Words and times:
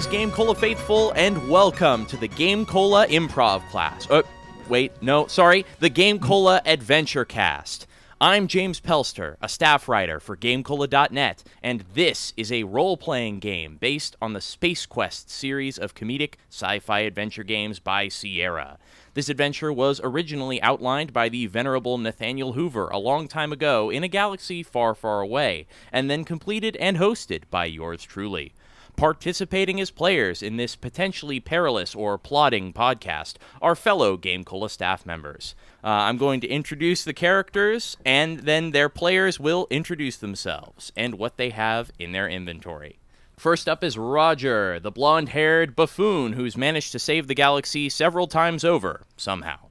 Greetings, 0.00 0.32
GameCola 0.32 0.56
faithful, 0.56 1.12
and 1.14 1.46
welcome 1.50 2.06
to 2.06 2.16
the 2.16 2.28
GameCola 2.28 3.08
Improv 3.08 3.68
class. 3.68 4.08
Uh, 4.10 4.22
wait, 4.66 4.92
no, 5.02 5.26
sorry, 5.26 5.66
the 5.80 5.90
GameCola 5.90 6.62
Adventure 6.64 7.26
Cast. 7.26 7.86
I'm 8.18 8.48
James 8.48 8.80
Pelster, 8.80 9.36
a 9.42 9.48
staff 9.48 9.90
writer 9.90 10.18
for 10.18 10.38
GameCola.net, 10.38 11.44
and 11.62 11.84
this 11.92 12.32
is 12.38 12.50
a 12.50 12.62
role 12.62 12.96
playing 12.96 13.40
game 13.40 13.76
based 13.78 14.16
on 14.22 14.32
the 14.32 14.40
Space 14.40 14.86
Quest 14.86 15.28
series 15.28 15.76
of 15.76 15.94
comedic 15.94 16.34
sci 16.48 16.78
fi 16.78 17.00
adventure 17.00 17.44
games 17.44 17.78
by 17.78 18.08
Sierra. 18.08 18.78
This 19.12 19.28
adventure 19.28 19.72
was 19.72 20.00
originally 20.02 20.62
outlined 20.62 21.12
by 21.12 21.28
the 21.28 21.44
venerable 21.44 21.98
Nathaniel 21.98 22.54
Hoover 22.54 22.88
a 22.88 22.98
long 22.98 23.28
time 23.28 23.52
ago 23.52 23.90
in 23.90 24.02
a 24.02 24.08
galaxy 24.08 24.62
far, 24.62 24.94
far 24.94 25.20
away, 25.20 25.66
and 25.92 26.08
then 26.08 26.24
completed 26.24 26.74
and 26.76 26.96
hosted 26.96 27.42
by 27.50 27.66
yours 27.66 28.02
truly. 28.02 28.54
Participating 28.96 29.80
as 29.80 29.90
players 29.90 30.42
in 30.42 30.56
this 30.56 30.76
potentially 30.76 31.40
perilous 31.40 31.94
or 31.94 32.18
plotting 32.18 32.72
podcast 32.72 33.34
are 33.62 33.74
fellow 33.74 34.16
GameCola 34.16 34.70
staff 34.70 35.06
members. 35.06 35.54
Uh, 35.82 35.88
I'm 35.88 36.18
going 36.18 36.40
to 36.40 36.48
introduce 36.48 37.04
the 37.04 37.14
characters, 37.14 37.96
and 38.04 38.40
then 38.40 38.70
their 38.72 38.88
players 38.88 39.40
will 39.40 39.66
introduce 39.70 40.16
themselves 40.16 40.92
and 40.96 41.14
what 41.14 41.36
they 41.36 41.50
have 41.50 41.90
in 41.98 42.12
their 42.12 42.28
inventory. 42.28 42.98
First 43.38 43.70
up 43.70 43.82
is 43.82 43.96
Roger, 43.96 44.78
the 44.78 44.90
blonde 44.90 45.30
haired 45.30 45.74
buffoon 45.74 46.34
who's 46.34 46.58
managed 46.58 46.92
to 46.92 46.98
save 46.98 47.26
the 47.26 47.34
galaxy 47.34 47.88
several 47.88 48.26
times 48.26 48.64
over, 48.64 49.06
somehow. 49.16 49.70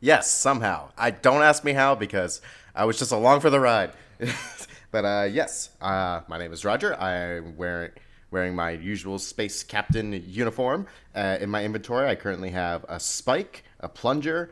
Yes, 0.00 0.30
somehow. 0.30 0.90
I 0.98 1.12
don't 1.12 1.42
ask 1.42 1.64
me 1.64 1.72
how 1.72 1.94
because 1.94 2.42
I 2.74 2.84
was 2.84 2.98
just 2.98 3.12
along 3.12 3.40
for 3.40 3.48
the 3.48 3.58
ride. 3.58 3.92
but 4.90 5.04
uh, 5.06 5.28
yes, 5.30 5.70
uh, 5.80 6.20
my 6.28 6.36
name 6.36 6.52
is 6.52 6.62
Roger. 6.62 6.94
I'm 7.00 7.56
wearing 7.56 7.92
wearing 8.30 8.54
my 8.54 8.70
usual 8.70 9.18
space 9.18 9.62
captain 9.62 10.12
uniform. 10.26 10.86
Uh, 11.14 11.38
in 11.40 11.50
my 11.50 11.64
inventory, 11.64 12.08
I 12.08 12.14
currently 12.14 12.50
have 12.50 12.84
a 12.88 12.98
spike, 12.98 13.64
a 13.80 13.88
plunger, 13.88 14.50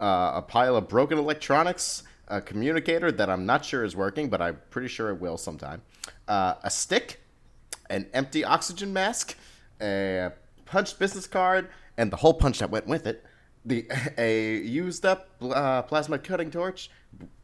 uh, 0.00 0.32
a 0.36 0.42
pile 0.42 0.76
of 0.76 0.88
broken 0.88 1.18
electronics, 1.18 2.04
a 2.28 2.40
communicator 2.40 3.10
that 3.12 3.28
I'm 3.28 3.46
not 3.46 3.64
sure 3.64 3.84
is 3.84 3.96
working, 3.96 4.28
but 4.28 4.40
I'm 4.40 4.60
pretty 4.70 4.88
sure 4.88 5.10
it 5.10 5.20
will 5.20 5.38
sometime, 5.38 5.82
uh, 6.28 6.54
a 6.62 6.70
stick, 6.70 7.20
an 7.90 8.06
empty 8.12 8.44
oxygen 8.44 8.92
mask, 8.92 9.36
a 9.80 10.32
punched 10.66 10.98
business 10.98 11.26
card, 11.26 11.68
and 11.96 12.12
the 12.12 12.16
hole 12.16 12.34
punch 12.34 12.58
that 12.60 12.70
went 12.70 12.86
with 12.86 13.06
it, 13.06 13.24
the 13.64 13.86
a 14.18 14.58
used 14.58 15.04
up 15.04 15.28
uh, 15.42 15.82
plasma 15.82 16.18
cutting 16.18 16.50
torch, 16.50 16.90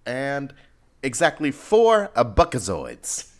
and 0.06 0.55
exactly 1.02 1.50
four 1.50 2.11
buckazoids. 2.14 3.30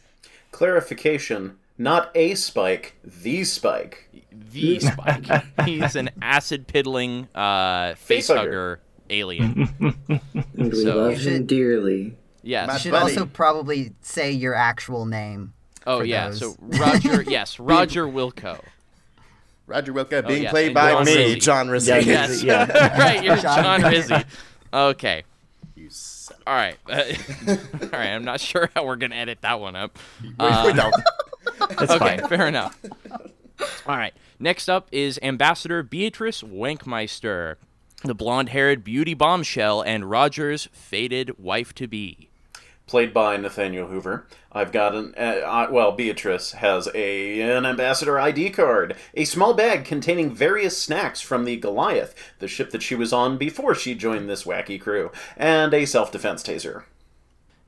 Clarification 0.51 1.59
not 1.79 2.11
a 2.15 2.35
spike, 2.35 2.95
the 3.03 3.45
spike. 3.45 4.09
The 4.33 4.81
spike. 4.81 5.27
He's 5.65 5.97
an 5.97 6.11
acid 6.23 6.67
piddling 6.67 7.29
uh, 7.35 7.95
face 7.95 8.29
hugger 8.29 8.81
alien. 9.11 9.69
and 10.09 10.73
we 10.73 10.83
so, 10.83 10.97
love 10.97 11.19
him 11.19 11.47
dearly. 11.47 12.17
Yes. 12.43 12.73
You 12.73 12.79
should 12.79 12.93
buddy. 12.93 13.13
also 13.13 13.27
probably 13.27 13.93
say 14.01 14.31
your 14.31 14.55
actual 14.55 15.07
name. 15.07 15.55
Oh 15.87 16.01
yeah, 16.01 16.29
those. 16.29 16.41
so 16.41 16.57
Roger, 16.61 17.23
yes, 17.29 17.59
Roger 17.59 18.07
Wilco. 18.07 18.61
Roger 19.67 19.93
Wilco 19.93 20.23
oh, 20.25 20.29
being 20.29 20.45
yes, 20.45 20.51
played 20.51 20.75
by 20.75 20.93
John 20.93 21.05
me, 21.05 21.17
Rizzi. 21.17 21.41
John 21.41 21.69
Rizzi. 21.69 21.91
Yeah, 21.91 21.99
yes, 21.99 22.43
yeah. 22.43 22.99
right, 22.99 23.25
you're 23.25 23.37
John, 23.37 23.81
John 23.81 23.91
Rizzi. 23.91 24.25
Okay. 24.73 25.25
All 26.47 26.55
right, 26.55 26.77
uh, 26.89 27.03
all 27.49 27.89
right. 27.93 28.09
I'm 28.09 28.25
not 28.25 28.41
sure 28.41 28.71
how 28.75 28.85
we're 28.85 28.97
gonna 28.97 29.17
edit 29.17 29.39
that 29.43 29.61
one 29.61 29.77
up. 29.77 29.99
Uh, 30.39 30.91
okay, 31.73 31.99
fine. 31.99 32.29
fair 32.29 32.47
enough. 32.49 32.79
All 33.87 33.97
right. 33.97 34.15
Next 34.39 34.69
up 34.69 34.89
is 34.91 35.19
Ambassador 35.23 35.83
Beatrice 35.83 36.43
Wankmeister, 36.43 37.57
the 38.03 38.15
blonde 38.15 38.49
haired 38.51 38.83
beauty 38.83 39.15
bombshell 39.15 39.83
and 39.83 40.11
Roger's 40.11 40.69
fated 40.73 41.39
wife 41.39 41.75
to 41.75 41.87
be. 41.87 42.31
Played 42.87 43.15
by 43.15 43.39
Nathaniel 43.39 43.89
Hoover. 43.89 44.27
I've 44.53 44.71
got 44.71 44.95
an, 44.95 45.15
uh, 45.17 45.69
well, 45.71 45.93
Beatrice 45.93 46.53
has 46.53 46.89
a 46.95 47.41
an 47.41 47.65
ambassador 47.65 48.21
ID 48.21 48.51
card, 48.51 48.97
a 49.15 49.25
small 49.25 49.55
bag 49.55 49.87
containing 49.87 50.35
various 50.35 50.77
snacks 50.77 51.23
from 51.23 51.45
the 51.45 51.57
Goliath, 51.57 52.15
the 52.41 52.49
ship 52.49 52.71
that 52.71 52.83
she 52.83 52.95
was 52.95 53.13
on 53.13 53.39
before 53.39 53.75
she 53.75 53.95
joined 53.95 54.29
this 54.29 54.45
wacky 54.45 54.79
crew, 54.79 55.11
and 55.37 55.73
a 55.73 55.87
self 55.87 56.13
defense 56.13 56.43
taser. 56.43 56.85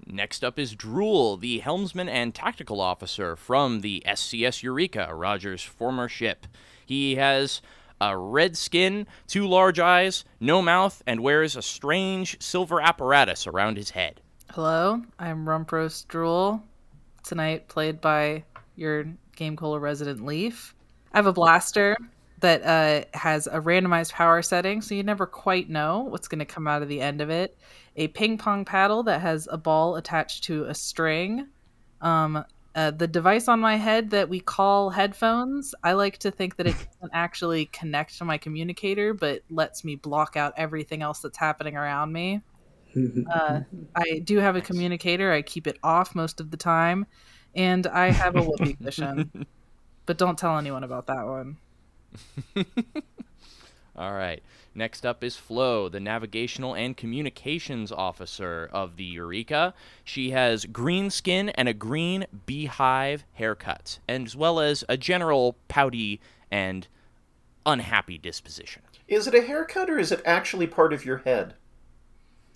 Next 0.07 0.45
up 0.45 0.59
is 0.59 0.77
Droole, 0.77 1.37
the 1.37 1.59
helmsman 1.59 2.09
and 2.09 2.35
tactical 2.35 2.81
officer 2.81 3.35
from 3.35 3.81
the 3.81 4.05
SCS 4.07 4.63
Eureka, 4.63 5.09
Roger's 5.13 5.63
former 5.63 6.09
ship. 6.09 6.47
He 6.85 7.17
has 7.17 7.61
a 8.01 8.17
red 8.17 8.57
skin, 8.57 9.07
two 9.27 9.49
large 9.49 9.81
eyes, 9.81 10.25
no 10.39 10.63
mouth, 10.63 11.03
and 11.07 11.21
wears 11.21 11.57
a 11.57 11.63
strange 11.63 12.41
silver 12.41 12.81
apparatus 12.81 13.47
around 13.47 13.79
his 13.79 13.91
head. 13.91 14.21
Hello, 14.57 15.03
I'm 15.19 15.45
Rumproast 15.45 16.09
Droole, 16.09 16.63
tonight 17.23 17.69
played 17.69 18.01
by 18.01 18.43
your 18.75 19.05
GameCola 19.37 19.79
resident 19.79 20.25
Leaf. 20.25 20.75
I 21.13 21.19
have 21.19 21.27
a 21.27 21.33
blaster 21.35 21.95
that 22.41 22.63
uh, 22.63 23.05
has 23.13 23.47
a 23.49 23.61
randomized 23.61 24.13
power 24.13 24.41
setting, 24.41 24.81
so 24.81 24.95
you 24.95 25.03
never 25.03 25.27
quite 25.27 25.69
know 25.69 26.05
what's 26.09 26.27
going 26.27 26.39
to 26.39 26.47
come 26.47 26.67
out 26.67 26.81
of 26.81 26.89
the 26.89 27.03
end 27.03 27.21
of 27.21 27.29
it 27.29 27.59
a 27.97 28.09
ping 28.09 28.39
pong 28.39 28.65
paddle 28.65 29.03
that 29.03 29.21
has 29.21 29.47
a 29.53 29.59
ball 29.59 29.97
attached 29.97 30.45
to 30.45 30.65
a 30.65 30.75
string. 30.75 31.49
Um, 32.01 32.43
uh, 32.75 32.93
the 32.93 33.07
device 33.07 33.49
on 33.49 33.61
my 33.61 33.77
head 33.77 34.09
that 34.09 34.31
we 34.31 34.41
call 34.41 34.89
headphones, 34.89 35.75
I 35.85 35.93
like 35.93 36.17
to 36.21 36.31
think 36.31 36.57
that 36.57 36.67
it 36.67 36.77
doesn't 36.95 37.13
actually 37.13 37.67
connect 37.67 38.17
to 38.17 38.25
my 38.25 38.39
communicator, 38.39 39.13
but 39.13 39.43
lets 39.51 39.85
me 39.85 39.97
block 39.97 40.35
out 40.35 40.55
everything 40.57 41.03
else 41.03 41.21
that's 41.21 41.37
happening 41.37 41.77
around 41.77 42.11
me. 42.11 42.41
Uh, 43.33 43.61
I 43.95 44.21
do 44.25 44.39
have 44.39 44.57
a 44.57 44.61
communicator. 44.61 45.33
I 45.33 45.43
keep 45.43 45.67
it 45.67 45.79
off 45.83 46.15
most 46.15 46.41
of 46.41 46.51
the 46.51 46.57
time, 46.57 47.07
and 47.55 47.87
I 47.87 48.11
have 48.11 48.37
a 48.37 48.43
whoopee 48.43 48.75
cushion. 48.83 49.47
But 50.07 50.19
don't 50.19 50.39
tell 50.39 50.59
anyone 50.59 50.85
about 50.85 51.07
that 51.07 51.27
one. 51.27 51.57
All 53.97 54.13
right. 54.13 54.43
Next 54.75 55.07
up 55.07 55.25
is 55.25 55.37
Flo, 55.37 55.89
the 55.89 56.01
Navigational 56.01 56.75
and 56.75 56.95
Communications 56.95 57.91
Officer 57.91 58.69
of 58.71 58.97
the 58.97 59.05
Eureka. 59.05 59.73
She 60.05 60.31
has 60.33 60.67
green 60.67 61.09
skin 61.09 61.49
and 61.51 61.67
a 61.67 61.73
green 61.73 62.27
beehive 62.45 63.25
haircut, 63.33 63.99
as 64.07 64.37
well 64.37 64.61
as 64.61 64.85
a 64.87 64.99
general 64.99 65.57
pouty 65.69 66.21
and 66.51 66.87
unhappy 67.65 68.19
disposition. 68.19 68.83
Is 69.09 69.27
it 69.27 69.35
a 69.35 69.41
haircut 69.41 69.89
or 69.89 69.99
is 69.99 70.13
it 70.13 70.21
actually 70.27 70.67
part 70.67 70.93
of 70.93 71.07
your 71.07 71.19
head? 71.19 71.55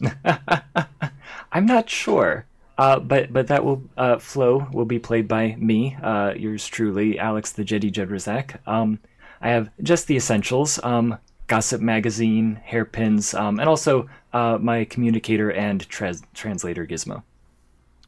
I'm 1.52 1.66
not 1.66 1.88
sure. 1.90 2.46
Uh, 2.78 2.98
but 2.98 3.30
but 3.32 3.48
that 3.48 3.64
will 3.64 3.82
uh, 3.98 4.18
Flo 4.18 4.66
will 4.72 4.86
be 4.86 4.98
played 4.98 5.28
by 5.28 5.54
me, 5.58 5.96
uh, 6.02 6.32
yours 6.34 6.66
truly, 6.66 7.18
Alex 7.18 7.52
the 7.52 7.62
Jedi 7.62 7.92
Jedraszczak. 7.92 8.56
Um, 8.66 8.98
I 9.42 9.50
have 9.50 9.68
just 9.82 10.06
the 10.06 10.16
essentials. 10.16 10.82
Um, 10.82 11.18
gossip 11.50 11.80
magazine, 11.80 12.60
hairpins, 12.64 13.34
um, 13.34 13.58
and 13.58 13.68
also 13.68 14.08
uh, 14.32 14.56
my 14.60 14.84
communicator 14.84 15.50
and 15.50 15.86
tra- 15.88 16.14
translator 16.32 16.86
gizmo. 16.86 17.24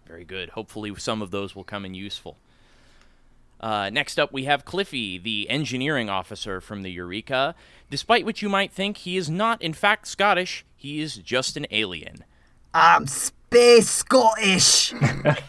Very 0.06 0.24
good. 0.24 0.50
Hopefully, 0.50 0.94
some 0.96 1.20
of 1.20 1.32
those 1.32 1.56
will 1.56 1.64
come 1.64 1.84
in 1.84 1.92
useful. 1.92 2.36
Uh, 3.60 3.90
next 3.90 4.18
up, 4.18 4.32
we 4.32 4.44
have 4.44 4.64
Cliffy, 4.64 5.18
the 5.18 5.50
engineering 5.50 6.08
officer 6.08 6.60
from 6.60 6.82
the 6.82 6.90
Eureka. 6.90 7.56
Despite 7.90 8.24
what 8.24 8.42
you 8.42 8.48
might 8.48 8.72
think, 8.72 8.98
he 8.98 9.16
is 9.16 9.28
not, 9.28 9.60
in 9.60 9.72
fact, 9.72 10.06
Scottish. 10.06 10.64
He 10.82 11.00
is 11.00 11.14
just 11.14 11.56
an 11.56 11.64
alien. 11.70 12.24
I'm 12.74 13.06
Space 13.06 13.88
Scottish, 13.88 14.92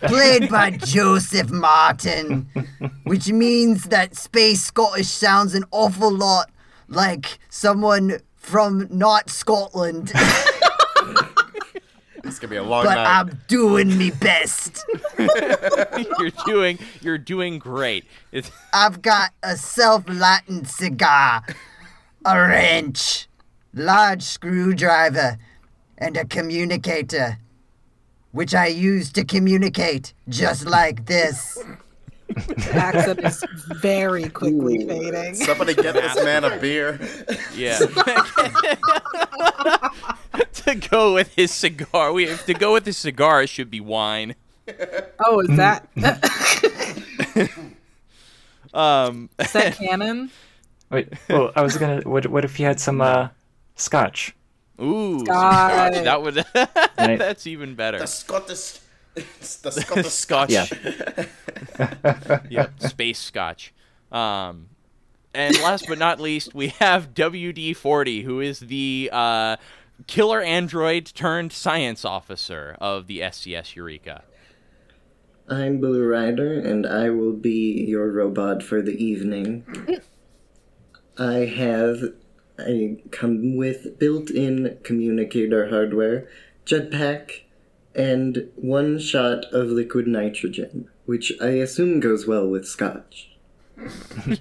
played 0.04 0.48
by 0.48 0.70
Joseph 0.78 1.50
Martin, 1.50 2.48
which 3.06 3.30
means 3.32 3.86
that 3.86 4.16
Space 4.16 4.62
Scottish 4.62 5.08
sounds 5.08 5.56
an 5.56 5.64
awful 5.72 6.12
lot 6.12 6.52
like 6.88 7.40
someone 7.50 8.20
from 8.36 8.88
not 8.92 9.32
Scotland. 9.32 10.12
It's 12.26 12.40
gonna 12.40 12.52
be 12.52 12.56
a 12.56 12.64
long 12.64 12.86
but 12.86 12.96
night. 12.96 13.06
I'm 13.06 13.42
doing 13.48 13.98
me 13.98 14.10
best. 14.10 14.86
you're 15.20 16.32
doing 16.46 16.80
you're 17.02 17.18
doing 17.18 17.60
great. 17.60 18.06
It's... 18.32 18.50
I've 18.72 19.02
got 19.02 19.34
a 19.44 19.58
self-lighting 19.58 20.64
cigar, 20.64 21.44
a 22.24 22.40
wrench, 22.40 23.28
large 23.74 24.24
screwdriver, 24.24 25.38
and 25.98 26.18
a 26.18 26.26
communicator, 26.26 27.38
which 28.32 28.54
I 28.54 28.68
use 28.68 29.12
to 29.14 29.24
communicate 29.24 30.14
just 30.28 30.66
like 30.66 31.06
this 31.06 31.58
accent 32.72 33.20
is 33.24 33.46
very 33.82 34.28
quickly 34.30 34.84
Ooh. 34.84 34.88
fading. 34.88 35.36
Somebody 35.36 35.76
get 35.76 35.94
this 35.94 36.16
man 36.24 36.44
a 36.44 36.58
beer. 36.58 37.00
Yeah. 37.56 37.78
to 40.54 40.76
go 40.90 41.14
with 41.14 41.34
his 41.36 41.52
cigar, 41.52 42.12
we 42.14 42.26
to 42.26 42.54
go 42.54 42.74
with 42.74 42.86
his 42.86 42.98
cigar 42.98 43.44
It 43.44 43.50
should 43.50 43.70
be 43.70 43.82
wine. 43.82 44.36
Oh, 45.24 45.42
is 45.42 45.56
that? 45.58 45.88
Um, 48.74 49.30
Is 49.40 49.52
that 49.54 49.76
canon? 49.76 50.32
Wait, 50.90 51.10
well, 51.30 51.52
I 51.56 51.62
was 51.62 51.78
gonna. 51.78 52.02
What, 52.02 52.28
what 52.28 52.44
if 52.44 52.60
you 52.60 52.66
had 52.66 52.80
some 52.80 53.02
uh, 53.02 53.30
scotch? 53.76 54.36
ooh, 54.82 55.20
Scotch. 55.20 55.94
scotch. 55.96 56.04
That 56.04 56.22
would. 56.22 56.46
Right. 56.98 57.20
That's 57.20 57.48
even 57.48 57.76
better. 57.76 58.00
The 58.00 58.08
Scottish, 58.08 58.80
the 59.14 59.72
Scottish 59.72 60.08
Scotch. 60.14 60.52
Yeah. 60.52 60.66
yeah, 62.50 62.68
space 62.80 63.20
scotch. 63.20 63.74
Um, 64.10 64.70
and 65.34 65.60
last 65.62 65.86
but 65.90 65.98
not 65.98 66.20
least, 66.22 66.56
we 66.56 66.68
have 66.80 67.14
WD 67.14 67.76
40, 67.76 68.22
who 68.22 68.40
is 68.40 68.60
the 68.60 69.10
uh, 69.12 69.58
killer 70.08 70.42
android 70.42 71.08
turned 71.08 71.52
science 71.52 72.06
officer 72.06 72.78
of 72.80 73.08
the 73.08 73.20
SCS 73.20 73.76
Eureka. 73.76 74.24
I'm 75.50 75.80
Blu 75.82 76.06
Ryder, 76.06 76.60
and 76.60 76.86
I 76.88 77.10
will 77.10 77.34
be 77.34 77.84
your 77.86 78.12
robot 78.12 78.64
for 78.64 78.82
the 78.82 78.96
evening. 79.04 79.66
I 81.18 81.46
have 81.46 81.98
I 82.02 82.23
come 83.12 83.56
with 83.56 84.00
built-in 84.00 84.78
communicator 84.84 85.70
hardware, 85.70 86.28
jetpack, 86.66 87.42
and 87.96 88.50
one 88.56 89.00
shot 89.00 89.46
of 89.54 89.68
liquid 89.68 90.08
nitrogen, 90.08 90.90
which 91.06 91.34
I 91.42 91.50
assume 91.50 92.00
goes 92.00 92.26
well 92.28 92.48
with 92.48 92.68
scotch. 92.68 93.32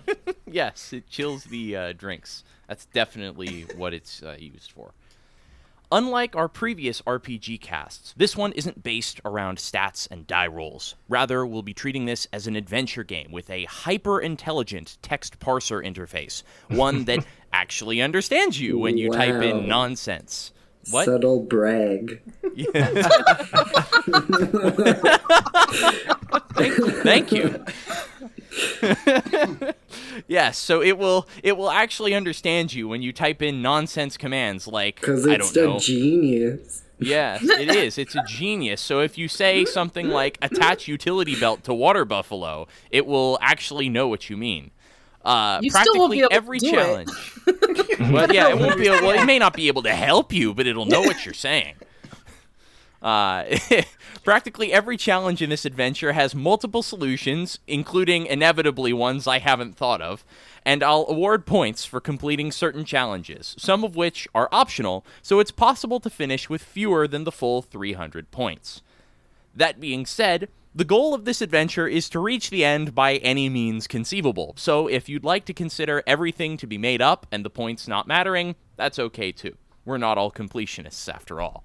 Yes, 0.52 0.92
it 0.92 1.08
chills 1.08 1.44
the 1.44 1.74
uh, 1.74 1.92
drinks. 1.92 2.44
That's 2.68 2.84
definitely 2.84 3.64
what 3.74 3.94
it's 3.94 4.22
uh, 4.22 4.36
used 4.38 4.70
for. 4.70 4.92
Unlike 5.92 6.36
our 6.36 6.48
previous 6.48 7.02
RPG 7.02 7.60
casts, 7.60 8.14
this 8.16 8.34
one 8.34 8.52
isn't 8.52 8.82
based 8.82 9.20
around 9.26 9.58
stats 9.58 10.10
and 10.10 10.26
die 10.26 10.46
rolls. 10.46 10.94
Rather, 11.06 11.44
we'll 11.44 11.60
be 11.60 11.74
treating 11.74 12.06
this 12.06 12.26
as 12.32 12.46
an 12.46 12.56
adventure 12.56 13.04
game 13.04 13.30
with 13.30 13.50
a 13.50 13.64
hyper 13.66 14.18
intelligent 14.18 14.96
text 15.02 15.38
parser 15.38 15.84
interface, 15.86 16.44
one 16.68 17.04
that 17.04 17.26
actually 17.52 18.00
understands 18.00 18.58
you 18.58 18.78
when 18.78 18.96
you 18.96 19.10
type 19.10 19.42
in 19.42 19.68
nonsense. 19.68 20.52
What? 20.90 21.04
Subtle 21.04 21.40
brag. 21.40 22.22
Thank 27.02 27.32
you. 27.32 27.64
yes, 30.28 30.58
so 30.58 30.82
it 30.82 30.98
will 30.98 31.28
it 31.42 31.56
will 31.56 31.70
actually 31.70 32.14
understand 32.14 32.72
you 32.74 32.88
when 32.88 33.02
you 33.02 33.12
type 33.12 33.42
in 33.42 33.62
nonsense 33.62 34.16
commands 34.16 34.66
like 34.66 34.96
Because 35.00 35.26
I 35.26 35.34
it's 35.34 35.52
don't 35.52 35.64
a 35.64 35.68
know. 35.74 35.78
genius. 35.78 36.82
Yes, 36.98 37.42
it 37.42 37.68
is. 37.76 37.98
It's 37.98 38.14
a 38.14 38.22
genius. 38.26 38.80
So 38.80 39.00
if 39.00 39.18
you 39.18 39.26
say 39.28 39.64
something 39.64 40.08
like 40.08 40.38
attach 40.40 40.86
utility 40.86 41.38
belt 41.38 41.64
to 41.64 41.74
water 41.74 42.04
buffalo, 42.04 42.68
it 42.90 43.06
will 43.06 43.38
actually 43.40 43.88
know 43.88 44.06
what 44.08 44.30
you 44.30 44.36
mean. 44.36 44.70
Uh, 45.24 45.58
You 45.62 45.70
still 45.70 45.78
practically 45.78 45.98
won't 46.00 46.12
be 46.12 46.18
able 46.20 46.28
to 46.30 46.34
every 46.34 46.58
do 46.58 46.66
it. 46.68 46.72
challenge. 46.72 47.10
well, 48.12 48.32
yeah, 48.32 48.48
it 48.48 48.58
won't 48.58 48.76
be. 48.78 48.88
Well, 48.88 49.10
it 49.10 49.24
may 49.24 49.38
not 49.38 49.54
be 49.54 49.68
able 49.68 49.82
to 49.82 49.94
help 49.94 50.32
you, 50.32 50.52
but 50.54 50.66
it'll 50.66 50.86
know 50.86 51.00
what 51.00 51.24
you're 51.24 51.34
saying. 51.34 51.74
Uh, 53.02 53.44
practically 54.24 54.72
every 54.72 54.96
challenge 54.96 55.42
in 55.42 55.50
this 55.50 55.64
adventure 55.64 56.12
has 56.12 56.34
multiple 56.34 56.82
solutions, 56.82 57.58
including 57.66 58.26
inevitably 58.26 58.92
ones 58.92 59.26
I 59.26 59.40
haven't 59.40 59.76
thought 59.76 60.00
of, 60.00 60.24
and 60.64 60.82
I'll 60.82 61.06
award 61.08 61.44
points 61.44 61.84
for 61.84 62.00
completing 62.00 62.52
certain 62.52 62.84
challenges, 62.84 63.56
some 63.58 63.82
of 63.82 63.96
which 63.96 64.28
are 64.34 64.48
optional, 64.52 65.04
so 65.20 65.40
it's 65.40 65.50
possible 65.50 65.98
to 66.00 66.10
finish 66.10 66.48
with 66.48 66.62
fewer 66.62 67.08
than 67.08 67.24
the 67.24 67.32
full 67.32 67.60
300 67.60 68.30
points. 68.30 68.82
That 69.54 69.80
being 69.80 70.06
said, 70.06 70.48
the 70.74 70.84
goal 70.84 71.12
of 71.12 71.24
this 71.24 71.42
adventure 71.42 71.88
is 71.88 72.08
to 72.10 72.20
reach 72.20 72.48
the 72.48 72.64
end 72.64 72.94
by 72.94 73.16
any 73.16 73.48
means 73.48 73.88
conceivable, 73.88 74.54
so 74.56 74.86
if 74.86 75.08
you'd 75.08 75.24
like 75.24 75.44
to 75.46 75.52
consider 75.52 76.04
everything 76.06 76.56
to 76.58 76.68
be 76.68 76.78
made 76.78 77.02
up 77.02 77.26
and 77.32 77.44
the 77.44 77.50
points 77.50 77.88
not 77.88 78.06
mattering, 78.06 78.54
that's 78.76 79.00
okay 79.00 79.32
too. 79.32 79.56
We're 79.84 79.98
not 79.98 80.16
all 80.16 80.30
completionists 80.30 81.12
after 81.12 81.40
all. 81.40 81.64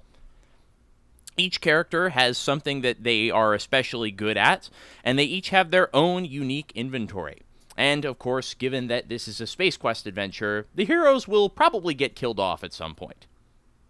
Each 1.37 1.61
character 1.61 2.09
has 2.09 2.37
something 2.37 2.81
that 2.81 3.03
they 3.03 3.29
are 3.29 3.53
especially 3.53 4.09
good 4.09 4.37
at, 4.37 4.69
and 5.03 5.17
they 5.17 5.23
each 5.23 5.49
have 5.49 5.69
their 5.69 5.95
own 5.95 6.25
unique 6.25 6.71
inventory. 6.73 7.43
And 7.77 8.05
of 8.05 8.17
course, 8.17 8.55
given 8.55 8.87
that 8.87 9.07
this 9.07 9.27
is 9.27 9.39
a 9.39 9.45
Space 9.45 9.77
Quest 9.77 10.07
adventure, 10.07 10.65
the 10.73 10.85
heroes 10.85 11.27
will 11.27 11.47
probably 11.47 11.93
get 11.93 12.15
killed 12.15 12.39
off 12.39 12.63
at 12.63 12.73
some 12.73 12.95
point. 12.95 13.27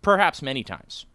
Perhaps 0.01 0.41
many 0.41 0.61
times. 0.61 1.05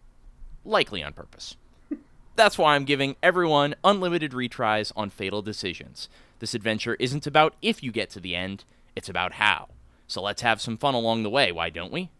Likely 0.64 1.02
on 1.02 1.12
purpose. 1.12 1.56
That's 2.34 2.56
why 2.56 2.74
I'm 2.74 2.86
giving 2.86 3.16
everyone 3.22 3.74
unlimited 3.84 4.32
retries 4.32 4.90
on 4.96 5.10
Fatal 5.10 5.42
Decisions. 5.42 6.08
This 6.38 6.54
adventure 6.54 6.96
isn't 6.98 7.26
about 7.26 7.54
if 7.60 7.82
you 7.82 7.92
get 7.92 8.08
to 8.10 8.20
the 8.20 8.34
end, 8.34 8.64
it's 8.96 9.10
about 9.10 9.34
how. 9.34 9.68
So 10.06 10.22
let's 10.22 10.42
have 10.42 10.60
some 10.60 10.78
fun 10.78 10.94
along 10.94 11.22
the 11.22 11.30
way, 11.30 11.52
why 11.52 11.68
don't 11.68 11.92
we? 11.92 12.10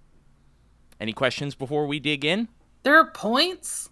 Any 1.00 1.14
questions 1.14 1.54
before 1.54 1.86
we 1.86 1.98
dig 1.98 2.24
in? 2.26 2.48
There 2.82 2.96
are 2.98 3.10
points. 3.10 3.90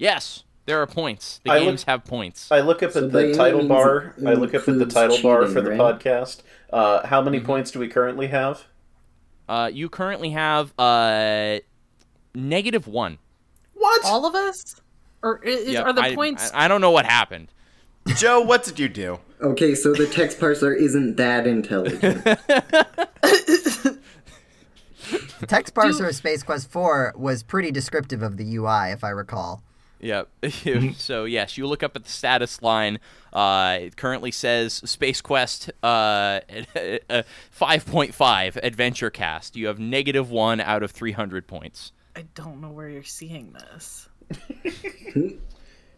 Yes, 0.00 0.44
there 0.64 0.80
are 0.80 0.86
points. 0.86 1.40
The 1.44 1.50
I 1.52 1.58
look- 1.58 1.64
games 1.66 1.84
have 1.84 2.06
points. 2.06 2.50
I 2.50 2.60
look 2.60 2.82
up 2.82 2.92
So 2.92 3.04
at 3.04 3.12
the 3.12 3.34
title 3.34 3.68
bar. 3.68 4.14
I 4.26 4.32
look 4.32 4.54
up 4.54 4.60
at 4.62 4.64
the 4.66 4.72
includes 4.72 4.94
title 4.94 5.22
bar 5.22 5.46
for 5.46 5.60
the 5.60 5.72
right? 5.72 5.78
podcast. 5.78 6.40
Uh, 6.72 7.06
how 7.06 7.20
many 7.20 7.38
points 7.38 7.70
do 7.70 7.78
we 7.78 7.86
currently 7.86 8.28
have? 8.28 8.64
Uh, 9.46 9.70
you 9.70 9.90
currently 9.90 10.30
have 10.30 10.72
uh, 10.78 11.58
negative 12.34 12.86
one. 12.86 13.18
What? 13.74 14.02
All 14.06 14.24
of 14.24 14.34
us? 14.34 14.76
Or 15.22 15.42
is, 15.44 15.68
Yep, 15.68 15.84
are 15.84 15.92
the 15.92 16.00
I, 16.00 16.14
points? 16.14 16.50
I, 16.54 16.64
I 16.64 16.68
don't 16.68 16.80
know 16.80 16.92
what 16.92 17.04
happened. 17.04 17.48
Joe, 18.16 18.40
what 18.40 18.64
did 18.64 18.78
you 18.78 18.88
do? 18.88 19.20
Okay, 19.42 19.74
so 19.74 19.92
the 19.92 20.06
text 20.06 20.38
parser 20.40 20.74
isn't 20.74 21.16
that 21.16 21.46
intelligent. 21.46 22.24
Text 25.46 25.74
parser 25.74 26.08
of 26.08 26.14
Space 26.14 26.42
Quest 26.42 26.70
4 26.70 27.14
was 27.16 27.42
pretty 27.42 27.70
descriptive 27.70 28.22
of 28.22 28.36
the 28.36 28.56
UI, 28.56 28.92
if 28.92 29.02
I 29.02 29.08
recall. 29.10 29.62
Yep. 30.00 30.28
so 30.96 31.24
yes, 31.24 31.58
you 31.58 31.66
look 31.66 31.82
up 31.82 31.96
at 31.96 32.04
the 32.04 32.10
status 32.10 32.62
line. 32.62 32.98
Uh, 33.32 33.78
it 33.82 33.96
currently 33.96 34.30
says 34.30 34.74
Space 34.74 35.20
Quest 35.20 35.70
uh, 35.82 36.40
5.5 36.48 38.56
Adventure 38.62 39.10
Cast. 39.10 39.56
You 39.56 39.66
have 39.66 39.78
negative 39.78 40.30
one 40.30 40.60
out 40.60 40.82
of 40.82 40.90
300 40.90 41.46
points. 41.46 41.92
I 42.16 42.24
don't 42.34 42.60
know 42.60 42.70
where 42.70 42.88
you're 42.88 43.02
seeing 43.02 43.52
this. 43.52 44.08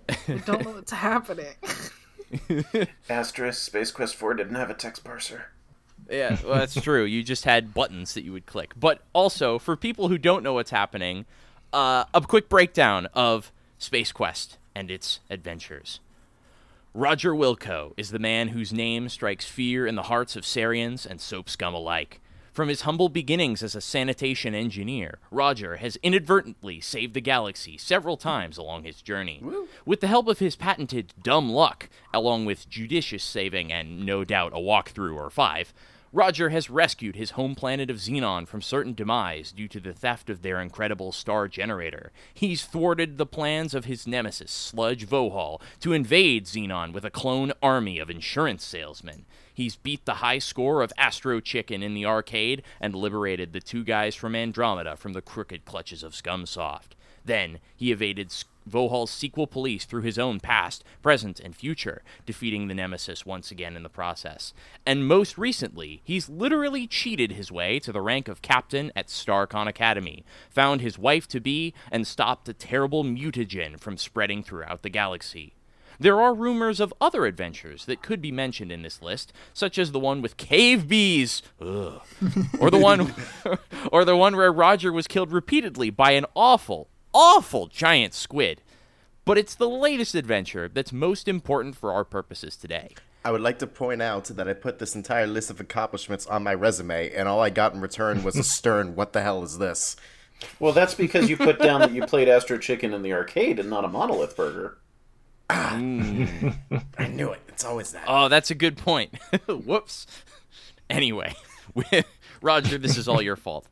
I 0.08 0.32
don't 0.44 0.64
know 0.64 0.72
what's 0.72 0.92
happening. 0.92 1.54
Asterisk 3.08 3.62
Space 3.62 3.90
Quest 3.90 4.16
4 4.16 4.34
didn't 4.34 4.56
have 4.56 4.70
a 4.70 4.74
text 4.74 5.04
parser. 5.04 5.42
Yeah, 6.10 6.36
well, 6.44 6.58
that's 6.58 6.74
true. 6.74 7.04
You 7.04 7.22
just 7.22 7.44
had 7.44 7.72
buttons 7.72 8.14
that 8.14 8.24
you 8.24 8.32
would 8.32 8.46
click. 8.46 8.72
But 8.78 9.02
also, 9.12 9.58
for 9.58 9.76
people 9.76 10.08
who 10.08 10.18
don't 10.18 10.42
know 10.42 10.54
what's 10.54 10.70
happening, 10.70 11.26
uh, 11.72 12.04
a 12.12 12.20
quick 12.20 12.48
breakdown 12.48 13.06
of 13.14 13.52
Space 13.82 14.12
Quest 14.12 14.58
and 14.76 14.92
its 14.92 15.18
adventures. 15.28 15.98
Roger 16.94 17.32
Wilco 17.32 17.94
is 17.96 18.10
the 18.10 18.18
man 18.20 18.48
whose 18.48 18.72
name 18.72 19.08
strikes 19.08 19.44
fear 19.44 19.88
in 19.88 19.96
the 19.96 20.04
hearts 20.04 20.36
of 20.36 20.44
Sariens 20.44 21.04
and 21.04 21.20
soap 21.20 21.50
scum 21.50 21.74
alike. 21.74 22.20
From 22.52 22.68
his 22.68 22.82
humble 22.82 23.08
beginnings 23.08 23.62
as 23.62 23.74
a 23.74 23.80
sanitation 23.80 24.54
engineer, 24.54 25.18
Roger 25.30 25.76
has 25.76 25.96
inadvertently 26.02 26.80
saved 26.80 27.14
the 27.14 27.20
galaxy 27.20 27.76
several 27.76 28.16
times 28.16 28.56
along 28.56 28.84
his 28.84 29.02
journey. 29.02 29.42
With 29.84 30.00
the 30.00 30.06
help 30.06 30.28
of 30.28 30.38
his 30.38 30.54
patented 30.54 31.12
dumb 31.20 31.50
luck, 31.50 31.88
along 32.14 32.44
with 32.44 32.68
judicious 32.68 33.24
saving 33.24 33.72
and 33.72 34.06
no 34.06 34.22
doubt 34.22 34.52
a 34.52 34.60
walkthrough 34.60 35.16
or 35.16 35.30
five, 35.30 35.74
Roger 36.14 36.50
has 36.50 36.68
rescued 36.68 37.16
his 37.16 37.30
home 37.30 37.54
planet 37.54 37.88
of 37.88 37.96
Xenon 37.96 38.46
from 38.46 38.60
certain 38.60 38.92
demise 38.92 39.50
due 39.50 39.66
to 39.68 39.80
the 39.80 39.94
theft 39.94 40.28
of 40.28 40.42
their 40.42 40.60
incredible 40.60 41.10
star 41.10 41.48
generator. 41.48 42.12
He's 42.34 42.66
thwarted 42.66 43.16
the 43.16 43.24
plans 43.24 43.72
of 43.72 43.86
his 43.86 44.06
nemesis, 44.06 44.50
Sludge 44.50 45.06
Vohaul, 45.06 45.62
to 45.80 45.94
invade 45.94 46.44
Xenon 46.44 46.92
with 46.92 47.06
a 47.06 47.10
clone 47.10 47.52
army 47.62 47.98
of 47.98 48.10
insurance 48.10 48.62
salesmen. 48.62 49.24
He's 49.54 49.76
beat 49.76 50.04
the 50.04 50.16
high 50.16 50.38
score 50.38 50.82
of 50.82 50.92
Astro 50.98 51.40
Chicken 51.40 51.82
in 51.82 51.94
the 51.94 52.04
arcade 52.04 52.62
and 52.78 52.94
liberated 52.94 53.54
the 53.54 53.60
two 53.60 53.82
guys 53.82 54.14
from 54.14 54.34
Andromeda 54.34 54.98
from 54.98 55.14
the 55.14 55.22
crooked 55.22 55.64
clutches 55.64 56.02
of 56.02 56.12
Scumsoft. 56.12 56.92
Then 57.24 57.58
he 57.74 57.90
evaded 57.90 58.30
Vohaul's 58.66 59.10
sequel 59.10 59.46
police 59.46 59.84
through 59.84 60.02
his 60.02 60.18
own 60.18 60.40
past, 60.40 60.84
present, 61.02 61.40
and 61.40 61.54
future, 61.54 62.02
defeating 62.26 62.68
the 62.68 62.74
Nemesis 62.74 63.26
once 63.26 63.50
again 63.50 63.76
in 63.76 63.82
the 63.82 63.88
process. 63.88 64.54
And 64.86 65.06
most 65.06 65.38
recently, 65.38 66.02
he's 66.04 66.28
literally 66.28 66.86
cheated 66.86 67.32
his 67.32 67.52
way 67.52 67.78
to 67.80 67.92
the 67.92 68.00
rank 68.00 68.28
of 68.28 68.42
captain 68.42 68.92
at 68.94 69.08
Starcon 69.08 69.66
Academy, 69.66 70.24
found 70.50 70.80
his 70.80 70.98
wife 70.98 71.28
to 71.28 71.40
be, 71.40 71.74
and 71.90 72.06
stopped 72.06 72.48
a 72.48 72.54
terrible 72.54 73.04
mutagen 73.04 73.78
from 73.78 73.96
spreading 73.96 74.42
throughout 74.42 74.82
the 74.82 74.90
galaxy. 74.90 75.54
There 76.02 76.20
are 76.20 76.34
rumors 76.34 76.80
of 76.80 76.92
other 77.00 77.26
adventures 77.26 77.84
that 77.84 78.02
could 78.02 78.20
be 78.20 78.32
mentioned 78.32 78.72
in 78.72 78.82
this 78.82 79.02
list, 79.02 79.32
such 79.52 79.78
as 79.78 79.92
the 79.92 80.00
one 80.00 80.20
with 80.20 80.36
cave 80.36 80.88
bees, 80.88 81.42
or 81.60 82.70
the 82.70 82.78
one, 82.78 83.14
or 83.92 84.04
the 84.04 84.16
one 84.16 84.36
where 84.36 84.52
Roger 84.52 84.92
was 84.92 85.06
killed 85.06 85.30
repeatedly 85.30 85.90
by 85.90 86.12
an 86.12 86.26
awful, 86.34 86.88
awful 87.12 87.66
giant 87.66 88.14
squid. 88.14 88.62
But 89.24 89.38
it's 89.38 89.54
the 89.54 89.68
latest 89.68 90.14
adventure 90.14 90.68
that's 90.68 90.92
most 90.92 91.28
important 91.28 91.76
for 91.76 91.92
our 91.92 92.04
purposes 92.04 92.56
today. 92.56 92.94
I 93.24 93.30
would 93.30 93.40
like 93.40 93.60
to 93.60 93.68
point 93.68 94.02
out 94.02 94.24
that 94.24 94.48
I 94.48 94.52
put 94.52 94.80
this 94.80 94.96
entire 94.96 95.28
list 95.28 95.48
of 95.48 95.60
accomplishments 95.60 96.26
on 96.26 96.42
my 96.42 96.54
resume, 96.54 97.12
and 97.12 97.28
all 97.28 97.40
I 97.40 97.50
got 97.50 97.72
in 97.72 97.80
return 97.80 98.24
was 98.24 98.36
a 98.36 98.42
stern, 98.42 98.96
what 98.96 99.12
the 99.12 99.22
hell 99.22 99.44
is 99.44 99.58
this? 99.58 99.94
Well, 100.58 100.72
that's 100.72 100.94
because 100.94 101.30
you 101.30 101.36
put 101.36 101.60
down 101.60 101.80
that 101.80 101.92
you 101.92 102.04
played 102.04 102.28
Astro 102.28 102.58
Chicken 102.58 102.92
in 102.92 103.02
the 103.02 103.12
arcade 103.12 103.60
and 103.60 103.70
not 103.70 103.84
a 103.84 103.88
monolith 103.88 104.36
burger. 104.36 104.78
Ah, 105.48 105.74
I 105.74 107.08
knew 107.08 107.30
it. 107.30 107.40
It's 107.46 107.64
always 107.64 107.92
that. 107.92 108.04
Oh, 108.08 108.28
that's 108.28 108.50
a 108.50 108.54
good 108.54 108.76
point. 108.76 109.14
Whoops. 109.46 110.06
Anyway, 110.90 111.34
Roger, 112.42 112.78
this 112.78 112.96
is 112.96 113.06
all 113.06 113.22
your 113.22 113.36
fault. 113.36 113.66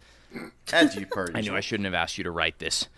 As 0.72 0.94
you 0.96 1.06
per 1.06 1.26
I 1.34 1.40
knew 1.40 1.54
I 1.54 1.60
shouldn't 1.60 1.86
have 1.86 1.94
asked 1.94 2.18
you 2.18 2.24
to 2.24 2.30
write 2.30 2.58
this. 2.58 2.88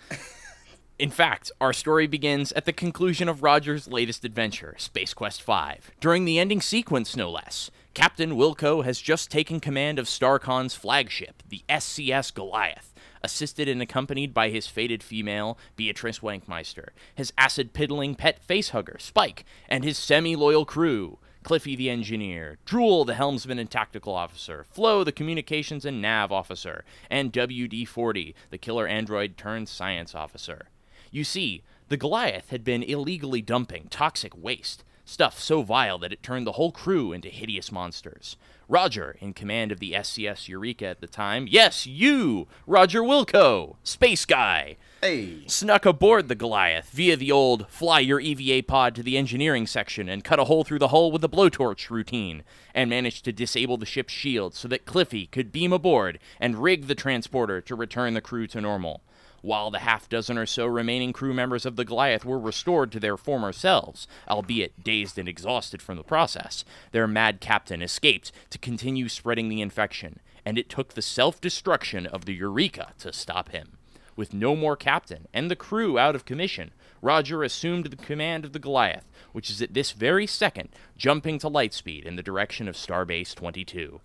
In 0.99 1.11
fact, 1.11 1.51
our 1.61 1.73
story 1.73 2.07
begins 2.07 2.53
at 2.53 2.65
the 2.65 2.73
conclusion 2.73 3.29
of 3.29 3.43
Roger's 3.43 3.89
latest 3.89 4.25
adventure, 4.25 4.77
Space 4.79 5.15
Quest 5.15 5.43
V. 5.43 5.81
During 6.01 6.25
the 6.25 6.39
ending 6.39 6.61
sequence, 6.61 7.17
no 7.17 7.31
less, 7.31 7.71
Captain 7.95 8.33
Wilco 8.37 8.85
has 8.85 9.01
just 9.01 9.31
taken 9.31 9.59
command 9.59 9.99
of 9.99 10.07
Starcon's 10.07 10.75
flagship, 10.75 11.43
the 11.49 11.63
SCS 11.69 12.33
Goliath, 12.33 12.95
assisted 13.23 13.69
and 13.69 13.83
accompanied 13.83 14.33
by 14.33 14.51
his 14.51 14.67
fated 14.67 15.03
female, 15.03 15.59
Beatrice 15.77 16.21
Wankmeister, 16.21 16.91
his 17.15 17.33
acid 17.37 17.73
piddling 17.73 18.15
pet 18.15 18.39
facehugger, 18.47 19.01
Spike, 19.01 19.45
and 19.69 19.85
his 19.85 19.99
semi 19.99 20.37
loyal 20.37 20.65
crew. 20.65 21.19
Cliffy 21.43 21.75
the 21.75 21.91
engineer, 21.91 22.59
Droole 22.65 23.05
the 23.05 23.15
helmsman 23.15 23.59
and 23.59 23.71
tactical 23.71 24.15
officer, 24.15 24.65
Flo 24.71 25.03
the 25.05 25.13
communications 25.13 25.85
and 25.85 26.01
nav 26.01 26.31
officer, 26.31 26.85
and 27.11 27.33
WD 27.33 27.87
40 27.89 28.35
the 28.51 28.59
killer 28.59 28.87
android 28.87 29.37
turned 29.37 29.69
science 29.69 30.15
officer. 30.15 30.69
You 31.11 31.25
see, 31.25 31.63
the 31.89 31.97
Goliath 31.97 32.51
had 32.51 32.65
been 32.65 32.83
illegally 32.83 33.43
dumping 33.43 33.89
toxic 33.91 34.33
waste, 34.37 34.85
stuff 35.13 35.39
so 35.39 35.63
vile 35.63 35.99
that 35.99 36.13
it 36.13 36.23
turned 36.23 36.47
the 36.47 36.53
whole 36.53 36.73
crew 36.73 37.13
into 37.13 37.29
hideous 37.29 37.71
monsters. 37.71 38.37
Roger, 38.67 39.17
in 39.21 39.35
command 39.35 39.71
of 39.71 39.79
the 39.79 39.93
SCS 39.93 40.49
Eureka 40.49 40.87
at 40.87 41.01
the 41.03 41.07
time, 41.07 41.47
yes, 41.47 41.87
you, 41.87 42.49
Roger 42.67 43.03
Wilco, 43.03 43.77
space 43.83 44.25
guy, 44.25 44.77
Hey. 45.03 45.47
snuck 45.47 45.85
aboard 45.85 46.29
the 46.29 46.35
Goliath 46.35 46.89
via 46.91 47.17
the 47.17 47.31
old 47.31 47.69
fly 47.69 48.01
your 48.01 48.21
EVA 48.21 48.63
pod 48.63 48.95
to 48.95 49.03
the 49.03 49.19
engineering 49.19 49.67
section 49.67 50.09
and 50.09 50.25
cut 50.25 50.39
a 50.39 50.45
hole 50.45 50.65
through 50.65 50.79
the 50.79 50.89
hull 50.89 51.13
with 51.13 51.23
a 51.23 51.29
blowtorch 51.29 51.91
routine, 51.91 52.45
and 52.75 52.89
managed 52.89 53.27
to 53.27 53.33
disable 53.33 53.77
the 53.77 53.85
ship's 53.85 54.15
shield 54.15 54.55
so 54.55 54.67
that 54.69 54.87
Cliffy 54.87 55.27
could 55.27 55.53
beam 55.53 55.75
aboard 55.75 56.19
and 56.41 56.63
rig 56.63 56.87
the 56.87 56.95
transporter 56.95 57.61
to 57.61 57.75
return 57.75 58.15
the 58.15 58.23
crew 58.23 58.47
to 58.47 58.61
normal. 58.63 59.03
While 59.43 59.73
the 59.73 59.81
half 59.81 60.09
dozen 60.09 60.39
or 60.39 60.47
so 60.47 60.67
remaining 60.67 61.13
crew 61.13 61.35
members 61.35 61.67
of 61.67 61.75
the 61.75 61.85
Goliath 61.85 62.25
were 62.25 62.39
restored 62.39 62.93
to 62.93 63.01
their 63.01 63.17
former 63.17 63.53
selves, 63.53 64.07
albeit 64.29 64.85
dazed 64.85 65.19
and 65.19 65.29
exhausted 65.29 65.83
from 65.83 65.97
the 65.97 66.05
process, 66.05 66.65
their 66.93 67.09
mad 67.09 67.41
captain 67.41 67.83
escaped 67.83 68.31
to 68.51 68.59
continue 68.59 69.09
spreading 69.09 69.49
the 69.49 69.61
infection, 69.61 70.21
and 70.45 70.59
it 70.59 70.69
took 70.69 70.95
the 70.95 71.03
self 71.03 71.41
destruction 71.41 72.07
of 72.07 72.25
the 72.25 72.35
Eureka 72.35 72.93
to 72.99 73.13
stop 73.13 73.49
him. 73.49 73.79
With 74.15 74.33
no 74.33 74.55
more 74.55 74.77
captain 74.77 75.27
and 75.35 75.51
the 75.51 75.57
crew 75.57 75.99
out 75.99 76.15
of 76.15 76.25
commission, 76.25 76.71
Roger 77.01 77.43
assumed 77.43 77.87
the 77.87 77.97
command 77.97 78.45
of 78.45 78.53
the 78.53 78.61
Goliath, 78.61 79.11
which 79.33 79.51
is 79.51 79.61
at 79.61 79.75
this 79.75 79.91
very 79.91 80.27
second 80.27 80.69
jumping 80.97 81.41
to 81.41 81.51
lightspeed 81.51 82.05
in 82.05 82.15
the 82.15 82.23
direction 82.23 82.69
of 82.69 82.77
Starbase 82.77 83.35
22. 83.35 84.01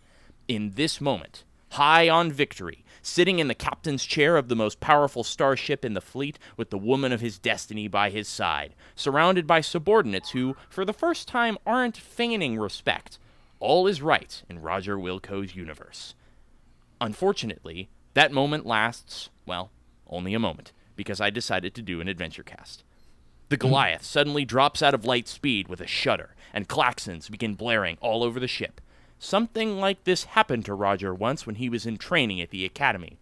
In 0.48 0.72
this 0.72 1.00
moment, 1.00 1.44
high 1.72 2.10
on 2.10 2.32
victory, 2.32 2.84
sitting 3.08 3.40
in 3.40 3.48
the 3.48 3.56
captain's 3.56 4.06
chair 4.06 4.36
of 4.38 4.50
the 4.50 4.56
most 4.56 4.80
powerful 4.80 5.24
starship 5.24 5.86
in 5.86 5.94
the 5.94 6.02
fleet 6.02 6.38
with 6.58 6.70
the 6.70 6.78
woman 6.78 7.12
of 7.12 7.22
his 7.22 7.40
destiny 7.40 7.88
by 7.88 8.10
his 8.10 8.28
side, 8.28 8.76
surrounded 8.96 9.48
by 9.48 9.62
subordinates 9.62 10.32
who, 10.32 10.56
for 10.70 10.84
the 10.84 10.94
first 10.94 11.28
time, 11.28 11.58
aren't 11.66 11.96
feigning 11.96 12.60
respect. 12.60 13.18
All 13.60 13.88
is 13.88 14.02
right 14.02 14.44
in 14.50 14.62
Roger 14.62 14.98
Wilco's 15.00 15.56
universe. 15.56 16.16
Unfortunately, 17.00 17.90
that 18.14 18.32
moment 18.32 18.66
lasts, 18.66 19.30
well, 19.46 19.72
only 20.08 20.34
a 20.34 20.40
moment, 20.40 20.74
because 20.96 21.22
I 21.22 21.30
decided 21.30 21.74
to 21.76 21.82
do 21.82 22.02
an 22.02 22.08
adventure 22.08 22.44
cast. 22.44 22.84
The 23.50 23.56
hmm. 23.56 23.62
Goliath 23.62 24.04
suddenly 24.04 24.44
drops 24.44 24.84
out 24.84 24.94
of 24.94 25.06
light 25.06 25.28
speed 25.28 25.70
with 25.70 25.80
a 25.80 25.88
shudder, 25.88 26.36
and 26.54 26.68
klaxons 26.68 27.30
begin 27.32 27.56
blaring 27.56 27.98
all 28.02 28.24
over 28.24 28.40
the 28.40 28.48
ship. 28.48 28.82
Something 29.20 29.80
like 29.80 30.04
this 30.04 30.26
happened 30.26 30.66
to 30.66 30.76
Roger 30.76 31.14
once 31.14 31.46
when 31.46 31.56
he 31.56 31.70
was 31.70 31.86
in 31.86 31.98
training 31.98 32.40
at 32.40 32.52
the 32.52 32.66
Academy. 32.66 33.18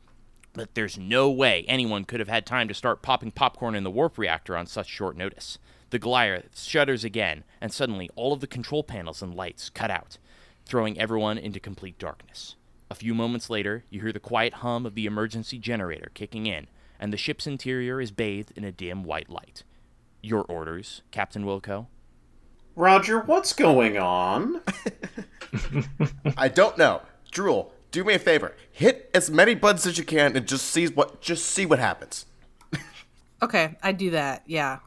But 0.52 0.76
there's 0.76 0.98
no 0.98 1.30
way 1.30 1.64
anyone 1.68 2.04
could 2.04 2.20
have 2.20 2.30
had 2.30 2.46
time 2.46 2.68
to 2.68 2.74
start 2.74 3.02
popping 3.02 3.32
popcorn 3.32 3.76
in 3.76 3.84
the 3.84 3.92
warp 3.92 4.18
reactor 4.18 4.58
on 4.58 4.68
such 4.68 4.88
short 4.88 5.16
notice. 5.16 5.58
The 5.92 6.00
Goliath 6.00 6.60
shudders 6.60 7.04
again, 7.06 7.46
and 7.62 7.72
suddenly 7.72 8.10
all 8.16 8.34
of 8.34 8.42
the 8.42 8.48
control 8.48 8.84
panels 8.84 9.22
and 9.22 9.34
lights 9.34 9.70
cut 9.70 9.90
out, 9.90 10.18
throwing 10.66 11.00
everyone 11.00 11.38
into 11.38 11.60
complete 11.60 11.98
darkness. 11.98 12.56
A 12.90 12.96
few 12.96 13.14
moments 13.14 13.50
later, 13.50 13.86
you 13.90 14.02
hear 14.02 14.12
the 14.12 14.20
quiet 14.20 14.56
hum 14.56 14.86
of 14.86 14.96
the 14.96 15.06
emergency 15.06 15.58
generator 15.58 16.12
kicking 16.14 16.46
in, 16.46 16.68
and 17.00 17.14
the 17.14 17.18
ship's 17.18 17.48
interior 17.48 18.02
is 18.02 18.12
bathed 18.12 18.52
in 18.56 18.64
a 18.64 18.72
dim 18.72 19.04
white 19.04 19.30
light. 19.30 19.64
Your 20.22 20.44
orders, 20.44 21.02
Captain 21.12 21.46
Wilco? 21.46 21.88
Roger, 22.76 23.20
what's 23.20 23.54
going 23.54 23.98
on? 23.98 24.62
I 26.38 26.48
don't 26.50 26.78
know. 26.78 27.02
Droole, 27.32 27.74
do 27.92 28.04
me 28.04 28.16
a 28.16 28.20
favor. 28.20 28.56
Hit 28.72 29.10
as 29.14 29.30
many 29.30 29.56
buttons 29.56 29.86
as 29.86 29.98
you 29.98 30.04
can 30.04 30.36
and 30.36 30.48
just 30.48 30.66
see 30.66 30.88
what 30.88 31.22
just 31.22 31.46
see 31.46 31.66
what 31.66 31.80
happens. 31.80 32.26
Okay, 33.42 33.76
I 33.84 33.92
do 33.92 34.12
that. 34.12 34.44
Yeah. 34.46 34.80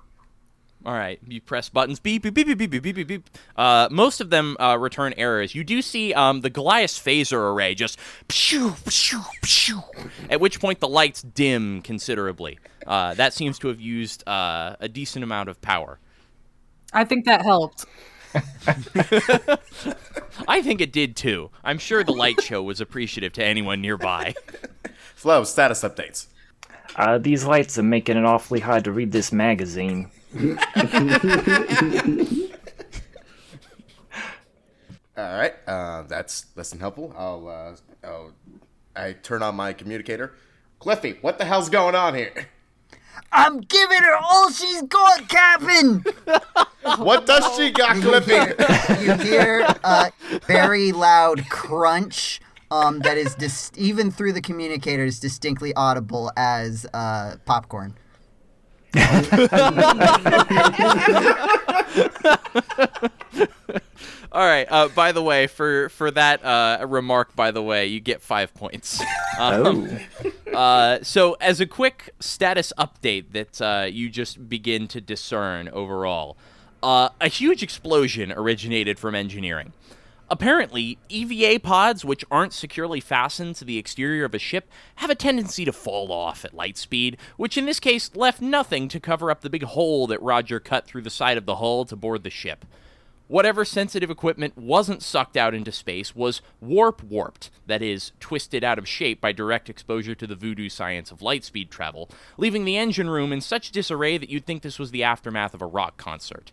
All 0.86 0.94
right, 0.94 1.18
you 1.26 1.40
press 1.40 1.68
buttons. 1.68 1.98
Beep 1.98 2.22
beep 2.22 2.34
beep 2.34 2.46
beep 2.46 2.58
beep 2.58 2.70
beep 2.70 2.82
beep 2.82 2.94
beep. 2.94 3.08
beep. 3.08 3.30
Uh, 3.56 3.88
most 3.90 4.20
of 4.20 4.30
them 4.30 4.56
uh, 4.60 4.76
return 4.78 5.12
errors. 5.16 5.54
You 5.54 5.64
do 5.64 5.82
see 5.82 6.14
um, 6.14 6.40
the 6.40 6.50
Goliath 6.50 6.92
phaser 6.92 7.52
array 7.52 7.74
just 7.74 7.98
pshoo, 8.28 8.70
pshoo, 8.84 9.24
pshoo, 9.42 10.10
at 10.30 10.40
which 10.40 10.60
point 10.60 10.80
the 10.80 10.88
lights 10.88 11.22
dim 11.22 11.82
considerably. 11.82 12.58
Uh, 12.86 13.14
that 13.14 13.34
seems 13.34 13.58
to 13.58 13.68
have 13.68 13.80
used 13.80 14.26
uh, 14.28 14.76
a 14.80 14.88
decent 14.88 15.24
amount 15.24 15.48
of 15.48 15.60
power. 15.60 15.98
I 16.92 17.04
think 17.04 17.24
that 17.26 17.42
helped. 17.42 17.84
I 20.48 20.62
think 20.62 20.80
it 20.80 20.92
did 20.92 21.16
too. 21.16 21.50
I'm 21.64 21.78
sure 21.78 22.04
the 22.04 22.12
light 22.12 22.40
show 22.40 22.62
was 22.62 22.80
appreciative 22.80 23.32
to 23.34 23.44
anyone 23.44 23.80
nearby. 23.80 24.34
Flo, 25.14 25.44
status 25.44 25.82
updates. 25.82 26.26
Uh, 26.96 27.18
these 27.18 27.44
lights 27.44 27.78
are 27.78 27.82
making 27.82 28.16
it 28.16 28.24
awfully 28.24 28.60
hard 28.60 28.84
to 28.84 28.92
read 28.92 29.12
this 29.12 29.32
magazine. 29.32 30.10
All 35.16 35.36
right, 35.36 35.54
uh, 35.66 36.02
that's 36.02 36.46
less 36.54 36.70
than 36.70 36.78
helpful. 36.78 37.12
I'll, 37.16 37.48
uh, 37.48 38.06
I'll, 38.06 38.32
I 38.94 39.12
turn 39.14 39.42
on 39.42 39.56
my 39.56 39.72
communicator. 39.72 40.34
Cliffy, 40.78 41.18
what 41.22 41.38
the 41.38 41.44
hell's 41.44 41.68
going 41.68 41.96
on 41.96 42.14
here? 42.14 42.46
I'm 43.30 43.60
giving 43.60 43.98
her 43.98 44.16
all 44.16 44.50
she's 44.50 44.82
got, 44.82 45.28
Captain. 45.28 46.04
What 46.96 47.26
does 47.26 47.54
she 47.56 47.70
got, 47.70 47.96
Cliffy? 47.96 48.32
You 49.04 49.12
hear 49.18 49.60
a 49.84 50.10
very 50.46 50.92
loud 50.92 51.46
crunch. 51.50 52.40
Um, 52.70 53.00
that 53.00 53.18
is 53.18 53.34
dis- 53.34 53.72
even 53.76 54.10
through 54.10 54.32
the 54.32 54.40
communicator 54.40 55.04
is 55.04 55.20
distinctly 55.20 55.74
audible 55.74 56.32
as 56.36 56.86
uh, 56.94 57.36
popcorn. 57.44 57.94
All 64.32 64.46
right. 64.46 64.66
Uh, 64.70 64.88
by 64.88 65.12
the 65.12 65.22
way, 65.22 65.46
for 65.46 65.88
for 65.88 66.10
that 66.10 66.44
uh, 66.44 66.86
remark, 66.86 67.34
by 67.34 67.50
the 67.50 67.62
way, 67.62 67.86
you 67.86 68.00
get 68.00 68.22
five 68.22 68.54
points. 68.54 69.02
Um, 69.38 70.00
uh, 70.52 70.98
so, 71.02 71.36
as 71.40 71.60
a 71.60 71.66
quick 71.66 72.12
status 72.18 72.72
update 72.76 73.26
that 73.34 73.62
uh, 73.62 73.84
you 73.84 74.10
just 74.10 74.48
begin 74.48 74.88
to 74.88 75.00
discern 75.00 75.68
overall, 75.68 76.36
uh, 76.82 77.10
a 77.20 77.28
huge 77.28 77.62
explosion 77.62 78.32
originated 78.32 78.98
from 78.98 79.14
engineering. 79.14 79.74
Apparently, 80.30 80.98
EVA 81.08 81.58
pods, 81.60 82.04
which 82.04 82.24
aren't 82.30 82.52
securely 82.52 83.00
fastened 83.00 83.56
to 83.56 83.64
the 83.64 83.78
exterior 83.78 84.26
of 84.26 84.34
a 84.34 84.38
ship, 84.38 84.70
have 84.96 85.08
a 85.08 85.14
tendency 85.14 85.64
to 85.64 85.72
fall 85.72 86.12
off 86.12 86.44
at 86.44 86.52
light 86.52 86.76
speed, 86.76 87.16
which 87.38 87.56
in 87.56 87.64
this 87.64 87.80
case 87.80 88.14
left 88.14 88.42
nothing 88.42 88.88
to 88.88 89.00
cover 89.00 89.30
up 89.30 89.40
the 89.40 89.48
big 89.48 89.62
hole 89.62 90.06
that 90.06 90.20
Roger 90.20 90.60
cut 90.60 90.86
through 90.86 91.02
the 91.02 91.08
side 91.08 91.38
of 91.38 91.46
the 91.46 91.56
hull 91.56 91.86
to 91.86 91.96
board 91.96 92.24
the 92.24 92.30
ship. 92.30 92.66
Whatever 93.26 93.64
sensitive 93.64 94.10
equipment 94.10 94.56
wasn't 94.56 95.02
sucked 95.02 95.36
out 95.36 95.54
into 95.54 95.72
space 95.72 96.14
was 96.14 96.42
warp 96.60 97.02
warped, 97.02 97.50
that 97.66 97.82
is, 97.82 98.12
twisted 98.20 98.64
out 98.64 98.78
of 98.78 98.88
shape 98.88 99.20
by 99.20 99.32
direct 99.32 99.70
exposure 99.70 100.14
to 100.14 100.26
the 100.26 100.34
voodoo 100.34 100.68
science 100.68 101.10
of 101.10 101.22
light 101.22 101.44
speed 101.44 101.70
travel, 101.70 102.10
leaving 102.36 102.64
the 102.64 102.76
engine 102.76 103.08
room 103.08 103.32
in 103.32 103.40
such 103.40 103.70
disarray 103.70 104.18
that 104.18 104.30
you'd 104.30 104.46
think 104.46 104.62
this 104.62 104.78
was 104.78 104.90
the 104.90 105.02
aftermath 105.02 105.54
of 105.54 105.62
a 105.62 105.66
rock 105.66 105.96
concert. 105.96 106.52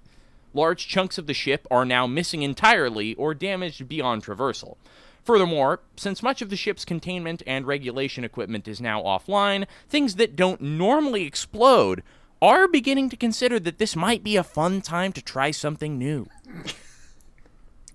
Large 0.56 0.88
chunks 0.88 1.18
of 1.18 1.28
the 1.28 1.34
ship 1.34 1.68
are 1.70 1.84
now 1.84 2.08
missing 2.08 2.42
entirely 2.42 3.14
or 3.16 3.34
damaged 3.34 3.88
beyond 3.90 4.24
traversal. 4.24 4.78
Furthermore, 5.22 5.82
since 5.98 6.24
much 6.24 6.42
of 6.42 6.50
the 6.50 6.56
ship's 6.56 6.86
containment 6.86 7.44
and 7.46 7.68
regulation 7.68 8.24
equipment 8.24 8.66
is 8.68 8.80
now 8.80 9.02
offline, 9.02 9.66
things 9.90 10.16
that 10.16 10.36
don't 10.36 10.62
normally 10.62 11.26
explode 11.26 12.04
are 12.42 12.68
beginning 12.70 13.10
to 13.10 13.18
consider 13.18 13.60
that 13.60 13.80
this 13.80 13.96
might 13.98 14.24
be 14.24 14.38
a 14.38 14.44
fun 14.44 14.82
time 14.82 15.12
to 15.12 15.22
try 15.22 15.52
something 15.52 15.98
new. 15.98 16.28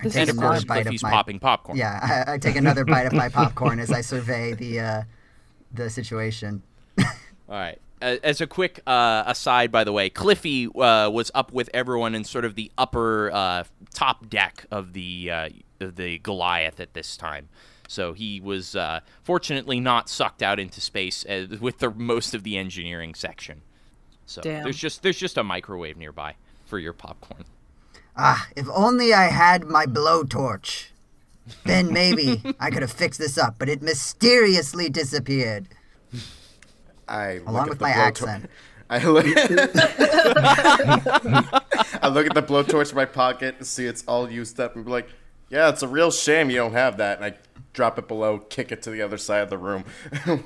This 0.02 0.17
and 0.17 0.29
of 0.29 0.37
course, 0.37 0.64
bite 0.64 0.81
of 0.81 0.85
Cliffy's 0.85 1.02
my- 1.02 1.11
popping 1.11 1.38
popcorn. 1.38 1.79
Yeah, 1.79 2.25
I, 2.26 2.35
I 2.35 2.38
take 2.38 2.57
another 2.57 2.85
bite 2.85 3.07
of 3.07 3.12
my 3.12 3.29
popcorn 3.29 3.79
as 3.79 3.90
I 3.90 4.00
survey 4.00 4.55
the 4.55 4.81
uh, 4.81 5.02
the 5.73 5.88
situation. 5.88 6.62
All 6.99 7.07
right. 7.49 7.79
As 8.00 8.40
a 8.40 8.47
quick 8.47 8.80
uh, 8.87 9.25
aside, 9.26 9.71
by 9.71 9.85
the 9.85 9.92
way, 9.92 10.09
Cliffy 10.09 10.66
uh, 10.66 11.11
was 11.11 11.30
up 11.35 11.52
with 11.52 11.69
everyone 11.75 12.14
in 12.14 12.25
sort 12.25 12.45
of 12.45 12.54
the 12.54 12.71
upper 12.78 13.30
uh, 13.30 13.64
top 13.92 14.28
deck 14.28 14.64
of 14.71 14.95
the 14.95 15.30
uh, 15.30 15.49
of 15.80 15.97
the 15.97 16.19
Goliath 16.19 16.80
at 16.80 16.95
this 16.95 17.16
time. 17.16 17.49
So 17.88 18.12
he 18.12 18.40
was 18.40 18.76
uh, 18.76 19.00
fortunately 19.23 19.80
not 19.80 20.09
sucked 20.09 20.42
out 20.42 20.61
into 20.61 20.80
space 20.80 21.26
uh, 21.26 21.47
with 21.61 21.78
the 21.78 21.90
most 21.90 22.35
of 22.35 22.45
the 22.45 22.57
engineering 22.57 23.14
section. 23.14 23.62
So 24.26 24.42
Damn. 24.42 24.62
there's 24.62 24.78
just 24.78 25.02
there's 25.02 25.19
just 25.19 25.37
a 25.37 25.42
microwave 25.42 25.97
nearby 25.97 26.37
for 26.64 26.78
your 26.78 26.92
popcorn. 26.92 27.45
Ah, 28.16 28.49
if 28.54 28.69
only 28.73 29.12
I 29.12 29.25
had 29.25 29.64
my 29.64 29.87
blowtorch. 29.87 30.90
Then 31.64 31.92
maybe 31.92 32.40
I 32.61 32.71
could 32.71 32.83
have 32.83 32.92
fixed 32.92 33.19
this 33.19 33.37
up, 33.37 33.57
but 33.59 33.69
it 33.69 33.83
mysteriously 33.83 34.88
disappeared. 34.88 35.69
I 37.11 37.38
look 37.38 37.49
Along 37.49 37.62
at 37.64 37.69
with 37.71 37.79
the 37.79 37.85
my 37.85 37.93
blowtor- 37.93 37.97
accent. 37.97 38.50
I 38.90 39.05
look. 39.05 39.26
I 42.02 42.09
look 42.09 42.26
at 42.26 42.35
the 42.35 42.43
blowtorch 42.43 42.90
in 42.90 42.97
my 42.97 43.05
pocket 43.05 43.57
and 43.59 43.67
see 43.67 43.87
it's 43.87 44.02
all 44.09 44.31
used 44.31 44.59
up 44.59 44.75
and 44.76 44.85
be 44.85 44.90
like, 44.90 45.09
"Yeah, 45.49 45.69
it's 45.69 45.83
a 45.83 45.88
real 45.88 46.11
shame 46.11 46.50
you 46.50 46.57
don't 46.57 46.73
have 46.73 46.97
that." 46.97 47.19
And 47.21 47.25
I 47.25 47.35
drop 47.73 47.99
it 47.99 48.09
below, 48.09 48.38
kick 48.38 48.73
it 48.73 48.83
to 48.83 48.90
the 48.90 49.02
other 49.02 49.19
side 49.19 49.43
of 49.43 49.50
the 49.50 49.59
room. 49.59 49.85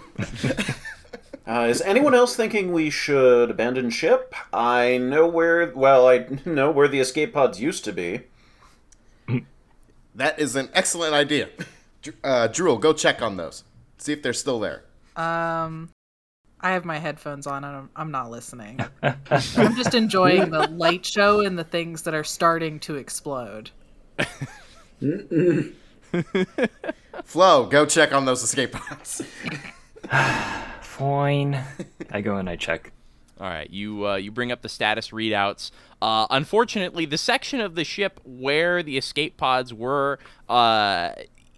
Uh, 1.47 1.67
is 1.69 1.83
anyone 1.83 2.15
else 2.15 2.35
thinking 2.35 2.73
we 2.73 2.89
should 2.89 3.51
abandon 3.51 3.91
ship? 3.91 4.35
I 4.51 4.97
know 4.97 5.27
where. 5.27 5.71
Well, 5.77 6.09
I 6.09 6.25
know 6.47 6.71
where 6.71 6.89
the 6.89 7.01
escape 7.01 7.35
pods 7.35 7.61
used 7.61 7.85
to 7.85 7.93
be. 7.93 8.23
that 10.15 10.39
is 10.39 10.57
an 10.57 10.71
excellent 10.73 11.13
idea. 11.13 11.51
Dr- 12.01 12.17
Uh, 12.25 12.47
Droole, 12.47 12.79
go 12.79 12.95
check 12.95 13.21
on 13.21 13.37
those. 13.37 13.63
See 13.99 14.15
if 14.15 14.23
they're 14.23 14.33
still 14.33 14.59
there. 14.59 14.85
Um, 15.17 15.91
I 16.65 16.71
have 16.71 16.87
my 16.87 16.99
headphones 16.99 17.47
on 17.47 17.63
and 17.63 17.77
I'm, 17.77 17.91
I'm 17.95 18.11
not 18.11 18.31
listening. 18.31 18.81
I'm 19.03 19.77
just 19.77 19.95
enjoying 19.95 20.49
the 20.49 20.67
light 20.69 21.05
show 21.05 21.41
and 21.41 21.59
the 21.59 21.65
things 21.65 22.01
that 22.03 22.15
are 22.15 22.25
starting 22.25 22.81
to 22.81 22.95
explode. 22.95 23.71
Flo, 27.25 27.67
go 27.67 27.85
check 27.85 28.15
on 28.15 28.25
those 28.25 28.43
escape 28.43 28.73
pods. 28.73 29.21
Fine. 30.81 31.63
I 32.11 32.23
go 32.23 32.37
and 32.37 32.49
I 32.49 32.57
check. 32.57 32.93
All 33.39 33.47
right, 33.47 33.69
you 33.69 34.07
uh, 34.07 34.17
you 34.17 34.31
bring 34.31 34.51
up 34.51 34.63
the 34.63 34.69
status 34.71 35.11
readouts. 35.11 35.71
Uh, 36.01 36.27
unfortunately, 36.31 37.05
the 37.05 37.19
section 37.19 37.61
of 37.61 37.75
the 37.75 37.85
ship 37.85 38.21
where 38.25 38.83
the 38.83 38.97
escape 38.97 39.37
pods 39.37 39.75
were 39.75 40.19
uh, 40.49 41.11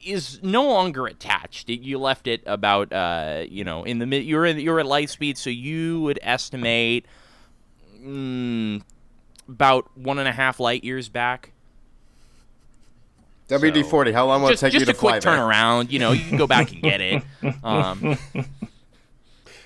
is 0.07 0.41
no 0.43 0.65
longer 0.65 1.07
attached. 1.07 1.69
You 1.69 1.99
left 1.99 2.27
it 2.27 2.43
about 2.47 2.93
uh, 2.93 3.45
you 3.49 3.65
know 3.65 3.85
in 3.85 3.99
the 3.99 4.07
mid. 4.07 4.25
You're 4.25 4.47
in, 4.47 4.59
you're 4.59 4.81
at 4.81 4.87
light 4.87 5.11
speed, 5.11 5.37
so 5.37 5.51
you 5.51 6.01
would 6.03 6.19
estimate 6.23 7.07
mm, 8.01 8.83
about 9.49 9.97
one 9.97 10.19
and 10.19 10.29
a 10.29 10.33
half 10.33 10.61
light 10.61 10.85
years 10.85 11.09
back. 11.09 11.53
WD 13.49 13.85
forty. 13.87 14.13
How 14.13 14.27
long 14.27 14.43
will 14.43 14.51
just 14.51 14.63
it 14.63 14.71
take 14.71 14.81
you 14.81 14.87
to 14.87 14.95
fly 14.95 15.17
Just 15.17 15.27
a 15.27 15.29
quick 15.29 15.37
there? 15.37 15.45
turnaround. 15.45 15.91
You 15.91 15.99
know, 15.99 16.13
you 16.13 16.25
can 16.25 16.37
go 16.37 16.47
back 16.47 16.73
and 16.73 16.83
get 16.83 17.01
it. 17.01 17.23
Um, 17.63 18.19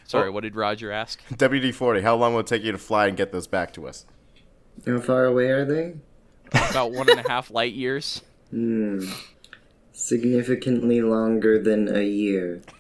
sorry, 0.07 0.31
what 0.31 0.43
did 0.43 0.55
Roger 0.57 0.93
ask? 0.93 1.21
WD 1.33 1.73
forty. 1.75 2.01
How 2.03 2.15
long 2.17 2.35
will 2.35 2.41
it 2.41 2.47
take 2.47 2.63
you 2.63 2.73
to 2.73 2.79
fly 2.79 3.07
and 3.07 3.17
get 3.17 3.33
those 3.33 3.47
back 3.47 3.73
to 3.75 3.87
us? 3.89 4.05
How 4.87 4.99
far 5.01 5.25
away 5.25 5.49
are 5.51 5.65
they? 5.65 5.95
About 6.71 6.93
one 6.93 7.09
and 7.09 7.21
a 7.21 7.29
half 7.29 7.51
light 7.51 7.73
years. 7.73 8.23
Hmm. 8.51 9.05
Significantly 10.01 11.03
longer 11.03 11.63
than 11.63 11.95
a 11.95 12.03
year. 12.03 12.63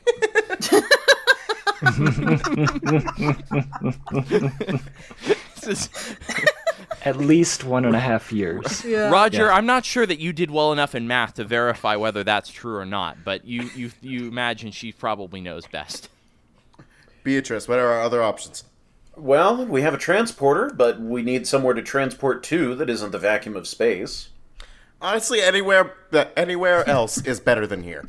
At 7.03 7.17
least 7.17 7.65
one 7.65 7.85
and 7.85 7.95
a 7.95 8.01
half 8.01 8.33
years. 8.33 8.85
Roger, 8.85 9.45
Yeah. 9.47 9.53
I'm 9.55 9.67
not 9.67 9.85
sure 9.85 10.07
that 10.07 10.19
you 10.19 10.33
did 10.33 10.51
well 10.51 10.73
enough 10.73 10.95
in 10.95 11.07
math 11.07 11.35
to 11.35 11.45
verify 11.45 11.97
whether 11.97 12.25
that's 12.25 12.51
true 12.51 12.77
or 12.77 12.87
not, 12.87 13.19
but 13.25 13.45
you 13.45 13.71
you 13.77 13.91
you 14.01 14.29
imagine 14.29 14.71
she 14.71 14.91
probably 14.91 15.41
knows 15.43 15.67
best. 15.67 16.09
Beatrice, 17.23 17.69
what 17.69 17.79
are 17.79 17.89
our 17.89 18.01
other 18.01 18.23
options? 18.23 18.65
Well, 19.15 19.67
we 19.67 19.83
have 19.83 19.93
a 19.93 19.99
transporter, 19.99 20.71
but 20.75 20.99
we 21.01 21.23
need 21.23 21.47
somewhere 21.47 21.75
to 21.75 21.83
transport 21.83 22.43
to 22.45 22.75
that 22.77 22.89
isn't 22.89 23.13
the 23.13 23.19
vacuum 23.19 23.57
of 23.57 23.67
space. 23.69 24.30
Honestly, 25.03 25.41
anywhere 25.41 25.95
that 26.11 26.33
anywhere 26.37 26.87
else 26.89 27.25
is 27.25 27.41
better 27.41 27.67
than 27.67 27.83
here. 27.83 28.09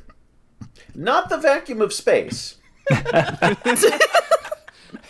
Not 0.94 1.30
the 1.30 1.38
vacuum 1.38 1.82
of 1.82 1.94
space. 1.94 2.56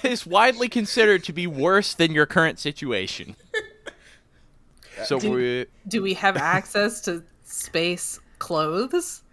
Is 0.03 0.25
widely 0.25 0.67
considered 0.67 1.23
to 1.25 1.33
be 1.33 1.47
worse 1.47 1.93
than 1.93 2.11
your 2.11 2.25
current 2.25 2.59
situation. 2.59 3.35
So 5.05 5.17
we 5.17 5.65
Do 5.87 6.03
we 6.03 6.13
have 6.13 6.37
access 6.37 7.01
to 7.01 7.23
space 7.43 8.19
clothes? 8.37 9.23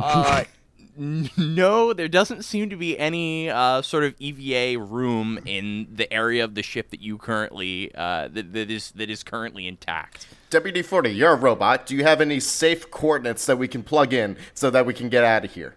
uh 0.00 0.36
n- 0.42 0.46
no, 1.36 1.92
there 1.92 2.08
doesn't 2.08 2.44
seem 2.44 2.70
to 2.70 2.76
be 2.76 2.98
any 2.98 3.50
uh, 3.50 3.82
sort 3.82 4.04
of 4.04 4.14
EVA 4.18 4.78
room 4.80 5.38
in 5.44 5.88
the 5.92 6.10
area 6.12 6.42
of 6.42 6.54
the 6.54 6.62
ship 6.62 6.90
that 6.90 7.00
you 7.00 7.18
currently 7.18 7.94
uh, 7.94 8.28
that, 8.28 8.52
that 8.52 8.70
is 8.70 8.92
that 8.92 9.10
is 9.10 9.22
currently 9.22 9.66
intact. 9.66 10.26
WD 10.50 10.84
forty. 10.84 11.10
You're 11.10 11.32
a 11.32 11.36
robot. 11.36 11.86
Do 11.86 11.94
you 11.94 12.04
have 12.04 12.20
any 12.20 12.40
safe 12.40 12.90
coordinates 12.90 13.44
that 13.46 13.58
we 13.58 13.68
can 13.68 13.82
plug 13.82 14.12
in 14.12 14.36
so 14.54 14.70
that 14.70 14.86
we 14.86 14.94
can 14.94 15.08
get 15.08 15.24
out 15.24 15.44
of 15.44 15.52
here? 15.52 15.74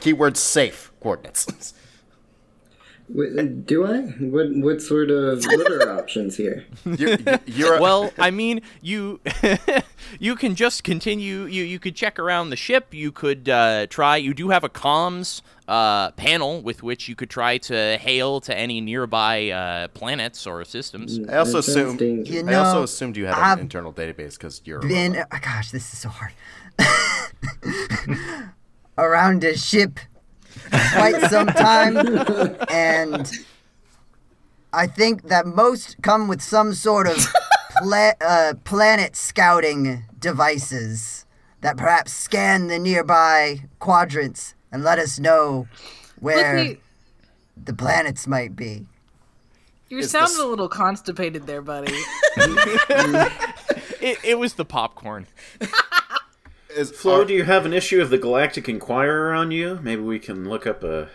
Keyword 0.00 0.36
safe 0.36 0.92
coordinates. 1.00 1.74
Wait, 3.08 3.66
do 3.66 3.86
I? 3.86 4.00
What 4.18 4.46
what 4.56 4.82
sort 4.82 5.10
of 5.10 5.44
what 5.44 5.70
are 5.82 5.98
options 5.98 6.36
here? 6.36 6.66
you, 6.84 7.10
you, 7.10 7.38
you're 7.46 7.74
a, 7.76 7.80
well, 7.80 8.12
I 8.18 8.30
mean, 8.30 8.62
you 8.82 9.20
you 10.18 10.34
can 10.34 10.56
just 10.56 10.82
continue. 10.82 11.44
You 11.44 11.62
you 11.62 11.78
could 11.78 11.94
check 11.94 12.18
around 12.18 12.50
the 12.50 12.56
ship. 12.56 12.92
You 12.92 13.12
could 13.12 13.48
uh, 13.48 13.86
try. 13.86 14.16
You 14.16 14.34
do 14.34 14.48
have 14.48 14.64
a 14.64 14.68
comms 14.68 15.42
uh, 15.68 16.10
panel 16.12 16.62
with 16.62 16.82
which 16.82 17.08
you 17.08 17.14
could 17.14 17.30
try 17.30 17.58
to 17.58 17.96
hail 17.98 18.40
to 18.40 18.56
any 18.56 18.80
nearby 18.80 19.50
uh, 19.50 19.88
planets 19.88 20.44
or 20.46 20.64
systems. 20.64 21.20
I 21.28 21.36
also 21.38 21.58
assumed. 21.58 22.00
dangerous. 22.00 22.42
You 22.42 22.48
I 22.48 22.54
also 22.54 22.78
know, 22.78 22.82
assumed 22.82 23.16
you 23.16 23.26
had 23.26 23.34
I've 23.34 23.58
an 23.58 23.64
internal 23.64 23.92
database 23.92 24.32
because 24.32 24.60
you're. 24.64 24.78
A 24.80 24.82
Been, 24.82 25.16
oh 25.16 25.38
gosh, 25.40 25.70
this 25.70 25.92
is 25.92 25.98
so 26.00 26.08
hard. 26.08 26.32
Around 28.98 29.44
a 29.44 29.56
ship 29.56 30.00
quite 30.70 31.20
some 31.30 31.46
time, 31.48 31.96
and 32.70 33.30
I 34.72 34.86
think 34.86 35.28
that 35.28 35.46
most 35.46 35.96
come 36.02 36.28
with 36.28 36.42
some 36.42 36.74
sort 36.74 37.06
of 37.06 37.16
pla- 37.82 38.12
uh, 38.20 38.54
planet 38.64 39.16
scouting 39.16 40.04
devices 40.18 41.24
that 41.60 41.76
perhaps 41.76 42.12
scan 42.12 42.66
the 42.68 42.78
nearby 42.78 43.62
quadrants 43.78 44.54
and 44.72 44.82
let 44.84 44.98
us 44.98 45.18
know 45.18 45.66
where 46.20 46.54
Cliffy, 46.54 46.80
the 47.64 47.72
planets 47.74 48.26
might 48.26 48.54
be. 48.56 48.86
you're 49.88 50.00
Is 50.00 50.10
sounding 50.10 50.36
this- 50.36 50.44
a 50.44 50.46
little 50.46 50.68
constipated 50.68 51.46
there, 51.46 51.62
buddy. 51.62 51.96
It, 53.98 54.18
it 54.22 54.38
was 54.38 54.54
the 54.54 54.64
popcorn. 54.64 55.26
Is, 56.76 56.90
Flo, 56.90 57.22
are, 57.22 57.24
do 57.24 57.32
you 57.32 57.44
have 57.44 57.64
an 57.64 57.72
issue 57.72 58.02
of 58.02 58.10
the 58.10 58.18
Galactic 58.18 58.68
Inquirer 58.68 59.32
on 59.32 59.50
you? 59.50 59.80
Maybe 59.82 60.02
we 60.02 60.18
can 60.18 60.46
look 60.46 60.66
up 60.66 60.84
a 60.84 61.08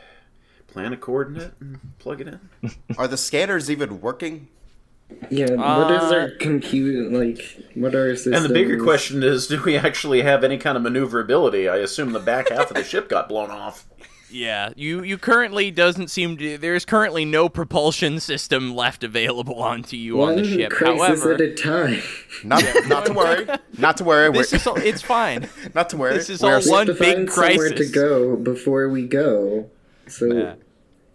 planet 0.65 1.02
coordinate 1.02 1.54
and 1.60 1.80
plug 2.00 2.19
it 2.19 2.28
in. 2.28 2.76
are 2.97 3.08
the 3.08 3.17
scanners 3.17 3.69
even 3.69 4.02
working? 4.02 4.47
Yeah, 5.30 5.52
what 5.52 5.91
is 5.91 6.12
Uh, 6.12 6.15
our 6.15 6.30
compute 6.32 7.12
like? 7.12 7.63
What 7.76 7.93
are 7.93 8.10
our 8.10 8.15
systems? 8.15 8.38
And 8.38 8.45
the 8.45 8.54
bigger 8.54 8.82
question 8.84 9.21
is, 9.21 9.45
do 9.47 9.62
we 9.62 9.78
actually 9.78 10.21
have 10.24 10.43
any 10.43 10.58
kind 10.58 10.78
of 10.78 10.84
maneuverability? 10.84 11.69
I 11.69 11.78
assume 11.78 12.13
the 12.13 12.19
back 12.19 12.50
half 12.50 12.71
of 12.71 12.78
the 12.78 12.84
ship 12.84 13.08
got 13.08 13.30
blown 13.30 13.52
off. 13.52 13.86
Yeah, 14.32 14.70
you 14.76 15.04
you 15.04 15.17
currently 15.17 15.72
doesn't 15.72 16.10
seem 16.10 16.38
to. 16.38 16.58
There's 16.58 16.86
currently 16.86 17.26
no 17.26 17.50
propulsion 17.50 18.20
system 18.20 18.74
left 18.76 19.04
available 19.04 19.56
onto 19.62 19.98
you 19.98 20.15
One 20.17 20.30
on 20.30 20.36
the 20.38 20.44
ship. 20.50 20.72
crisis 20.72 21.00
However, 21.22 21.34
at 21.34 21.41
a 21.41 21.54
time. 21.54 22.02
Not, 22.44 22.63
not 22.88 23.06
to 23.08 23.13
worry. 23.13 23.46
Not 23.78 23.98
to 23.98 24.04
worry. 24.04 24.32
this 24.32 24.54
is 24.54 24.65
all, 24.65 24.78
it's 24.78 25.02
fine. 25.02 25.50
not 25.76 25.89
to 25.89 25.98
worry. 25.98 26.13
this 26.13 26.30
is 26.30 26.41
We're- 26.41 26.56
all 26.63 26.72
one 26.72 26.88
to 26.88 26.94
big 26.94 27.15
find 27.15 27.32
somewhere 27.32 27.70
to 27.70 27.76
crisis. 27.76 27.91
go 27.91 28.36
before 28.38 28.89
we 28.89 29.06
go. 29.08 29.70
So 30.08 30.26
Yeah. 30.28 30.54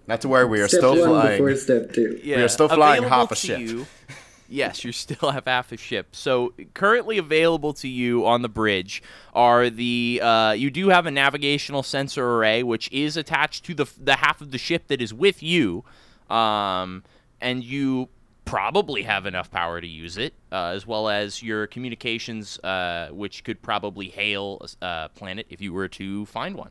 Not 0.07 0.21
to 0.21 0.29
worry. 0.29 0.45
We 0.45 0.61
are 0.61 0.69
step 0.69 0.79
still 0.81 1.01
one 1.01 1.09
flying. 1.09 1.39
before 1.43 1.57
step 1.57 1.93
two. 1.93 2.21
Yeah, 2.23 2.41
are 2.43 2.49
still 2.49 2.69
flying 2.69 2.99
available 3.05 3.17
half 3.17 3.33
a 3.33 3.37
ship. 3.37 3.59
You, 3.61 3.87
yes, 4.49 4.85
you 4.85 4.93
still 4.93 5.31
have 5.31 5.47
half 5.47 5.73
a 5.73 5.77
ship. 5.77 6.09
So 6.13 6.53
currently 6.75 7.19
available 7.19 7.73
to 7.75 7.89
you 7.89 8.27
on 8.27 8.43
the 8.43 8.49
bridge 8.49 9.03
are 9.35 9.71
the 9.71 10.21
uh, 10.23 10.53
you 10.53 10.71
do 10.71 10.89
have 10.89 11.07
a 11.07 11.11
navigational 11.11 11.83
sensor 11.83 12.25
array 12.37 12.63
which 12.63 12.91
is 12.93 13.17
attached 13.17 13.65
to 13.67 13.75
the 13.75 13.87
the 13.99 14.17
half 14.17 14.41
of 14.41 14.51
the 14.51 14.59
ship 14.59 14.89
that 14.89 15.01
is 15.03 15.13
with 15.15 15.43
you, 15.43 15.85
um, 16.31 17.03
and 17.41 17.63
you 17.65 18.09
probably 18.45 19.03
have 19.03 19.27
enough 19.27 19.51
power 19.51 19.81
to 19.81 19.87
use 19.89 20.17
it, 20.17 20.33
uh, 20.53 20.67
as 20.69 20.87
well 20.87 21.09
as 21.09 21.43
your 21.43 21.67
communications, 21.67 22.59
uh, 22.61 23.09
which 23.11 23.43
could 23.43 23.61
probably 23.61 24.09
hail 24.09 24.65
a 24.81 24.85
uh, 24.85 25.09
planet 25.09 25.47
if 25.51 25.61
you 25.61 25.73
were 25.73 25.89
to 25.89 26.25
find 26.27 26.55
one. 26.55 26.71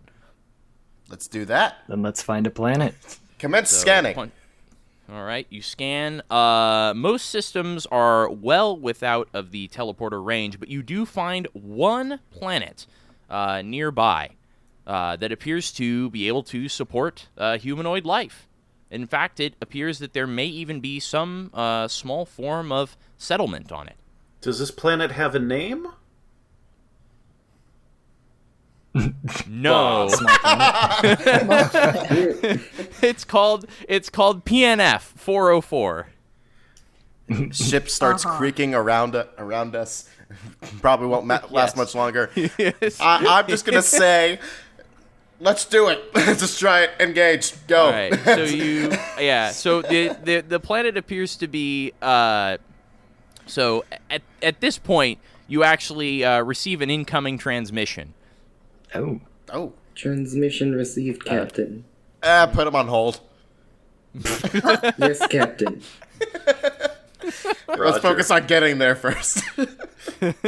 Let's 1.09 1.27
do 1.27 1.43
that. 1.45 1.79
Then 1.89 2.01
let's 2.01 2.21
find 2.23 2.47
a 2.47 2.49
planet. 2.49 2.95
Commence 3.39 3.69
So, 3.69 3.77
scanning. 3.77 4.15
pun- 4.15 4.31
All 5.07 5.23
right, 5.23 5.45
you 5.51 5.61
scan. 5.61 6.23
Uh, 6.31 6.93
most 6.95 7.29
systems 7.29 7.85
are 7.87 8.27
well 8.27 8.75
without 8.75 9.29
of 9.33 9.51
the 9.51 9.67
teleporter 9.67 10.23
range, 10.23 10.59
but 10.59 10.67
you 10.67 10.81
do 10.81 11.05
find 11.05 11.47
one 11.53 12.19
planet 12.31 12.87
uh, 13.29 13.61
nearby 13.61 14.31
uh, 14.87 15.15
that 15.17 15.31
appears 15.31 15.71
to 15.73 16.09
be 16.09 16.27
able 16.27 16.41
to 16.43 16.67
support 16.67 17.27
uh, 17.37 17.57
humanoid 17.59 18.05
life. 18.05 18.47
In 18.89 19.05
fact, 19.05 19.39
it 19.39 19.53
appears 19.61 19.99
that 19.99 20.13
there 20.13 20.27
may 20.27 20.45
even 20.47 20.79
be 20.79 20.99
some 20.99 21.51
uh, 21.53 21.87
small 21.87 22.25
form 22.25 22.71
of 22.71 22.97
settlement 23.17 23.71
on 23.71 23.87
it. 23.87 23.97
Does 24.41 24.59
this 24.59 24.71
planet 24.71 25.11
have 25.11 25.35
a 25.35 25.39
name? 25.39 25.87
No, 29.47 30.08
it's 33.01 33.23
called 33.25 33.65
it's 33.89 34.10
called 34.10 34.45
PNF 34.45 35.01
404. 35.01 36.08
Ship 37.51 37.89
starts 37.89 38.23
creaking 38.23 38.73
around 38.75 39.15
uh, 39.15 39.25
around 39.38 39.75
us. 39.75 40.10
Probably 40.81 41.08
won't 41.08 41.25
ma- 41.25 41.41
last 41.49 41.71
Yes. 41.71 41.75
much 41.77 41.95
longer. 41.95 42.29
Yes. 42.36 42.99
I, 43.01 43.25
I'm 43.39 43.47
just 43.47 43.65
gonna 43.65 43.81
say, 43.81 44.39
let's 45.39 45.65
do 45.65 45.89
it. 45.89 46.01
just 46.15 46.60
try 46.60 46.81
it. 46.84 46.91
Engage. 46.99 47.53
Go. 47.67 47.86
All 47.88 47.91
right. 47.91 48.13
So 48.23 48.43
you, 48.43 48.91
yeah. 49.19 49.51
So 49.51 49.81
the 49.81 50.15
the 50.23 50.39
the 50.41 50.60
planet 50.60 50.97
appears 50.97 51.36
to 51.38 51.47
be. 51.47 51.91
Uh, 52.01 52.58
so 53.45 53.84
at 54.10 54.21
at 54.41 54.62
this 54.62 54.77
point, 54.77 55.19
you 55.47 55.63
actually 55.63 56.23
uh, 56.23 56.41
receive 56.43 56.81
an 56.81 56.89
incoming 56.89 57.38
transmission. 57.38 58.13
Oh, 58.93 59.19
oh. 59.51 59.73
Transmission 59.95 60.73
received, 60.75 61.23
Captain. 61.25 61.85
Uh, 62.21 62.47
put 62.47 62.67
him 62.67 62.75
on 62.75 62.87
hold. 62.87 63.19
yes, 64.97 65.25
Captain. 65.27 65.81
Let's 67.67 67.99
focus 67.99 68.31
on 68.31 68.45
getting 68.47 68.77
there 68.77 68.95
first. 68.95 69.41
All 70.21 70.45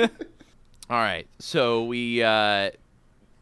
right. 0.89 1.27
So 1.39 1.83
we. 1.85 2.23
Uh, 2.23 2.71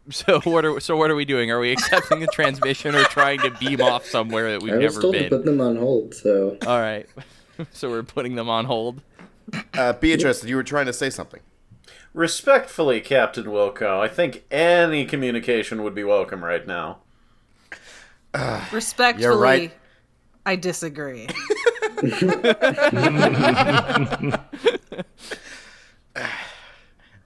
so 0.10 0.39
what 0.41 0.65
are 0.65 0.79
so 0.79 0.95
what 0.95 1.10
are 1.10 1.15
we 1.15 1.25
doing? 1.25 1.49
Are 1.51 1.60
we 1.60 1.71
accepting 1.71 2.19
the 2.19 2.27
transmission 2.27 2.93
or 2.95 3.03
trying 3.05 3.39
to 3.39 3.49
beam 3.51 3.81
off 3.81 4.05
somewhere 4.05 4.51
that 4.51 4.62
we've 4.62 4.73
I 4.73 4.77
was 4.77 4.93
never 4.95 5.01
told 5.01 5.13
been? 5.13 5.23
to 5.23 5.29
put 5.29 5.45
them 5.45 5.60
on 5.62 5.75
hold, 5.75 6.13
so 6.13 6.58
All 6.67 6.79
right. 6.79 7.08
so 7.71 7.89
we're 7.89 8.03
putting 8.03 8.36
them 8.36 8.47
on 8.47 8.65
hold. 8.65 9.01
uh, 9.73 9.93
Beatrice, 9.93 10.43
you 10.43 10.55
were 10.55 10.63
trying 10.63 10.86
to 10.86 10.93
say 10.93 11.10
something. 11.10 11.39
Respectfully, 12.15 13.01
Captain 13.01 13.43
Wilco, 13.43 13.99
I 13.99 14.08
think 14.08 14.45
any 14.49 15.06
communication 15.06 15.84
would 15.84 15.93
be 15.93 16.06
welcome 16.06 16.45
right 16.45 16.65
now. 16.65 16.99
Respectfully, 18.71 19.36
right. 19.36 19.73
I 20.45 20.56
disagree. 20.56 21.28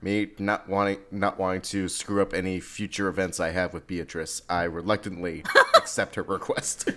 Me 0.02 0.32
not 0.40 0.68
wanting 0.68 0.98
not 1.12 1.38
wanting 1.38 1.60
to 1.60 1.88
screw 1.88 2.20
up 2.20 2.34
any 2.34 2.58
future 2.58 3.06
events 3.06 3.38
I 3.38 3.50
have 3.50 3.72
with 3.72 3.86
Beatrice, 3.86 4.42
I 4.50 4.64
reluctantly 4.64 5.44
accept 5.76 6.16
her 6.16 6.24
request. 6.24 6.90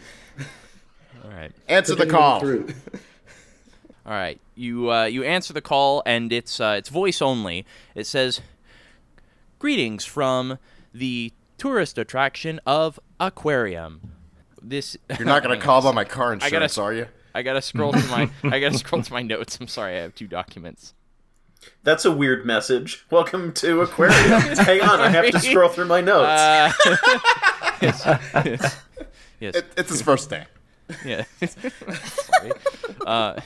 All 1.24 1.30
right. 1.30 1.52
Answer 1.68 1.94
the 1.94 2.08
putting 2.08 2.12
them 2.12 2.20
call. 2.20 2.40
Through. 4.04 4.12
All 4.12 4.18
right, 4.18 4.40
you 4.56 4.92
uh, 4.92 5.06
you 5.06 5.24
answer 5.24 5.54
the 5.54 5.62
call, 5.62 6.04
and 6.06 6.32
it's 6.32 6.60
uh, 6.60 6.76
it's 6.78 6.90
voice 6.90 7.22
only. 7.22 7.66
It 7.96 8.06
says, 8.08 8.42
"Greetings 9.60 10.06
from 10.06 10.58
the 10.94 11.32
tourist 11.58 11.98
attraction 11.98 12.60
of 12.66 13.00
Aquarium." 13.20 14.02
This 14.62 14.98
You're 15.18 15.26
not 15.26 15.44
gonna 15.44 15.58
call 15.60 15.80
about 15.80 15.96
my 15.96 16.06
car 16.06 16.32
I 16.34 16.36
gotta- 16.36 16.46
insurance, 16.66 16.78
are 16.78 16.94
you? 16.94 17.08
I 17.36 17.42
gotta 17.42 17.62
scroll 17.62 17.92
to 17.94 18.08
my 18.10 18.30
I 18.44 18.60
gotta 18.60 18.78
scroll 18.78 19.02
to 19.02 19.12
my 19.14 19.22
notes. 19.24 19.58
I'm 19.60 19.68
sorry, 19.68 19.98
I 19.98 20.02
have 20.02 20.16
two 20.16 20.28
documents. 20.28 20.94
That's 21.84 22.04
a 22.06 22.12
weird 22.12 22.46
message. 22.46 23.06
Welcome 23.10 23.54
to 23.54 23.82
Aquarium. 23.82 24.20
Hang 24.58 24.82
on, 24.82 25.00
I 25.00 25.10
have 25.10 25.32
to 25.32 25.40
scroll 25.40 25.70
through 25.70 25.86
my 25.86 26.02
notes. 26.02 26.28
Uh, 26.28 26.72
yes, 27.82 28.02
yes, 28.46 28.78
yes. 29.40 29.56
It, 29.56 29.66
it's 29.78 29.90
his 29.90 30.02
first 30.02 30.30
day. 30.30 30.46
Yeah. 31.06 31.24
Sorry. 31.46 32.52
Uh, 33.08 33.40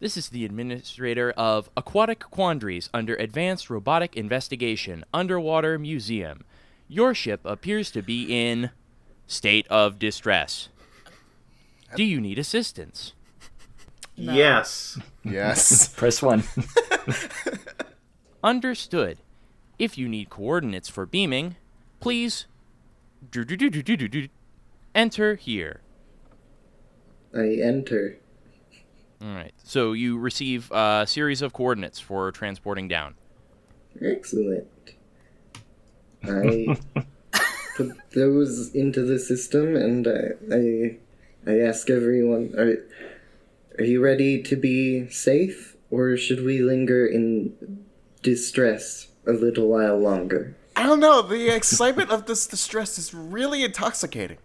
this 0.00 0.16
is 0.16 0.28
the 0.28 0.44
administrator 0.44 1.32
of 1.32 1.70
Aquatic 1.76 2.20
Quandaries 2.20 2.88
under 2.94 3.16
Advanced 3.16 3.68
Robotic 3.68 4.16
Investigation 4.16 5.04
Underwater 5.12 5.78
Museum. 5.78 6.44
Your 6.86 7.14
ship 7.14 7.40
appears 7.44 7.90
to 7.90 8.02
be 8.02 8.24
in 8.24 8.70
state 9.26 9.66
of 9.68 9.98
distress. 9.98 10.68
Do 11.96 12.04
you 12.04 12.20
need 12.20 12.38
assistance? 12.38 13.12
Yes. 14.14 14.98
Yes. 15.24 15.88
press 15.96 16.22
one. 16.22 16.44
Understood. 18.44 19.18
If 19.78 19.98
you 19.98 20.08
need 20.08 20.30
coordinates 20.30 20.88
for 20.88 21.06
beaming, 21.06 21.56
please 22.00 22.46
enter 24.94 25.34
here. 25.34 25.80
I 27.34 27.58
enter. 27.62 28.18
All 29.20 29.34
right. 29.34 29.52
So 29.64 29.92
you 29.92 30.18
receive 30.18 30.70
a 30.70 31.04
series 31.06 31.42
of 31.42 31.52
coordinates 31.52 31.98
for 31.98 32.30
transporting 32.30 32.88
down. 32.88 33.14
Excellent. 34.00 34.66
I 36.24 36.78
put 37.76 37.92
those 38.14 38.74
into 38.74 39.02
the 39.04 39.18
system, 39.18 39.76
and 39.76 40.06
I, 40.06 40.54
I, 40.54 41.52
I 41.52 41.60
ask 41.60 41.90
everyone: 41.90 42.54
Are, 42.56 42.76
are 43.78 43.84
you 43.84 44.02
ready 44.02 44.42
to 44.42 44.56
be 44.56 45.08
safe, 45.10 45.76
or 45.90 46.16
should 46.16 46.44
we 46.44 46.60
linger 46.60 47.06
in 47.06 47.84
distress 48.22 49.08
a 49.26 49.32
little 49.32 49.68
while 49.68 49.98
longer? 49.98 50.54
I 50.76 50.84
don't 50.84 51.00
know. 51.00 51.22
The 51.22 51.48
excitement 51.48 52.10
of 52.10 52.26
this 52.26 52.46
distress 52.46 52.98
is 52.98 53.12
really 53.12 53.64
intoxicating. 53.64 54.38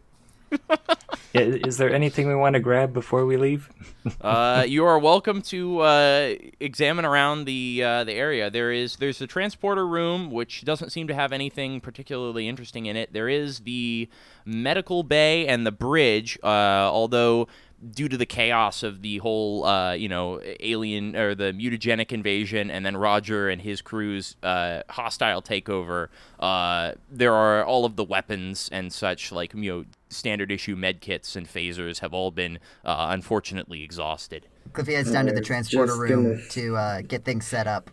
Is 1.34 1.78
there 1.78 1.92
anything 1.92 2.28
we 2.28 2.36
want 2.36 2.54
to 2.54 2.60
grab 2.60 2.94
before 2.94 3.26
we 3.26 3.38
leave? 3.38 3.70
Uh, 4.20 4.66
you 4.68 4.84
are 4.84 5.00
welcome 5.00 5.42
to 5.42 5.80
uh, 5.80 6.36
examine 6.60 7.06
around 7.06 7.46
the 7.46 7.82
uh, 7.82 8.04
the 8.04 8.12
area. 8.12 8.50
There 8.50 8.70
is 8.70 8.98
there's 8.98 9.18
the 9.18 9.28
transporter 9.28 9.88
room, 9.88 10.30
which 10.30 10.66
doesn't 10.66 10.90
seem 10.90 11.08
to 11.08 11.14
have 11.14 11.32
anything 11.32 11.80
particularly 11.80 12.50
interesting 12.50 12.86
in 12.86 12.98
it. 12.98 13.14
There 13.14 13.30
is 13.30 13.60
the 13.60 14.10
medical 14.44 15.04
bay 15.04 15.48
and 15.48 15.66
the 15.66 15.72
bridge, 15.72 16.38
uh, 16.44 16.48
although 16.48 17.48
due 17.92 18.08
to 18.08 18.18
the 18.18 18.26
chaos 18.26 18.84
of 18.84 19.02
the 19.02 19.18
whole 19.20 19.66
uh, 19.66 19.94
you 19.94 20.08
know 20.08 20.40
alien 20.60 21.16
or 21.16 21.36
the 21.36 21.52
mutagenic 21.54 22.12
invasion, 22.12 22.70
and 22.72 22.86
then 22.86 22.96
Roger 22.98 23.50
and 23.50 23.62
his 23.62 23.82
crew's 23.82 24.36
uh, 24.44 24.82
hostile 24.90 25.42
takeover, 25.42 26.08
uh, 26.40 26.94
there 27.12 27.34
are 27.34 27.64
all 27.66 27.86
of 27.86 27.96
the 27.96 28.04
weapons 28.04 28.70
and 28.72 28.92
such 28.94 29.32
like 29.32 29.54
you 29.54 29.72
know 29.72 29.86
standard 30.10 30.52
issue 30.52 30.76
med 30.76 31.02
kits 31.02 31.36
and 31.36 31.48
phasers 31.48 32.00
have 32.00 32.14
all 32.14 32.32
been 32.32 32.60
uh, 32.86 33.08
unfortunately 33.10 33.84
exhausted. 33.84 34.48
Cliffy 34.74 34.94
heads 34.94 35.12
down 35.12 35.26
to 35.26 35.34
the 35.34 35.42
transporter 35.42 35.98
room 35.98 36.24
gonna- 36.36 36.48
to 36.50 36.76
uh, 36.78 37.02
get 37.02 37.26
things 37.26 37.46
set 37.46 37.68
up. 37.68 37.90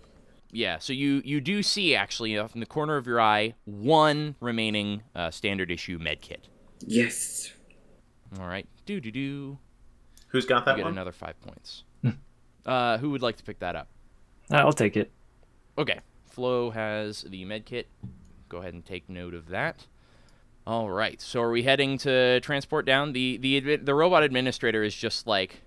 Yeah, 0.52 0.78
so 0.78 0.92
you 0.92 1.22
you 1.24 1.40
do 1.40 1.62
see 1.62 1.94
actually 1.94 2.36
off 2.36 2.54
in 2.54 2.60
the 2.60 2.66
corner 2.66 2.96
of 2.96 3.06
your 3.06 3.20
eye 3.20 3.54
one 3.64 4.34
remaining 4.40 5.02
uh, 5.14 5.30
standard 5.30 5.70
issue 5.70 5.98
med 5.98 6.20
kit. 6.20 6.48
Yes. 6.80 7.52
All 8.38 8.46
right, 8.46 8.66
do 8.84 9.00
do 9.00 9.10
do. 9.10 9.58
Who's 10.30 10.46
got 10.46 10.60
You 10.60 10.64
that 10.66 10.76
get 10.76 10.84
one? 10.84 10.92
another 10.92 11.12
five 11.12 11.34
points. 11.40 11.84
uh, 12.66 12.98
who 12.98 13.10
would 13.10 13.22
like 13.22 13.36
to 13.36 13.44
pick 13.44 13.58
that 13.60 13.76
up? 13.76 13.88
Uh, 14.50 14.56
I'll 14.56 14.72
take 14.72 14.96
it. 14.96 15.10
Okay, 15.78 16.00
Flo 16.28 16.70
has 16.70 17.22
the 17.22 17.44
med 17.44 17.64
kit. 17.66 17.86
Go 18.48 18.58
ahead 18.58 18.74
and 18.74 18.84
take 18.84 19.08
note 19.08 19.34
of 19.34 19.48
that. 19.48 19.86
All 20.66 20.90
right, 20.90 21.20
so 21.20 21.40
are 21.42 21.50
we 21.50 21.62
heading 21.62 21.98
to 21.98 22.40
transport 22.40 22.84
down? 22.86 23.12
The 23.12 23.38
the 23.38 23.76
the 23.76 23.94
robot 23.94 24.22
administrator 24.22 24.82
is 24.82 24.94
just 24.94 25.26
like, 25.26 25.62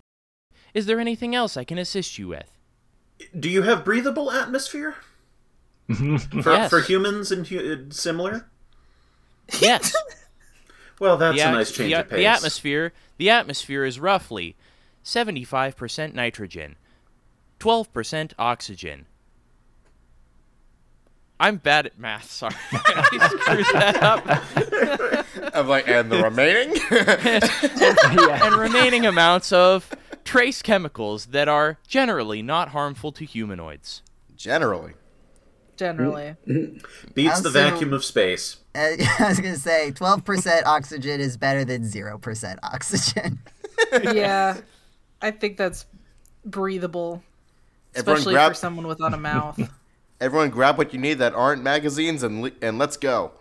is 0.74 0.86
there 0.86 1.00
anything 1.00 1.34
else 1.36 1.58
I 1.58 1.64
can 1.64 1.78
assist 1.78 2.18
you 2.20 2.28
with? 2.28 2.52
Do 3.40 3.50
you 3.50 3.62
have 3.64 3.84
breathable 3.86 4.32
atmosphere? 4.32 4.96
for, 5.94 6.52
Yes. 6.52 6.70
for 6.70 6.80
humans 6.82 7.32
and 7.32 7.46
hu- 7.48 7.88
similar? 7.92 8.48
Yes. 9.60 9.94
Well, 11.00 11.18
that's 11.18 11.36
the, 11.36 11.44
a 11.44 11.48
at- 11.48 11.52
nice 11.54 11.72
change 11.72 11.92
the, 11.92 12.00
of 12.02 12.10
pace. 12.10 12.18
the 12.18 12.26
atmosphere 12.28 12.94
the 13.18 13.30
atmosphere 13.30 13.86
is 13.86 14.00
roughly 14.00 14.56
75% 15.04 16.14
nitrogen 16.14 16.76
12% 17.60 18.34
oxygen 18.38 19.06
i'm 21.40 21.58
bad 21.58 21.86
at 21.86 22.00
math 22.00 22.30
sorry 22.30 22.56
i 22.72 23.30
screwed 23.30 23.66
that 23.74 24.04
up 24.04 25.24
I'm 25.54 25.68
like, 25.68 25.88
and 25.88 26.12
the 26.12 26.22
remaining? 26.24 26.78
and 28.44 28.56
remaining 28.56 29.06
amounts 29.06 29.52
of 29.52 29.94
trace 30.24 30.62
chemicals 30.62 31.28
that 31.28 31.48
are 31.48 31.78
generally 31.88 32.42
not 32.42 32.70
harmful 32.70 33.12
to 33.14 33.26
humanoids. 33.26 34.02
Generally. 34.36 34.94
Generally. 35.78 36.36
Beats 37.14 37.42
the 37.42 37.50
vacuum 37.50 37.94
of 37.94 38.04
space. 38.04 38.58
Uh, 38.76 38.96
I 39.20 39.30
was 39.30 39.40
gonna 39.40 39.56
say, 39.58 39.92
twelve 39.92 40.26
percent 40.26 40.66
oxygen 40.66 41.20
is 41.20 41.38
better 41.38 41.64
than 41.66 41.86
zero 41.86 42.18
percent 42.18 42.60
oxygen. 42.64 43.40
yeah. 44.04 44.58
I 45.22 45.32
think 45.32 45.58
that's 45.58 45.86
breathable. 46.46 47.24
Everyone 47.96 48.18
Especially 48.18 48.34
grab, 48.34 48.52
for 48.52 48.56
someone 48.56 48.88
without 48.88 49.14
a 49.14 49.18
mouth. 49.18 49.60
everyone 50.22 50.50
grab 50.50 50.78
what 50.78 50.94
you 50.94 51.00
need 51.00 51.16
that 51.16 51.34
aren't 51.34 51.62
magazines 51.62 52.24
and 52.24 52.42
le- 52.42 52.52
and 52.62 52.78
let's 52.78 52.98
go. 52.98 53.32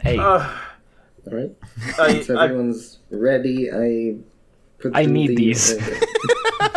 Hey, 0.00 0.18
All 0.18 0.42
right. 1.26 1.54
I, 1.98 2.22
So 2.22 2.36
I, 2.36 2.44
everyone's 2.44 2.98
ready. 3.10 3.70
I 3.70 4.16
put 4.16 4.29
I 4.94 5.04
need 5.06 5.30
the- 5.30 5.36
these. 5.36 5.76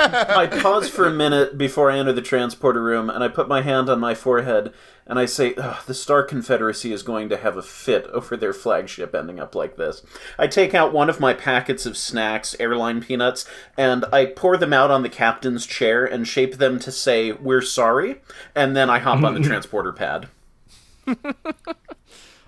I 0.06 0.48
pause 0.48 0.90
for 0.90 1.06
a 1.06 1.12
minute 1.12 1.58
before 1.58 1.90
I 1.92 1.98
enter 1.98 2.14
the 2.14 2.22
transporter 2.22 2.82
room, 2.82 3.10
and 3.10 3.24
I 3.24 3.28
put 3.28 3.48
my 3.48 3.62
hand 3.62 3.90
on 3.90 4.00
my 4.00 4.14
forehead, 4.16 4.74
and 5.06 5.18
I 5.20 5.26
say, 5.26 5.54
"Ugh, 5.56 5.78
"The 5.86 5.94
Star 5.94 6.24
Confederacy 6.24 6.92
is 6.92 7.04
going 7.04 7.30
to 7.30 7.38
have 7.38 7.58
a 7.58 7.62
fit 7.62 8.08
over 8.08 8.36
their 8.36 8.54
flagship 8.54 9.14
ending 9.14 9.40
up 9.40 9.56
like 9.56 9.76
this." 9.78 10.02
I 10.38 10.48
take 10.48 10.74
out 10.74 10.94
one 10.94 11.10
of 11.10 11.20
my 11.20 11.34
packets 11.34 11.86
of 11.86 11.98
snacks, 11.98 12.56
airline 12.60 13.02
peanuts, 13.02 13.46
and 13.78 14.06
I 14.12 14.26
pour 14.26 14.58
them 14.58 14.74
out 14.74 14.92
on 14.92 15.04
the 15.04 15.10
captain's 15.10 15.66
chair 15.66 16.06
and 16.06 16.28
shape 16.28 16.56
them 16.58 16.80
to 16.80 16.92
say, 16.92 17.32
"We're 17.32 17.62
sorry," 17.62 18.22
and 18.56 18.76
then 18.76 18.90
I 18.90 19.00
hop 19.00 19.24
on 19.24 19.34
the 19.36 19.42
transporter 19.48 19.94
pad. 19.94 20.28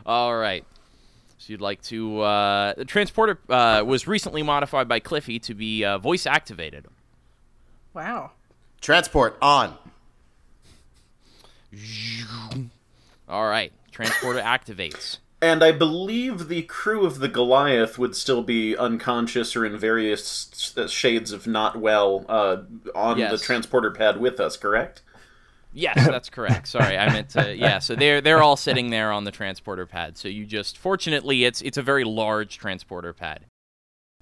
All 0.06 0.36
right. 0.36 0.66
So 1.46 1.54
you'd 1.54 1.62
like 1.62 1.84
to. 1.84 2.22
Uh, 2.22 2.74
the 2.74 2.86
transporter 2.86 3.40
uh, 3.50 3.84
was 3.86 4.08
recently 4.08 4.42
modified 4.42 4.88
by 4.88 5.00
Cliffy 5.00 5.38
to 5.42 5.54
be 5.54 5.86
uh, 5.86 6.00
voice 6.00 6.26
activated. 6.26 6.88
wow. 7.94 8.32
Transport 8.82 9.38
on. 9.44 9.76
All 13.30 13.48
right. 13.48 13.72
Transporter 13.92 14.40
activates. 14.44 15.20
And 15.40 15.64
I 15.64 15.72
believe 15.72 16.48
the 16.48 16.64
crew 16.64 17.06
of 17.06 17.20
the 17.20 17.28
Goliath 17.28 18.00
would 18.00 18.16
still 18.16 18.42
be 18.42 18.76
unconscious 18.76 19.56
or 19.56 19.64
in 19.64 19.78
various 19.78 20.74
shades 20.88 21.32
of 21.32 21.46
not 21.46 21.80
well 21.80 22.26
uh, 22.28 22.64
on 22.96 23.20
the 23.20 23.38
transporter 23.38 23.92
pad 23.92 24.20
with 24.20 24.40
us, 24.40 24.58
correct? 24.58 25.04
Yes, 25.76 26.08
that's 26.08 26.30
correct. 26.30 26.70
Sorry, 26.70 26.98
I 26.98 27.12
meant 27.12 27.30
to. 27.32 27.56
Yeah, 27.56 27.80
so 27.80 27.96
they're 27.96 28.22
they're 28.22 28.42
all 28.42 28.56
sitting 28.56 28.92
there 28.92 29.12
on 29.12 29.26
the 29.26 29.32
transporter 29.32 29.86
pad. 29.86 30.18
So 30.18 30.30
you 30.30 30.46
just, 30.46 30.78
fortunately, 30.78 31.44
it's 31.44 31.62
it's 31.62 31.78
a 31.78 31.82
very 31.82 32.06
large 32.06 32.58
transporter 32.58 33.12
pad. 33.12 33.46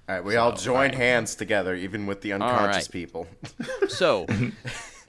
All 0.08 0.16
right, 0.16 0.24
we 0.24 0.36
all 0.36 0.52
join 0.52 0.74
alright. 0.74 0.94
hands 0.96 1.36
together, 1.36 1.74
even 1.74 2.06
with 2.06 2.20
the 2.22 2.32
unconscious 2.32 2.88
right. 2.88 2.90
people. 2.90 3.26
So 3.88 4.26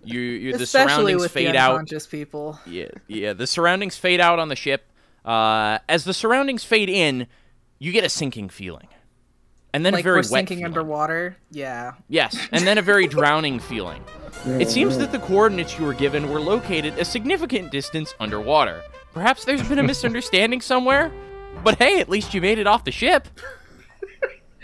you 0.03 0.19
you 0.19 0.57
the 0.57 0.63
Especially 0.63 0.91
surroundings 0.91 1.21
with 1.23 1.31
fade 1.31 1.55
the 1.55 1.57
out. 1.57 1.71
unconscious 1.71 2.05
people. 2.05 2.59
Yeah, 2.67 2.89
yeah. 3.07 3.33
The 3.33 3.47
surroundings 3.47 3.97
fade 3.97 4.21
out 4.21 4.37
on 4.37 4.49
the 4.49 4.55
ship. 4.55 4.85
Uh, 5.25 5.79
as 5.89 6.03
the 6.03 6.13
surroundings 6.13 6.63
fade 6.63 6.89
in, 6.89 7.25
you 7.79 7.91
get 7.91 8.03
a 8.03 8.09
sinking 8.09 8.49
feeling, 8.49 8.87
and 9.75 9.85
then 9.85 9.93
Like 9.93 10.01
a 10.01 10.03
very 10.03 10.15
we're 10.15 10.19
wet 10.19 10.25
sinking 10.25 10.57
feeling. 10.59 10.65
underwater. 10.65 11.35
Yeah. 11.51 11.93
Yes, 12.07 12.37
and 12.51 12.65
then 12.65 12.77
a 12.77 12.81
very 12.81 13.07
drowning 13.17 13.59
feeling. 13.59 14.03
It 14.45 14.69
seems 14.69 14.97
that 14.99 15.11
the 15.11 15.19
coordinates 15.19 15.77
you 15.77 15.85
were 15.85 15.93
given 15.93 16.29
were 16.29 16.39
located 16.39 16.97
a 16.97 17.05
significant 17.05 17.71
distance 17.71 18.13
underwater. 18.19 18.81
Perhaps 19.13 19.45
there's 19.45 19.67
been 19.67 19.79
a 19.79 19.83
misunderstanding 19.83 20.61
somewhere. 20.61 21.11
But 21.63 21.77
hey, 21.77 21.99
at 21.99 22.09
least 22.09 22.33
you 22.33 22.41
made 22.41 22.59
it 22.59 22.67
off 22.67 22.83
the 22.83 22.91
ship. 22.91 23.27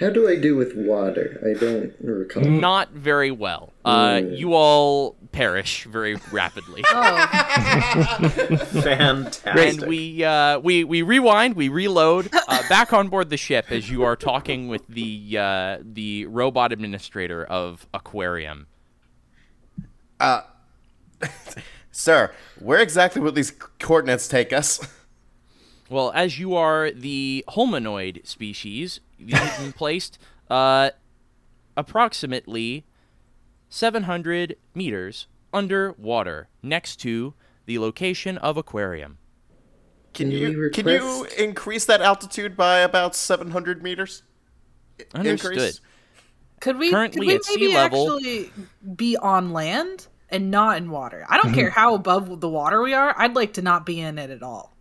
How 0.01 0.09
do 0.09 0.27
I 0.27 0.35
do 0.35 0.55
with 0.55 0.75
water? 0.75 1.39
I 1.45 1.53
don't 1.59 1.93
recall. 2.01 2.43
Not 2.43 2.89
very 2.89 3.29
well. 3.29 3.71
Uh, 3.85 4.19
you 4.25 4.55
all 4.55 5.15
perish 5.31 5.83
very 5.85 6.17
rapidly. 6.31 6.83
Oh, 6.93 7.27
Fantastic. 8.83 9.55
and 9.55 9.81
we 9.87 10.23
uh, 10.23 10.59
we 10.59 10.83
we 10.83 11.03
rewind, 11.03 11.55
we 11.55 11.69
reload, 11.69 12.29
uh, 12.33 12.67
back 12.67 12.93
on 12.93 13.07
board 13.07 13.29
the 13.29 13.37
ship 13.37 13.71
as 13.71 13.89
you 13.89 14.03
are 14.03 14.15
talking 14.15 14.67
with 14.67 14.85
the 14.87 15.37
uh, 15.37 15.77
the 15.81 16.25
robot 16.25 16.71
administrator 16.71 17.45
of 17.45 17.87
Aquarium. 17.93 18.67
Sir, 21.91 22.31
where 22.59 22.79
exactly 22.79 23.21
will 23.21 23.31
these 23.31 23.51
coordinates 23.79 24.27
take 24.27 24.51
us? 24.51 24.79
Well, 25.89 26.11
as 26.15 26.39
you 26.39 26.55
are 26.55 26.89
the 26.91 27.43
hominoid 27.49 28.25
species, 28.25 29.01
you've 29.25 29.57
been 29.59 29.73
placed 29.73 30.17
uh, 30.49 30.91
approximately 31.77 32.85
700 33.69 34.55
meters 34.75 35.27
underwater, 35.53 36.47
next 36.61 36.97
to 36.97 37.33
the 37.65 37.79
location 37.79 38.37
of 38.37 38.57
Aquarium. 38.57 39.17
Can 40.13 40.29
Can 40.29 40.37
you 40.37 40.59
we 40.61 40.69
can 40.71 40.87
you 40.87 41.25
increase 41.37 41.85
that 41.85 42.01
altitude 42.01 42.57
by 42.57 42.79
about 42.79 43.15
700 43.15 43.81
meters? 43.81 44.23
Understood. 45.15 45.51
Increase? 45.53 45.81
could 46.59 46.77
we 46.77 46.91
Currently 46.91 47.19
could 47.19 47.27
we 47.27 47.35
at 47.35 47.43
sea 47.45 47.55
maybe 47.61 47.73
level- 47.73 48.15
actually 48.17 48.51
be 48.95 49.15
on 49.17 49.51
land 49.53 50.07
and 50.29 50.51
not 50.51 50.77
in 50.77 50.91
water? 50.91 51.25
I 51.29 51.37
don't 51.37 51.47
Mm-hmm. 51.47 51.55
care 51.55 51.69
how 51.69 51.95
above 51.95 52.41
the 52.41 52.49
water 52.49 52.81
we 52.81 52.93
are. 52.93 53.15
I'd 53.17 53.35
like 53.35 53.53
to 53.53 53.61
not 53.61 53.85
be 53.85 54.01
in 54.01 54.19
it 54.19 54.29
at 54.29 54.43
all. 54.43 54.75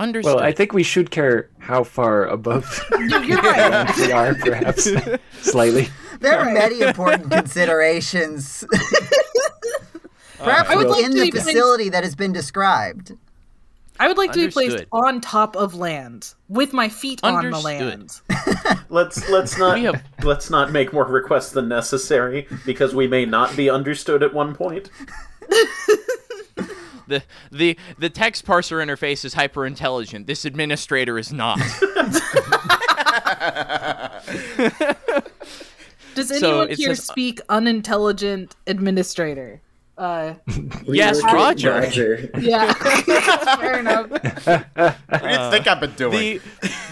Understood. 0.00 0.36
well, 0.36 0.42
I 0.42 0.50
think 0.52 0.72
we 0.72 0.82
should 0.82 1.10
care 1.10 1.50
how 1.58 1.84
far 1.84 2.24
above 2.26 2.82
You're 2.98 3.38
right. 3.42 3.96
we 3.98 4.10
are, 4.10 4.34
perhaps 4.34 4.88
slightly. 5.42 5.88
There 6.20 6.38
are 6.38 6.50
many 6.50 6.80
important 6.80 7.30
considerations. 7.30 8.64
Perhaps 10.38 10.70
I 10.70 10.76
would 10.76 10.86
like 10.88 10.96
within 10.96 11.12
to 11.12 11.18
the 11.18 11.24
be 11.26 11.30
placed- 11.32 11.46
facility 11.48 11.90
that 11.90 12.02
has 12.02 12.14
been 12.14 12.32
described. 12.32 13.12
I 13.98 14.08
would 14.08 14.16
like 14.16 14.32
to 14.32 14.38
be 14.46 14.50
placed 14.50 14.86
on 14.92 15.20
top 15.20 15.54
of 15.54 15.74
land 15.74 16.32
with 16.48 16.72
my 16.72 16.88
feet 16.88 17.20
on 17.22 17.50
the 17.50 17.58
land. 17.60 18.22
let's 18.88 19.28
let's 19.28 19.58
not 19.58 19.78
have- 19.80 20.02
let's 20.22 20.48
not 20.48 20.72
make 20.72 20.94
more 20.94 21.04
requests 21.04 21.50
than 21.52 21.68
necessary 21.68 22.48
because 22.64 22.94
we 22.94 23.06
may 23.06 23.26
not 23.26 23.54
be 23.54 23.68
understood 23.68 24.22
at 24.22 24.32
one 24.32 24.54
point. 24.54 24.88
The 27.10 27.22
the 27.52 27.76
the 27.98 28.08
text 28.08 28.46
parser 28.46 28.82
interface 28.82 29.24
is 29.24 29.34
hyper 29.34 29.66
intelligent. 29.66 30.26
This 30.26 30.44
administrator 30.46 31.18
is 31.18 31.32
not. 31.32 31.58
Does 36.14 36.28
So 36.28 36.34
anyone 36.50 36.70
it 36.70 36.78
here 36.78 36.94
says- 36.94 37.06
speak 37.06 37.40
unintelligent 37.48 38.56
administrator? 38.66 39.60
Uh, 39.96 40.34
We 40.86 40.96
Yes, 40.96 41.22
work 41.22 41.32
Roger. 41.34 41.72
Roger. 41.74 42.30
yeah, 42.40 42.72
fair 43.56 43.80
enough. 43.80 44.08
What 44.10 44.22
do 44.22 45.28
you 45.28 45.50
think 45.50 45.66
I've 45.66 45.80
been 45.80 45.92
doing? 45.92 46.40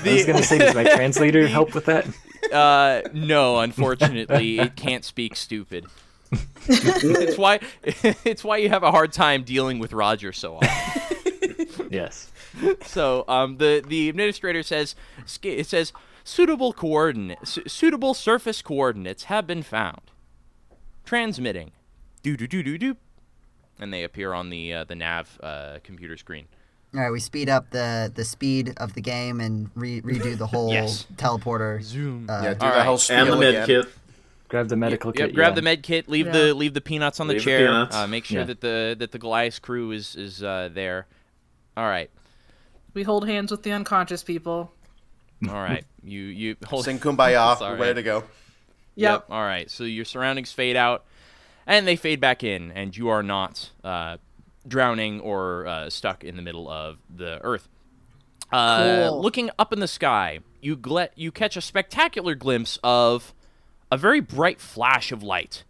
the 0.03 0.11
I 0.11 0.13
was 0.15 0.25
gonna 0.27 0.39
the 0.41 0.45
say, 0.45 0.59
does 0.59 0.75
my 0.75 0.85
translator 0.85 1.47
help 1.57 1.75
with 1.75 1.87
that? 1.87 2.07
uh 2.53 3.03
no, 3.15 3.59
unfortunately, 3.61 4.59
it 4.59 4.77
can't 4.77 5.05
speak 5.07 5.37
stupid. 5.37 5.87
It's 6.69 7.39
why 7.39 7.61
it's 8.25 8.45
why 8.45 8.59
you 8.59 8.69
have 8.69 8.83
a 8.83 8.91
hard 8.91 9.13
time 9.13 9.43
dealing 9.43 9.79
with 9.79 9.93
Roger 9.93 10.33
so 10.33 10.57
often. 10.57 10.69
Yes. 11.91 12.31
So 12.83 13.25
um, 13.29 13.57
the 13.59 13.83
the 13.87 14.09
administrator 14.11 14.63
says 14.63 14.95
it 15.43 15.67
says 15.67 15.93
suitable 16.25 16.73
coordinate 16.75 17.39
su- 17.47 17.63
suitable 17.67 18.13
surface 18.15 18.61
coordinates 18.63 19.25
have 19.25 19.47
been 19.47 19.63
found. 19.63 20.03
Transmitting, 21.05 21.73
do 22.23 22.37
do 22.37 22.47
do 22.47 22.63
do 22.63 22.77
do, 22.77 22.97
and 23.79 23.93
they 23.95 24.05
appear 24.05 24.35
on 24.35 24.51
the 24.51 24.75
uh, 24.75 24.85
the 24.85 24.95
nav 24.95 25.39
uh, 25.43 25.79
computer 25.83 26.17
screen. 26.19 26.47
All 26.95 27.01
right, 27.01 27.11
we 27.11 27.21
speed 27.21 27.49
up 27.49 27.71
the 27.71 28.13
the 28.15 28.25
speed 28.25 28.75
of 28.77 28.93
the 28.95 29.01
game 29.01 29.41
and 29.41 29.71
re- 29.75 30.03
redo 30.03 30.37
the 30.37 30.47
whole 30.47 30.71
Yes. 30.73 31.07
teleporter. 31.17 31.83
Zoom. 31.83 32.29
Uh, 32.29 32.41
yeah, 32.43 32.53
do 32.55 32.59
the 32.61 32.67
right. 32.67 32.85
whole 32.85 33.01
And 33.11 33.29
the 33.31 33.37
med 33.37 33.49
again. 33.55 33.67
kit. 33.67 33.87
Grab 34.49 34.69
the 34.69 34.77
medical 34.77 35.11
Yep, 35.15 35.29
kit. 35.29 35.35
grab 35.35 35.51
yeah. 35.51 35.55
the 35.57 35.63
med 35.63 35.83
kit. 35.83 36.09
Leave 36.09 36.27
Yeah. 36.27 36.33
the 36.33 36.55
leave 36.55 36.73
the 36.75 36.81
peanuts 36.81 37.21
on 37.21 37.27
the 37.27 37.35
Leave 37.35 37.45
the 37.45 37.51
chair. 37.51 37.67
peanuts. 37.67 37.95
Uh, 37.97 38.07
make 38.07 38.25
sure 38.25 38.39
Yeah. 38.41 38.45
that 38.47 38.61
the 38.61 38.97
that 38.99 39.13
the 39.13 39.19
Goliath 39.19 39.61
crew 39.63 39.91
is 39.93 40.17
is 40.17 40.43
uh, 40.43 40.69
there. 40.73 41.07
All 41.77 41.87
right, 41.87 42.11
We 42.95 43.03
hold 43.05 43.29
hands 43.29 43.51
with 43.53 43.63
the 43.63 43.71
unconscious 43.73 44.23
people. 44.25 44.73
all 45.49 45.55
right. 45.55 45.85
You 46.03 46.23
you 46.23 46.57
hold. 46.65 46.85
Sing 46.85 46.99
kumbaya. 46.99 47.57
Sorry. 47.59 47.75
We're 47.79 47.81
ready 47.87 47.95
to 47.97 48.03
go. 48.03 48.25
Yep. 48.95 49.27
All 49.31 49.43
right. 49.45 49.71
So 49.71 49.85
your 49.85 50.05
surroundings 50.07 50.51
fade 50.53 50.75
out, 50.77 51.05
and 51.67 51.87
they 51.87 51.97
fade 51.97 52.21
back 52.21 52.43
in, 52.43 52.73
and 52.73 52.97
you 52.97 53.09
are 53.11 53.23
not 53.23 53.71
uh, 53.85 54.17
drowning 54.67 55.21
or 55.21 55.67
uh, 55.67 55.91
stuck 55.91 56.25
in 56.25 56.37
the 56.37 56.43
middle 56.43 56.69
of 56.71 56.97
the 57.15 57.41
earth. 57.45 57.69
Uh, 58.51 59.09
Cool. 59.11 59.21
Looking 59.23 59.51
up 59.59 59.73
in 59.73 59.81
the 59.81 59.89
sky, 59.89 60.39
you 60.63 60.77
gle- 60.77 61.09
you 61.15 61.31
catch 61.31 61.57
a 61.57 61.61
spectacular 61.61 62.35
glimpse 62.35 62.79
of 62.83 63.35
a 63.91 63.97
very 63.97 64.21
bright 64.21 64.61
flash 64.61 65.13
of 65.13 65.23
light. 65.23 65.65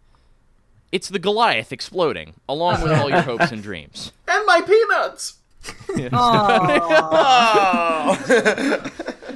It's 0.91 1.09
the 1.09 1.19
Goliath 1.19 1.71
exploding, 1.71 2.33
along 2.47 2.81
with 2.81 2.91
all 2.91 3.09
your 3.09 3.21
hopes 3.21 3.51
and 3.51 3.61
dreams. 3.61 4.11
And 4.27 4.45
my 4.45 4.61
peanuts. 4.61 5.37
Aw. 6.13 8.15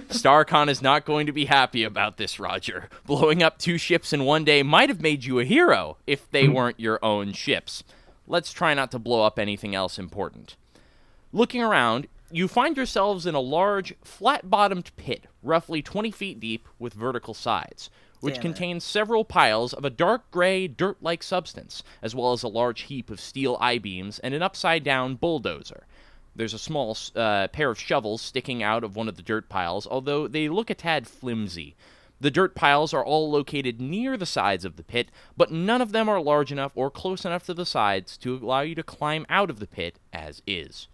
StarCon 0.10 0.70
is 0.70 0.84
not 0.84 1.06
going 1.06 1.26
to 1.26 1.32
be 1.32 1.46
happy 1.46 1.84
about 1.84 2.18
this, 2.18 2.40
Roger. 2.40 2.90
Blowing 3.08 3.42
up 3.42 3.58
two 3.58 3.80
ships 3.80 4.14
in 4.14 4.24
one 4.24 4.44
day 4.44 4.62
might 4.62 4.90
have 4.90 5.02
made 5.02 5.26
you 5.26 5.40
a 5.40 5.46
hero 5.46 5.98
if 6.06 6.30
they 6.30 6.46
hmm. 6.46 6.54
weren't 6.54 6.80
your 6.80 7.04
own 7.04 7.34
ships. 7.34 7.84
Let's 8.28 8.54
try 8.54 8.76
not 8.76 8.92
to 8.92 9.00
blow 9.00 9.24
up 9.24 9.40
anything 9.40 9.74
else 9.74 9.98
important. 9.98 10.56
Looking 11.32 11.64
around, 11.64 12.08
you 12.32 12.48
find 12.48 12.78
yourselves 12.78 13.26
in 13.26 13.36
a 13.36 13.40
large, 13.40 13.96
flat 14.04 14.50
bottomed 14.50 14.92
pit, 14.96 15.26
roughly 15.42 15.82
20 15.82 16.12
feet 16.12 16.40
deep, 16.40 16.68
with 16.80 16.94
vertical 16.94 17.34
sides, 17.34 17.90
which 18.24 18.36
Damn 18.36 18.40
it. 18.40 18.44
contains 18.44 18.84
several 18.86 19.26
piles 19.26 19.74
of 19.74 19.84
a 19.84 19.90
dark 19.90 20.32
gray, 20.32 20.66
dirt 20.66 20.96
like 21.02 21.22
substance, 21.22 21.84
as 22.02 22.16
well 22.16 22.32
as 22.32 22.42
a 22.42 22.48
large 22.48 22.84
heap 22.84 23.10
of 23.10 23.20
steel 23.20 23.58
I 23.60 23.80
beams 23.80 24.18
and 24.20 24.34
an 24.34 24.42
upside 24.42 24.86
down 24.86 25.16
bulldozer. 25.16 25.86
There's 26.34 26.54
a 26.54 26.58
small 26.58 26.98
uh, 27.18 27.50
pair 27.50 27.70
of 27.70 27.78
shovels 27.78 28.22
sticking 28.22 28.64
out 28.64 28.86
of 28.86 28.96
one 28.96 29.10
of 29.10 29.18
the 29.18 29.22
dirt 29.22 29.50
piles, 29.50 29.86
although 29.86 30.30
they 30.30 30.48
look 30.48 30.70
a 30.70 30.74
tad 30.74 31.06
flimsy. 31.06 31.76
The 32.22 32.32
dirt 32.32 32.56
piles 32.56 32.94
are 32.94 33.04
all 33.04 33.30
located 33.30 33.82
near 33.82 34.16
the 34.16 34.26
sides 34.26 34.64
of 34.64 34.78
the 34.78 34.84
pit, 34.84 35.10
but 35.36 35.52
none 35.52 35.82
of 35.82 35.92
them 35.92 36.08
are 36.08 36.22
large 36.22 36.50
enough 36.50 36.72
or 36.76 36.90
close 36.90 37.26
enough 37.26 37.46
to 37.48 37.54
the 37.54 37.66
sides 37.66 38.16
to 38.20 38.38
allow 38.38 38.62
you 38.62 38.74
to 38.76 38.84
climb 38.84 39.26
out 39.28 39.50
of 39.50 39.60
the 39.60 39.68
pit 39.68 40.00
as 40.14 40.42
is. 40.48 40.88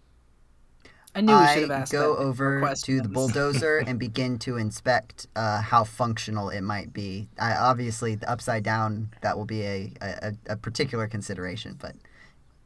I 1.14 1.20
knew 1.22 1.36
we 1.38 1.46
should 1.48 1.62
have 1.62 1.70
asked 1.70 1.92
go 1.92 2.14
that 2.14 2.22
over 2.22 2.74
to 2.74 3.00
the 3.00 3.08
bulldozer 3.16 3.78
and 3.78 3.98
begin 3.98 4.38
to 4.40 4.56
inspect 4.56 5.26
uh, 5.34 5.60
how 5.60 5.84
functional 5.84 6.50
it 6.50 6.60
might 6.60 6.92
be. 6.92 7.28
I, 7.38 7.54
obviously, 7.54 8.14
the 8.14 8.30
upside 8.30 8.62
down 8.62 9.10
that 9.22 9.36
will 9.36 9.44
be 9.44 9.62
a, 9.62 9.92
a, 10.00 10.32
a 10.50 10.56
particular 10.56 11.08
consideration, 11.08 11.76
but 11.80 11.94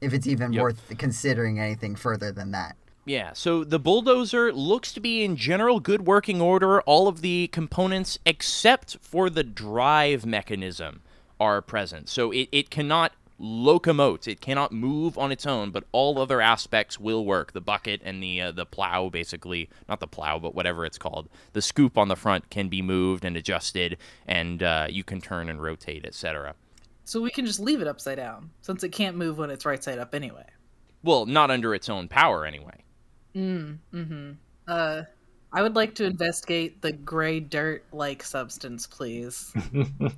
if 0.01 0.13
it's 0.13 0.27
even 0.27 0.53
Yep. 0.53 0.63
worth 0.63 0.99
considering 0.99 1.59
anything 1.59 1.97
further 1.97 2.31
than 2.33 2.51
that. 2.51 2.77
Yeah, 3.07 3.33
so 3.35 3.65
the 3.65 3.79
bulldozer 3.79 4.53
looks 4.53 4.93
to 4.95 5.01
be 5.01 5.25
in 5.25 5.37
general 5.37 5.79
good 5.81 6.07
working 6.07 6.41
order. 6.41 6.81
All 6.83 7.07
of 7.07 7.21
the 7.21 7.49
components, 7.49 8.19
except 8.25 8.97
for 9.03 9.29
the 9.29 9.45
drive 9.45 10.25
mechanism, 10.25 11.03
are 11.39 11.61
present. 11.61 12.09
So 12.09 12.31
it, 12.31 12.49
it 12.51 12.71
cannot 12.71 13.13
locomote, 13.45 14.27
it 14.27 14.41
cannot 14.41 14.73
move 14.73 15.19
on 15.19 15.31
its 15.31 15.47
own, 15.47 15.71
but 15.71 15.85
all 15.93 16.19
other 16.19 16.41
aspects 16.41 16.99
will 16.99 17.25
work. 17.25 17.53
The 17.53 17.61
bucket 17.61 18.01
and 18.05 18.23
the 18.23 18.41
uh, 18.41 18.53
the 18.53 18.67
plow, 18.67 19.11
basically, 19.11 19.69
not 19.89 20.01
the 20.01 20.07
plow, 20.07 20.39
but 20.39 20.55
whatever 20.55 20.87
it's 20.87 20.99
called. 20.99 21.29
The 21.53 21.63
scoop 21.63 21.99
on 21.99 22.09
the 22.09 22.17
front 22.17 22.51
can 22.51 22.69
be 22.69 22.83
moved 22.83 23.25
and 23.25 23.37
adjusted, 23.37 23.99
and 24.27 24.63
uh, 24.63 24.87
you 24.89 25.05
can 25.05 25.21
turn 25.21 25.49
and 25.49 25.63
rotate, 25.63 26.05
etc. 26.05 26.55
So 27.05 27.21
we 27.21 27.31
can 27.31 27.45
just 27.45 27.61
leave 27.61 27.83
it 27.83 27.87
upside 27.87 28.17
down, 28.17 28.51
since 28.63 28.83
it 28.83 28.91
can't 28.91 29.17
move 29.17 29.39
when 29.39 29.51
it's 29.51 29.67
right 29.67 29.83
side 29.85 29.99
up 29.99 30.15
anyway. 30.15 30.47
Well, 31.03 31.27
not 31.27 31.51
under 31.51 31.75
its 31.75 31.91
own 31.91 32.09
power, 32.09 32.47
anyway. 32.47 32.83
Mm. 33.37 33.79
Hmm. 33.93 34.31
Uh, 34.67 35.03
I 35.55 35.63
would 35.63 35.77
like 35.77 35.95
to 35.97 36.05
investigate 36.05 36.83
the 36.83 36.91
gray 36.91 37.39
dirt-like 37.39 38.25
substance, 38.25 38.87
please. 38.87 39.53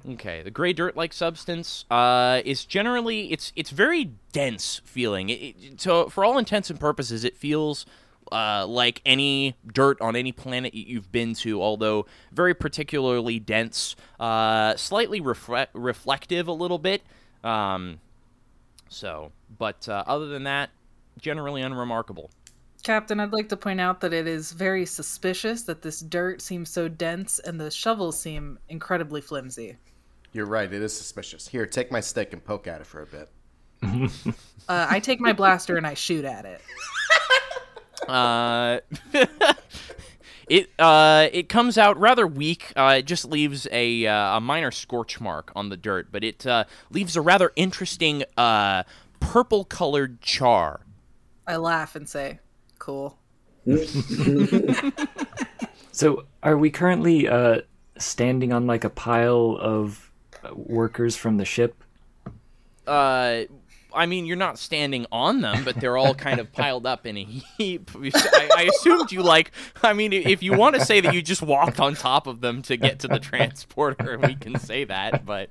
Okay, 0.08 0.42
the 0.42 0.50
gray 0.50 0.72
dirt-like 0.72 1.12
substance 1.12 1.84
uh, 1.90 2.40
is 2.44 2.64
generally 2.64 3.32
it's 3.32 3.52
it's 3.54 3.70
very 3.70 4.12
dense 4.32 4.80
feeling. 4.84 5.28
It, 5.28 5.34
it, 5.34 5.80
so 5.80 6.08
for 6.08 6.24
all 6.24 6.38
intents 6.38 6.70
and 6.70 6.80
purposes, 6.80 7.24
it 7.24 7.36
feels 7.36 7.84
uh, 8.32 8.66
like 8.66 9.02
any 9.04 9.56
dirt 9.72 10.00
on 10.00 10.16
any 10.16 10.32
planet 10.32 10.74
you've 10.74 11.12
been 11.12 11.34
to, 11.34 11.60
although 11.60 12.06
very 12.32 12.54
particularly 12.54 13.38
dense, 13.38 13.94
uh, 14.18 14.74
slightly 14.76 15.20
refle- 15.20 15.68
reflective 15.74 16.48
a 16.48 16.52
little 16.52 16.78
bit. 16.78 17.02
Um, 17.44 18.00
so, 18.88 19.32
but 19.58 19.88
uh, 19.88 20.04
other 20.06 20.26
than 20.26 20.44
that, 20.44 20.70
generally 21.20 21.62
unremarkable. 21.62 22.30
Captain, 22.86 23.18
I'd 23.18 23.32
like 23.32 23.48
to 23.48 23.56
point 23.56 23.80
out 23.80 24.00
that 24.02 24.12
it 24.12 24.28
is 24.28 24.52
very 24.52 24.86
suspicious 24.86 25.64
that 25.64 25.82
this 25.82 25.98
dirt 25.98 26.40
seems 26.40 26.70
so 26.70 26.86
dense 26.86 27.40
and 27.40 27.60
the 27.60 27.68
shovels 27.68 28.16
seem 28.16 28.60
incredibly 28.68 29.20
flimsy. 29.20 29.76
You're 30.32 30.46
right. 30.46 30.72
It 30.72 30.80
is 30.80 30.96
suspicious. 30.96 31.48
Here, 31.48 31.66
take 31.66 31.90
my 31.90 31.98
stick 31.98 32.32
and 32.32 32.44
poke 32.44 32.68
at 32.68 32.80
it 32.80 32.86
for 32.86 33.02
a 33.02 33.06
bit. 33.06 33.28
Uh, 34.68 34.84
I 34.90 34.98
take 34.98 35.20
my 35.20 35.32
blaster 35.32 35.76
and 35.76 35.86
I 35.86 35.94
shoot 35.94 36.24
at 36.24 36.44
it. 36.44 36.60
Uh, 38.08 38.78
it 40.48 40.70
uh, 40.78 41.28
it 41.32 41.48
comes 41.48 41.78
out 41.78 41.98
rather 41.98 42.26
weak. 42.26 42.72
Uh, 42.76 42.96
it 42.98 43.02
just 43.04 43.24
leaves 43.24 43.66
a 43.72 44.06
uh, 44.06 44.36
a 44.36 44.40
minor 44.40 44.70
scorch 44.70 45.20
mark 45.20 45.50
on 45.56 45.70
the 45.70 45.76
dirt, 45.76 46.08
but 46.12 46.22
it 46.22 46.46
uh, 46.46 46.64
leaves 46.90 47.16
a 47.16 47.20
rather 47.20 47.52
interesting 47.56 48.22
uh, 48.36 48.84
purple 49.18 49.64
colored 49.64 50.20
char. 50.20 50.82
I 51.48 51.56
laugh 51.56 51.96
and 51.96 52.08
say, 52.08 52.38
"Cool." 52.86 53.18
So, 55.96 56.26
are 56.42 56.58
we 56.58 56.68
currently 56.68 57.26
uh, 57.26 57.62
standing 57.96 58.52
on 58.52 58.66
like 58.66 58.84
a 58.84 58.90
pile 58.90 59.56
of 59.58 60.10
uh, 60.44 60.50
workers 60.54 61.16
from 61.16 61.38
the 61.38 61.46
ship? 61.46 61.82
Uh, 62.86 63.44
I 63.94 64.04
mean, 64.04 64.26
you're 64.26 64.36
not 64.36 64.58
standing 64.58 65.06
on 65.10 65.40
them, 65.40 65.64
but 65.64 65.80
they're 65.80 65.96
all 65.96 66.14
kind 66.14 66.38
of 66.38 66.52
piled 66.52 66.86
up 66.86 67.06
in 67.06 67.16
a 67.16 67.24
heap. 67.24 67.92
I, 67.96 68.50
I 68.58 68.62
assumed 68.64 69.10
you 69.10 69.22
like. 69.22 69.52
I 69.82 69.94
mean, 69.94 70.12
if 70.12 70.42
you 70.42 70.52
want 70.52 70.76
to 70.76 70.84
say 70.84 71.00
that 71.00 71.14
you 71.14 71.22
just 71.22 71.40
walked 71.40 71.80
on 71.80 71.94
top 71.94 72.26
of 72.26 72.42
them 72.42 72.60
to 72.64 72.76
get 72.76 72.98
to 72.98 73.08
the 73.08 73.18
transporter, 73.18 74.18
we 74.18 74.34
can 74.34 74.58
say 74.58 74.84
that. 74.84 75.24
But 75.24 75.48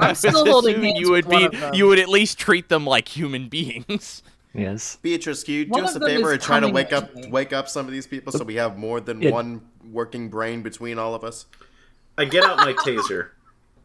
I 0.00 0.08
was 0.08 0.18
still 0.18 0.44
holding 0.44 0.72
assuming 0.74 0.96
hands 0.96 1.06
you 1.06 1.12
would 1.12 1.26
with 1.26 1.32
one 1.32 1.50
be. 1.50 1.56
of 1.56 1.60
them. 1.60 1.74
You 1.74 1.86
would 1.86 2.00
at 2.00 2.08
least 2.08 2.36
treat 2.36 2.68
them 2.68 2.84
like 2.84 3.16
human 3.16 3.48
beings. 3.48 4.24
Yes. 4.56 4.98
Beatrice, 5.02 5.42
can 5.44 5.54
you 5.54 5.66
One 5.66 5.82
do 5.82 5.86
us 5.88 5.94
a 5.96 6.00
favor 6.00 6.32
and 6.32 6.40
try 6.40 6.60
to 6.60 6.68
wake 6.68 6.92
up 6.92 7.14
me. 7.14 7.28
wake 7.28 7.52
up 7.52 7.68
some 7.68 7.86
of 7.86 7.92
these 7.92 8.06
people 8.06 8.32
so 8.32 8.44
we 8.44 8.54
have 8.56 8.76
more 8.78 9.00
than 9.00 9.20
Yeah. 9.22 9.30
one 9.30 9.62
working 9.92 10.28
brain 10.28 10.62
between 10.62 10.98
all 10.98 11.14
of 11.14 11.24
us? 11.24 11.46
I 12.18 12.24
get 12.24 12.44
out 12.44 12.56
my 12.58 12.72
taser. 12.72 13.30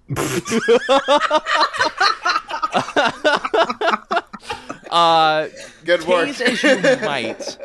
Uh, 4.90 5.48
Good 5.86 6.06
work. 6.06 6.28
tase 6.28 6.42
as 6.42 6.64
you 6.64 7.06
might. 7.08 7.58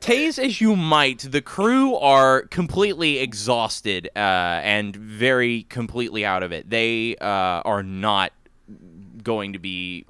Tase 0.00 0.38
as 0.38 0.60
you 0.60 0.76
might, 0.76 1.26
the 1.28 1.42
crew 1.42 1.96
are 1.96 2.42
completely 2.42 3.18
exhausted 3.18 4.08
uh, 4.14 4.18
and 4.62 4.94
very 4.94 5.64
completely 5.64 6.24
out 6.24 6.44
of 6.44 6.52
it. 6.52 6.70
They 6.70 7.16
uh, 7.16 7.62
are 7.64 7.82
not 7.82 8.32
going 9.24 9.54
to 9.54 9.58
be 9.58 10.04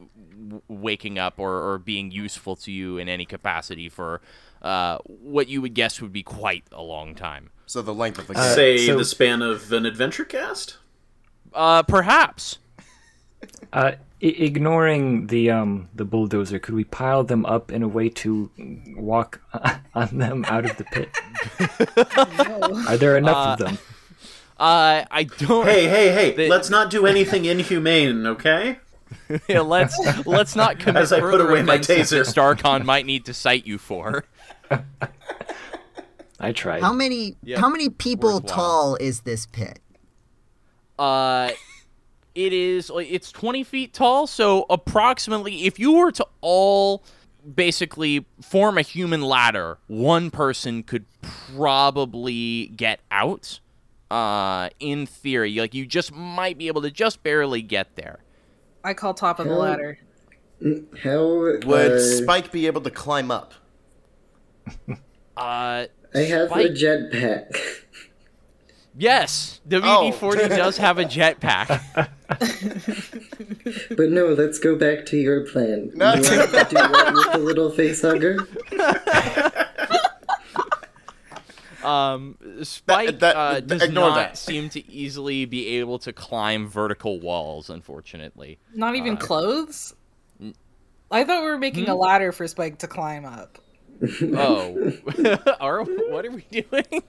w- 0.48 0.62
waking 0.68 1.18
up 1.18 1.38
or, 1.38 1.72
or 1.72 1.78
being 1.78 2.10
useful 2.10 2.56
to 2.56 2.72
you 2.72 2.98
in 2.98 3.08
any 3.08 3.24
capacity 3.24 3.88
for 3.88 4.20
uh, 4.62 4.98
what 5.06 5.48
you 5.48 5.60
would 5.62 5.74
guess 5.74 6.00
would 6.00 6.12
be 6.12 6.22
quite 6.22 6.64
a 6.72 6.82
long 6.82 7.14
time. 7.14 7.50
So 7.66 7.82
the 7.82 7.94
length 7.94 8.18
of 8.18 8.26
the 8.26 8.38
Uh, 8.38 8.54
Say 8.54 8.78
so- 8.86 8.96
the 8.98 9.04
span 9.04 9.42
of 9.42 9.72
an 9.72 9.86
adventure 9.86 10.24
cast? 10.24 10.78
Uh, 11.54 11.82
perhaps. 11.82 12.58
Uh, 13.72 13.92
I- 14.20 14.26
ignoring 14.26 15.28
the 15.28 15.48
um 15.52 15.88
the 15.94 16.04
bulldozer, 16.04 16.58
could 16.58 16.74
we 16.74 16.82
pile 16.82 17.22
them 17.22 17.46
up 17.46 17.70
in 17.70 17.84
a 17.84 17.88
way 17.88 18.08
to 18.08 18.50
walk 18.96 19.40
on 19.94 20.18
them 20.18 20.44
out 20.48 20.64
of 20.64 20.76
the 20.76 20.84
pit? 20.84 21.08
Are 22.88 22.96
there 22.96 23.16
enough 23.16 23.60
of 23.60 23.64
them? 23.66 23.78
Uh, 24.58 25.04
I 25.10 25.22
don't. 25.38 25.64
Hey, 25.66 25.86
hey, 25.86 26.10
hey! 26.12 26.32
They- 26.34 26.48
let's 26.48 26.68
not 26.68 26.90
do 26.90 27.06
anything 27.06 27.44
inhumane, 27.44 28.26
okay? 28.26 28.78
Yeah, 29.48 29.60
let's 29.60 29.98
let's 30.26 30.56
not 30.56 30.78
commit 30.78 31.02
As 31.02 31.12
I 31.12 31.20
put 31.20 31.32
further 31.32 31.50
away 31.50 31.62
my 31.62 31.74
offenses 31.74 32.10
that 32.10 32.26
taser. 32.26 32.56
StarCon 32.56 32.84
might 32.84 33.06
need 33.06 33.24
to 33.26 33.34
cite 33.34 33.66
you 33.66 33.78
for. 33.78 34.24
I 36.40 36.52
tried. 36.52 36.82
How 36.82 36.92
many 36.92 37.36
Yep. 37.42 37.58
how 37.58 37.68
many 37.68 37.88
people 37.88 38.34
Worthwhile. 38.34 38.56
tall 38.56 38.96
is 38.96 39.20
this 39.20 39.46
pit? 39.46 39.80
Uh, 40.98 41.50
it 42.34 42.52
is 42.52 42.90
it's 42.94 43.32
20 43.32 43.64
feet 43.64 43.92
tall, 43.92 44.26
so 44.26 44.64
approximately, 44.70 45.64
if 45.66 45.78
you 45.78 45.92
were 45.92 46.12
to 46.12 46.26
all 46.40 47.02
basically 47.54 48.24
form 48.40 48.78
a 48.78 48.82
human 48.82 49.22
ladder, 49.22 49.78
one 49.88 50.30
person 50.30 50.82
could 50.82 51.04
probably 51.56 52.68
get 52.76 53.00
out. 53.10 53.60
Uh, 54.10 54.70
in 54.80 55.04
theory, 55.04 55.54
like 55.56 55.74
you 55.74 55.84
just 55.84 56.14
might 56.14 56.56
be 56.56 56.66
able 56.68 56.80
to 56.80 56.90
just 56.90 57.22
barely 57.22 57.60
get 57.60 57.94
there. 57.96 58.20
I 58.88 58.94
call 58.94 59.12
top 59.12 59.38
of 59.38 59.46
the 59.46 59.54
ladder. 59.54 59.98
How 61.02 61.26
Would 61.66 61.92
uh, 61.92 62.00
Spike 62.00 62.50
be 62.50 62.66
able 62.66 62.80
to 62.80 62.90
climb 62.90 63.30
up? 63.30 63.52
Uh, 65.36 65.86
I 66.16 66.18
have 66.18 66.48
Spike- 66.48 66.66
a 66.66 66.68
jetpack. 66.70 67.56
yes, 68.96 69.60
WD 69.68 70.12
40 70.14 70.48
does 70.48 70.76
have 70.78 70.98
a 70.98 71.04
jetpack. 71.04 71.80
But 73.96 74.10
no, 74.10 74.26
let's 74.32 74.58
go 74.58 74.74
back 74.74 75.06
to 75.06 75.16
your 75.16 75.46
plan. 75.46 75.92
No. 75.94 76.14
You 76.14 76.22
want 76.22 76.50
to 76.50 76.66
do 76.68 76.76
what 76.76 77.14
with 77.14 77.32
the 77.34 77.38
little 77.38 77.70
face 77.70 78.02
hugger? 78.02 78.36
Um, 81.84 82.36
Spike 82.62 83.20
that- 83.20 83.36
uh, 83.36 83.60
does 83.60 83.82
ignore 83.82 84.10
not 84.10 84.14
that. 84.16 84.38
seem 84.38 84.68
to 84.70 84.90
easily 84.90 85.44
be 85.44 85.78
able 85.78 85.98
to 86.00 86.12
climb 86.12 86.68
vertical 86.68 87.20
walls, 87.20 87.70
unfortunately. 87.70 88.58
Not 88.74 88.96
even 88.96 89.16
clothes. 89.16 89.94
I 91.10 91.24
thought 91.24 91.42
we 91.42 91.48
were 91.48 91.58
making 91.58 91.84
Hmm? 91.86 91.92
a 91.92 91.94
ladder 91.94 92.32
for 92.32 92.46
Spike 92.48 92.78
to 92.78 92.86
climb 92.88 93.24
up. 93.24 93.58
Oh, 94.36 94.92
are 95.60 95.82
what 95.84 96.24
are 96.26 96.30
we 96.30 96.44
doing? 96.50 97.02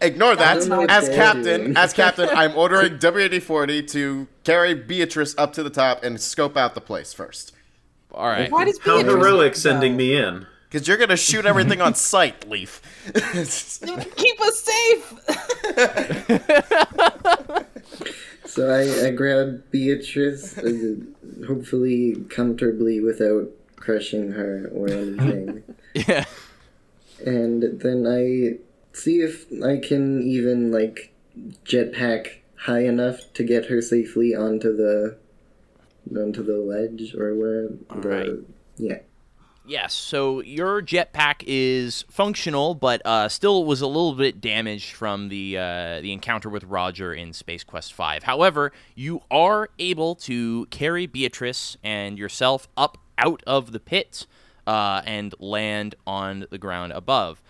Ignore 0.00 0.36
that. 0.36 0.58
don't 0.60 0.68
know 0.68 0.78
what 0.78 0.90
As 0.90 1.08
captain, 1.08 1.76
as 1.76 1.92
captain, 1.92 2.28
I'm 2.32 2.56
ordering 2.56 2.98
WD-40 2.98 3.90
to 3.92 4.28
carry 4.44 4.74
Beatrice 4.74 5.34
up 5.38 5.52
to 5.54 5.62
the 5.62 5.70
top 5.70 6.04
and 6.04 6.20
scope 6.20 6.56
out 6.56 6.74
the 6.74 6.80
place 6.80 7.12
first. 7.12 7.52
All 8.12 8.26
right. 8.26 8.50
Why 8.50 8.64
does 8.66 8.78
How 8.78 8.98
Beatrice 8.98 9.14
heroic 9.16 9.56
sending 9.56 9.96
me 9.96 10.16
in. 10.16 10.46
Because 10.68 10.86
you're 10.88 10.96
gonna 10.96 11.16
shoot 11.16 11.46
everything 11.46 11.80
on 11.80 11.94
sight, 12.12 12.48
Leaf. 12.48 12.80
Keep 13.14 14.40
us 14.40 14.62
safe. 14.62 15.14
So 18.46 18.70
I, 18.70 19.08
I 19.08 19.10
grab 19.10 19.64
Beatrice, 19.70 20.56
uh, 20.56 20.94
hopefully 21.46 22.24
comfortably 22.30 23.00
without 23.00 23.50
crushing 23.76 24.32
her 24.32 24.70
or 24.72 24.88
anything. 24.88 25.62
Yeah. 25.94 26.24
and 27.24 27.80
then 27.80 28.06
I 28.06 28.58
see 28.94 29.20
if 29.20 29.46
I 29.62 29.78
can 29.78 30.22
even 30.22 30.70
like 30.70 31.12
jetpack 31.64 32.40
high 32.56 32.84
enough 32.84 33.32
to 33.34 33.42
get 33.44 33.66
her 33.66 33.80
safely 33.82 34.34
onto 34.34 34.76
the 34.76 35.16
onto 36.14 36.42
the 36.42 36.58
ledge 36.58 37.14
or 37.14 37.34
where 37.34 37.68
the 38.00 38.08
right. 38.08 38.30
yeah. 38.76 38.98
Yes, 39.68 39.94
so 39.94 40.40
your 40.42 40.80
jetpack 40.80 41.42
is 41.44 42.04
functional, 42.08 42.76
but 42.76 43.04
uh, 43.04 43.28
still 43.28 43.64
was 43.64 43.80
a 43.80 43.88
little 43.88 44.14
bit 44.14 44.40
damaged 44.40 44.92
from 44.92 45.28
the 45.28 45.58
uh, 45.58 46.00
the 46.00 46.12
encounter 46.12 46.48
with 46.48 46.62
Roger 46.62 47.12
in 47.12 47.32
Space 47.32 47.64
Quest 47.64 47.92
V. 47.94 48.20
However, 48.22 48.70
you 48.94 49.22
are 49.28 49.70
able 49.80 50.14
to 50.16 50.66
carry 50.66 51.06
Beatrice 51.06 51.76
and 51.82 52.16
yourself 52.16 52.68
up 52.76 52.98
out 53.18 53.42
of 53.44 53.72
the 53.72 53.80
pit 53.80 54.28
uh, 54.68 55.02
and 55.04 55.34
land 55.40 55.96
on 56.06 56.46
the 56.50 56.58
ground 56.58 56.92
above. 56.92 57.42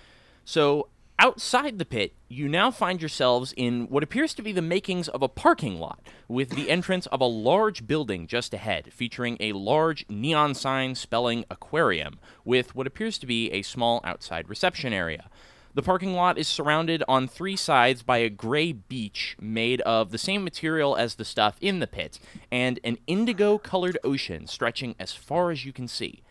So 0.46 0.88
outside 1.18 1.78
the 1.78 1.84
pit, 1.84 2.14
you 2.28 2.48
now 2.48 2.70
find 2.70 3.00
yourselves 3.00 3.54
in 3.56 3.86
what 3.88 4.02
appears 4.02 4.34
to 4.34 4.42
be 4.42 4.52
the 4.52 4.62
makings 4.62 5.08
of 5.08 5.22
a 5.22 5.28
parking 5.28 5.78
lot, 5.78 6.00
with 6.28 6.50
the 6.50 6.70
entrance 6.70 7.06
of 7.06 7.20
a 7.20 7.26
large 7.26 7.86
building 7.86 8.26
just 8.26 8.52
ahead, 8.52 8.92
featuring 8.92 9.36
a 9.40 9.52
large 9.52 10.04
neon 10.08 10.54
sign 10.54 10.94
spelling 10.94 11.44
aquarium, 11.50 12.18
with 12.44 12.74
what 12.74 12.86
appears 12.86 13.18
to 13.18 13.26
be 13.26 13.50
a 13.50 13.62
small 13.62 14.00
outside 14.04 14.48
reception 14.48 14.92
area. 14.92 15.30
The 15.74 15.82
parking 15.82 16.14
lot 16.14 16.38
is 16.38 16.48
surrounded 16.48 17.04
on 17.06 17.28
three 17.28 17.56
sides 17.56 18.02
by 18.02 18.18
a 18.18 18.30
gray 18.30 18.72
beach 18.72 19.36
made 19.38 19.82
of 19.82 20.10
the 20.10 20.16
same 20.16 20.42
material 20.42 20.96
as 20.96 21.16
the 21.16 21.24
stuff 21.24 21.58
in 21.60 21.80
the 21.80 21.86
pit, 21.86 22.18
and 22.50 22.80
an 22.82 22.96
indigo 23.06 23.58
colored 23.58 23.98
ocean 24.02 24.46
stretching 24.46 24.94
as 24.98 25.12
far 25.12 25.50
as 25.50 25.66
you 25.66 25.74
can 25.74 25.86
see. 25.86 26.22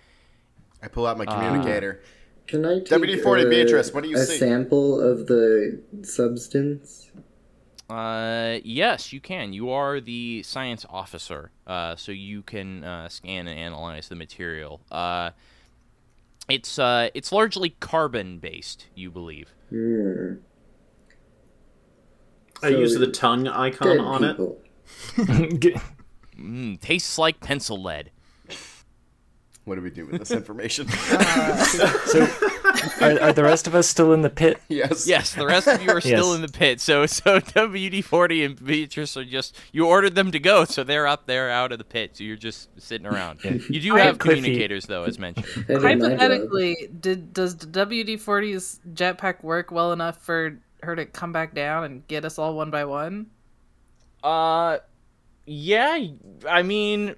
I 0.82 0.88
pull 0.88 1.06
out 1.06 1.18
my 1.18 1.26
communicator. 1.26 2.02
Ah. 2.04 2.08
Can 2.48 2.66
I 2.66 2.80
take 2.80 2.88
WD-40 3.02 3.46
a, 3.46 3.50
Beatrice, 3.50 3.93
what 3.93 4.04
do 4.04 4.10
you 4.10 4.18
a 4.18 4.26
see? 4.26 4.38
sample 4.38 5.00
of 5.02 5.28
the 5.28 5.82
substance? 6.04 7.12
Uh, 7.89 8.58
yes, 8.64 9.14
you 9.14 9.22
can. 9.22 9.54
You 9.54 9.70
are 9.70 10.00
the 10.00 10.41
science 10.43 10.86
officer, 10.89 11.52
uh, 11.68 11.96
so 11.96 12.12
you 12.12 12.41
can 12.41 12.84
uh, 12.84 13.10
scan 13.10 13.48
and 13.48 13.60
analyze 13.60 14.08
the 14.10 14.16
material. 14.16 14.82
Uh, 14.91 15.32
it's 16.50 16.80
uh, 16.80 17.10
it's 17.14 17.32
largely 17.32 17.72
carbon 17.80 18.39
based, 18.39 18.88
you 18.96 19.12
believe. 19.12 19.54
Hmm. 19.70 20.36
I 22.64 22.72
So, 22.72 22.80
use 22.80 22.96
the 22.96 23.08
tongue 23.12 23.48
icon 23.48 23.98
Dead 23.98 24.00
on 24.00 24.24
it. 24.24 24.41
Mm, 26.38 26.80
tastes 26.82 27.18
like 27.18 27.39
pencil 27.41 27.82
lead. 27.82 28.12
What 29.66 29.76
do 29.76 29.82
we 29.82 29.89
do 29.89 30.05
with 30.05 30.20
this 30.20 30.32
information? 30.32 30.88
So, 32.05 32.28
are, 33.01 33.20
are 33.22 33.34
the 33.34 33.41
rest 33.43 33.68
of 33.68 33.74
us 33.76 33.88
still 33.88 34.13
in 34.13 34.22
the 34.22 34.30
pit? 34.30 34.59
yes. 34.68 35.07
Yes, 35.07 35.34
the 35.34 35.45
rest 35.45 35.68
of 35.68 35.82
you 35.82 35.89
are 35.89 36.01
still 36.01 36.28
Yes. 36.28 36.36
in 36.36 36.41
the 36.41 36.47
pit. 36.49 36.80
So 36.82 37.05
so 37.07 37.39
WD 37.39 38.03
forty 38.03 38.43
and 38.43 38.63
Beatrice 38.63 39.18
are 39.18 39.24
just 39.26 39.57
you 39.72 39.88
ordered 39.88 40.13
them 40.16 40.32
to 40.32 40.39
go, 40.39 40.66
so 40.66 40.84
they're 40.84 41.07
up 41.07 41.26
there 41.26 41.49
out 41.49 41.72
of 41.72 41.78
the 41.80 41.84
pit. 41.84 42.18
So 42.18 42.24
you're 42.24 42.36
just 42.36 42.70
sitting 42.80 43.07
around. 43.07 43.43
You 43.43 43.80
do 43.80 43.95
I- 43.95 44.01
have 44.01 44.20
Cliffy. 44.20 44.41
communicators 44.41 44.86
though, 44.86 45.03
as 45.03 45.18
mentioned. 45.18 45.47
I 45.57 45.61
did 45.74 45.82
my 45.82 45.93
job. 45.95 46.01
Hypothetically, 46.01 46.89
did 46.99 47.34
does 47.34 47.55
WD 47.55 48.16
40's 48.22 48.80
jetpack 48.93 49.41
work 49.43 49.72
well 49.72 49.91
enough 49.91 50.22
for 50.24 50.59
her 50.84 50.95
to 50.95 51.05
come 51.05 51.32
back 51.32 51.55
down 51.55 51.86
and 51.86 52.07
get 52.07 52.24
us 52.26 52.38
all 52.38 52.55
one 52.55 52.70
by 52.72 52.86
one? 52.86 53.28
Uh, 54.24 54.78
yeah. 55.45 55.97
I 56.47 56.61
mean, 56.61 57.16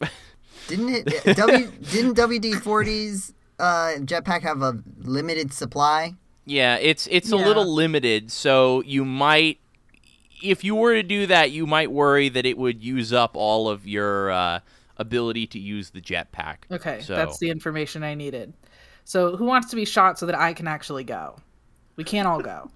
Didn't 0.66 0.88
it? 0.90 1.36
W 1.36 1.66
didn't 1.90 2.16
WD 2.16 2.54
40's 2.54 3.32
uh, 3.58 3.94
jetpack 4.00 4.42
have 4.42 4.62
a 4.62 4.82
limited 5.02 5.52
supply? 5.52 6.14
Yeah, 6.44 6.76
it's 6.76 7.06
it's 7.10 7.30
a 7.30 7.36
little 7.36 7.72
limited, 7.74 8.32
so 8.32 8.82
you 8.82 9.04
might 9.04 9.58
if 10.42 10.64
you 10.64 10.74
were 10.74 10.94
to 10.94 11.02
do 11.02 11.26
that, 11.26 11.50
you 11.50 11.66
might 11.66 11.90
worry 11.90 12.28
that 12.28 12.46
it 12.46 12.56
would 12.56 12.82
use 12.82 13.12
up 13.12 13.36
all 13.36 13.68
of 13.68 13.86
your 13.86 14.30
uh, 14.30 14.60
ability 14.96 15.46
to 15.48 15.58
use 15.58 15.90
the 15.90 16.00
jetpack. 16.00 16.58
Okay, 16.70 17.00
So- 17.00 17.14
that's 17.14 17.38
the 17.38 17.50
information 17.50 18.02
I 18.02 18.14
needed. 18.14 18.52
So, 19.04 19.36
who 19.36 19.46
wants 19.46 19.70
to 19.70 19.76
be 19.76 19.86
shot 19.86 20.18
so 20.18 20.26
that 20.26 20.34
I 20.34 20.52
can 20.52 20.68
actually 20.68 21.04
go? 21.04 21.36
We 21.96 22.04
can't 22.04 22.28
all 22.28 22.42
go. 22.42 22.70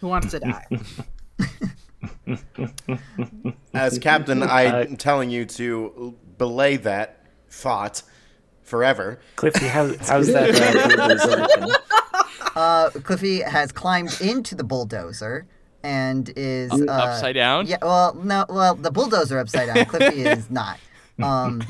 Who 0.00 0.08
wants 0.08 0.32
to 0.32 0.40
die? 0.40 0.66
As 3.74 3.98
captain, 3.98 4.42
I'm 4.48 4.96
telling 4.98 5.30
you 5.30 5.46
to 5.46 6.14
belay 6.36 6.76
that 6.76 7.17
thought 7.50 8.02
forever. 8.62 9.18
Cliffy, 9.36 9.66
how, 9.66 9.88
how's 10.00 10.28
that 10.28 10.50
uh. 11.20 11.78
Uh, 12.56 12.90
Cliffy 12.90 13.40
has 13.40 13.70
climbed 13.70 14.20
into 14.20 14.56
the 14.56 14.64
bulldozer 14.64 15.46
and 15.84 16.32
is 16.34 16.72
uh, 16.72 16.90
Upside 16.90 17.34
down? 17.34 17.66
Yeah, 17.66 17.76
well, 17.82 18.14
no, 18.14 18.44
well, 18.48 18.74
the 18.74 18.90
bulldozer 18.90 19.38
upside 19.38 19.72
down. 19.72 19.84
Cliffy 19.86 20.22
is 20.24 20.50
not. 20.50 20.78
Um, 21.22 21.60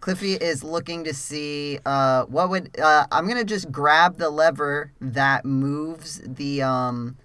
Cliffy 0.00 0.34
is 0.34 0.64
looking 0.64 1.04
to 1.04 1.14
see 1.14 1.78
uh, 1.86 2.24
what 2.24 2.50
would. 2.50 2.78
Uh, 2.78 3.06
I'm 3.10 3.28
gonna 3.28 3.44
just 3.44 3.70
grab 3.70 4.18
the 4.18 4.30
lever 4.30 4.92
that 5.00 5.44
moves 5.44 6.20
the 6.24 6.62
um, 6.62 7.16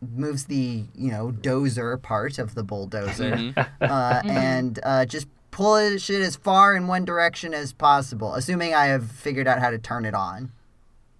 moves 0.00 0.44
the 0.46 0.84
you 0.94 1.10
know 1.10 1.32
dozer 1.32 2.00
part 2.00 2.38
of 2.38 2.54
the 2.54 2.62
bulldozer, 2.62 3.52
uh, 3.80 4.22
and 4.24 4.78
uh, 4.82 5.04
just 5.04 5.26
pull 5.56 5.76
it 5.76 5.98
shit 6.02 6.20
as 6.20 6.36
far 6.36 6.76
in 6.76 6.86
one 6.86 7.02
direction 7.06 7.54
as 7.54 7.72
possible, 7.72 8.34
assuming 8.34 8.74
I 8.74 8.86
have 8.86 9.10
figured 9.10 9.48
out 9.48 9.58
how 9.58 9.70
to 9.70 9.78
turn 9.78 10.04
it 10.04 10.14
on. 10.14 10.52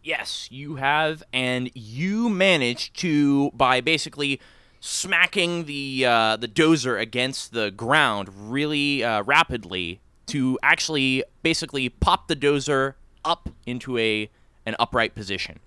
Yes, 0.05 0.49
you 0.53 0.76
have, 0.76 1.22
and 1.32 1.70
you 1.74 2.28
managed 2.28 2.95
to 2.99 3.51
by 3.53 3.80
basically 3.80 4.39
smacking 4.78 5.64
the 5.64 6.05
uh, 6.07 6.37
the 6.37 6.47
dozer 6.49 7.01
against 7.01 7.53
the 7.53 7.70
ground 7.70 8.28
really 8.53 9.03
uh, 9.03 9.22
rapidly 9.22 10.01
to 10.26 10.59
actually 10.62 11.24
basically 11.43 11.89
pop 11.89 12.28
the 12.28 12.37
dozer 12.37 12.95
up 13.24 13.49
into 13.64 13.97
a 13.99 14.28
an 14.66 14.76
upright 14.78 15.14
position, 15.14 15.59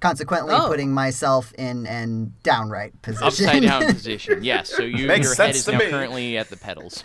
consequently 0.00 0.54
Oh. 0.56 0.66
putting 0.68 0.92
myself 0.92 1.52
in 1.58 1.86
an 1.86 2.32
downright 2.42 3.00
position. 3.02 3.26
upside 3.26 3.62
down 3.62 3.82
position. 3.92 4.42
Yes, 4.42 4.70
so 4.70 4.82
you, 4.82 5.06
Makes 5.06 5.26
your 5.26 5.34
head 5.34 5.54
sense 5.54 5.56
is 5.58 5.68
now 5.68 5.78
me. 5.78 5.90
currently 5.90 6.38
at 6.38 6.48
the 6.48 6.56
pedals. 6.56 7.04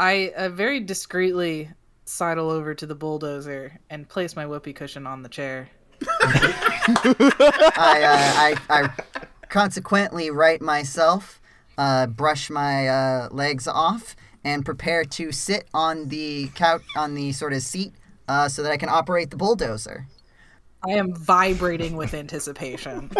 I 0.00 0.32
uh, 0.34 0.48
very 0.48 0.80
discreetly 0.80 1.68
sidle 2.06 2.48
over 2.48 2.74
to 2.74 2.86
the 2.86 2.94
bulldozer 2.94 3.78
and 3.90 4.08
place 4.08 4.34
my 4.34 4.46
whoopee 4.46 4.72
cushion 4.72 5.06
on 5.06 5.22
the 5.22 5.28
chair. 5.28 5.68
I, 6.22 8.00
uh, 8.02 8.70
I, 8.70 8.82
I 8.82 8.90
consequently 9.50 10.30
right 10.30 10.62
myself, 10.62 11.38
uh, 11.76 12.06
brush 12.06 12.48
my 12.48 12.88
uh, 12.88 13.28
legs 13.30 13.68
off, 13.68 14.16
and 14.42 14.64
prepare 14.64 15.04
to 15.04 15.32
sit 15.32 15.68
on 15.74 16.08
the 16.08 16.48
couch 16.54 16.80
on 16.96 17.14
the 17.14 17.32
sort 17.32 17.52
of 17.52 17.60
seat 17.60 17.92
uh, 18.26 18.48
so 18.48 18.62
that 18.62 18.72
I 18.72 18.78
can 18.78 18.88
operate 18.88 19.30
the 19.30 19.36
bulldozer. 19.36 20.06
I 20.82 20.92
am 20.92 21.14
vibrating 21.14 21.96
with 21.96 22.14
anticipation. 22.14 23.10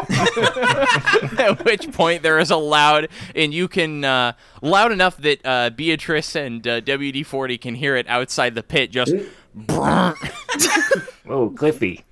At 1.39 1.63
which 1.65 1.93
point 1.93 2.23
there 2.23 2.39
is 2.39 2.51
a 2.51 2.57
loud, 2.57 3.09
and 3.35 3.53
you 3.53 3.69
can 3.69 4.05
uh, 4.05 4.33
loud 4.63 4.93
enough 4.93 5.17
that 5.19 5.41
uh, 5.45 5.71
Beatrice 5.71 6.35
and 6.35 6.67
uh, 6.67 6.81
WD 6.81 7.27
forty 7.27 7.59
can 7.59 7.75
hear 7.75 7.97
it 7.97 8.09
outside 8.09 8.55
the 8.55 8.63
pit. 8.63 8.91
Just. 8.91 9.15
Whoa, 9.69 11.51
Cliffy. 11.57 12.05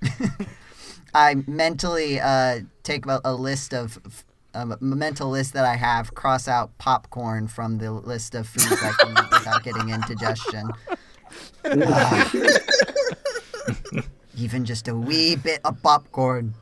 I 1.13 1.43
mentally 1.47 2.19
uh, 2.19 2.59
take 2.83 3.05
a, 3.05 3.21
a 3.23 3.33
list 3.33 3.73
of 3.73 4.23
um, 4.53 4.71
a 4.73 4.77
mental 4.81 5.29
list 5.29 5.53
that 5.53 5.65
I 5.65 5.75
have, 5.75 6.13
cross 6.13 6.47
out 6.47 6.77
popcorn 6.77 7.47
from 7.47 7.77
the 7.77 7.91
list 7.91 8.35
of 8.35 8.47
foods 8.47 8.81
I 8.83 8.91
can 8.99 9.11
eat 9.11 9.31
without 9.31 9.63
getting 9.63 9.89
indigestion. 9.89 10.69
Even 14.39 14.65
just 14.65 14.87
a 14.87 14.95
wee 14.95 15.35
bit 15.35 15.59
of 15.65 15.81
popcorn. 15.81 16.53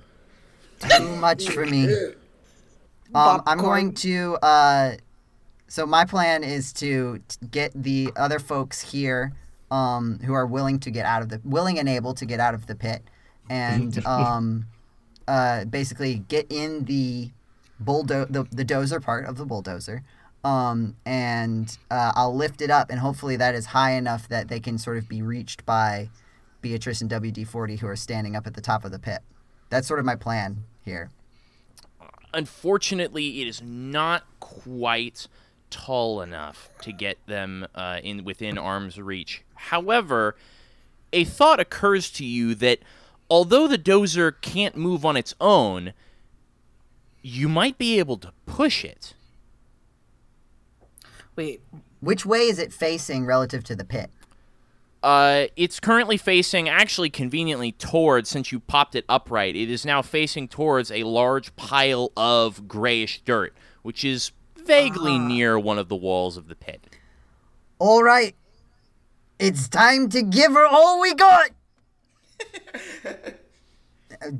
Too 0.80 1.15
much 1.17 1.49
for 1.49 1.65
me. 1.65 1.86
Um, 3.13 3.41
I'm 3.45 3.59
going 3.59 3.93
to. 3.95 4.38
Uh, 4.41 4.95
so 5.67 5.86
my 5.86 6.05
plan 6.05 6.43
is 6.43 6.73
to 6.73 7.21
get 7.51 7.71
the 7.75 8.11
other 8.15 8.39
folks 8.39 8.82
here, 8.82 9.34
um, 9.69 10.19
who 10.23 10.34
are 10.34 10.45
willing 10.45 10.80
to 10.80 10.91
get 10.91 11.05
out 11.05 11.21
of 11.21 11.30
the 11.30 11.41
willing 11.43 11.78
and 11.78 11.89
able 11.89 12.13
to 12.15 12.25
get 12.25 12.39
out 12.39 12.53
of 12.53 12.67
the 12.67 12.75
pit, 12.75 13.03
and 13.49 14.05
um, 14.05 14.65
uh, 15.28 15.65
basically 15.65 16.23
get 16.28 16.47
in 16.49 16.86
the 16.86 17.32
bulldo- 17.80 18.25
the, 18.30 18.45
the 18.51 18.65
dozer 18.65 19.01
part 19.01 19.25
of 19.25 19.38
the 19.38 19.45
bulldozer. 19.45 20.03
Um, 20.43 20.95
and 21.05 21.78
uh, 21.91 22.13
I'll 22.15 22.36
lift 22.36 22.61
it 22.61 22.69
up, 22.69 22.89
and 22.89 22.99
hopefully 22.99 23.36
that 23.38 23.53
is 23.55 23.67
high 23.67 23.91
enough 23.91 24.30
that 24.30 24.47
they 24.47 24.59
can 24.59 24.78
sort 24.78 24.97
of 24.97 25.09
be 25.09 25.21
reached 25.21 25.65
by 25.65 26.09
Beatrice 26.68 26.99
and 26.99 27.09
WD-40 27.09 27.80
who 27.80 27.88
are 27.88 27.95
standing 27.95 28.36
up 28.36 28.45
at 28.45 28.53
the 28.53 28.61
top 28.61 28.84
of 28.84 28.91
the 28.91 28.99
pit. 28.99 29.22
That's 29.70 29.88
sort 29.88 30.01
of 30.01 30.05
my 30.05 30.15
plan 30.15 30.65
here. 30.84 31.11
Unfortunately, 32.34 33.41
it 33.41 33.47
is 33.47 33.61
not 33.61 34.26
quite 34.41 35.28
tall 35.70 36.22
enough 36.22 36.70
to 36.82 36.91
get 36.91 37.26
them 37.26 37.65
uh, 37.74 37.99
in 38.03 38.26
within 38.26 38.57
arm's 38.57 38.99
reach. 38.99 39.43
However, 39.55 40.36
a 41.13 41.24
thought 41.24 41.61
occurs 41.61 42.09
to 42.11 42.26
you 42.26 42.53
that 42.55 42.80
although 43.30 43.65
the 43.68 43.78
dozer 43.78 44.34
can't 44.41 44.76
move 44.76 45.05
on 45.05 45.15
its 45.15 45.36
own, 45.39 45.93
you 47.22 47.47
might 47.47 47.78
be 47.78 47.97
able 47.97 48.18
to 48.18 48.34
push 48.45 48.84
it. 48.84 49.13
Wait, 51.38 51.61
Which 52.01 52.26
way 52.26 52.41
is 52.41 52.59
it 52.59 52.74
facing 52.74 53.26
relative 53.26 53.63
to 53.65 53.76
the 53.76 53.86
pit? 53.86 54.09
Uh, 55.03 55.45
it's 55.55 55.79
currently 55.79 56.17
facing, 56.17 56.67
actually 56.67 57.09
conveniently 57.09 57.71
towards, 57.71 58.29
since 58.29 58.51
you 58.51 58.59
popped 58.59 58.95
it 58.95 59.05
upright, 59.07 59.55
it 59.55 59.69
is 59.69 59.85
now 59.85 60.01
facing 60.01 60.47
towards 60.47 60.91
a 60.91 61.03
large 61.03 61.55
pile 61.55 62.11
of 62.17 62.67
grayish 62.67 63.21
dirt, 63.21 63.55
which 63.83 64.03
is 64.03 64.31
vaguely 64.65 65.19
near 65.19 65.57
one 65.57 65.77
of 65.77 65.87
the 65.87 65.95
walls 65.95 66.35
of 66.35 66.47
the 66.47 66.55
pit. 66.55 66.81
All 67.79 68.03
right, 68.03 68.35
it's 69.39 69.67
time 69.67 70.09
to 70.09 70.21
give 70.23 70.53
her 70.53 70.65
all 70.65 70.99
we 70.99 71.13
got. 71.13 71.51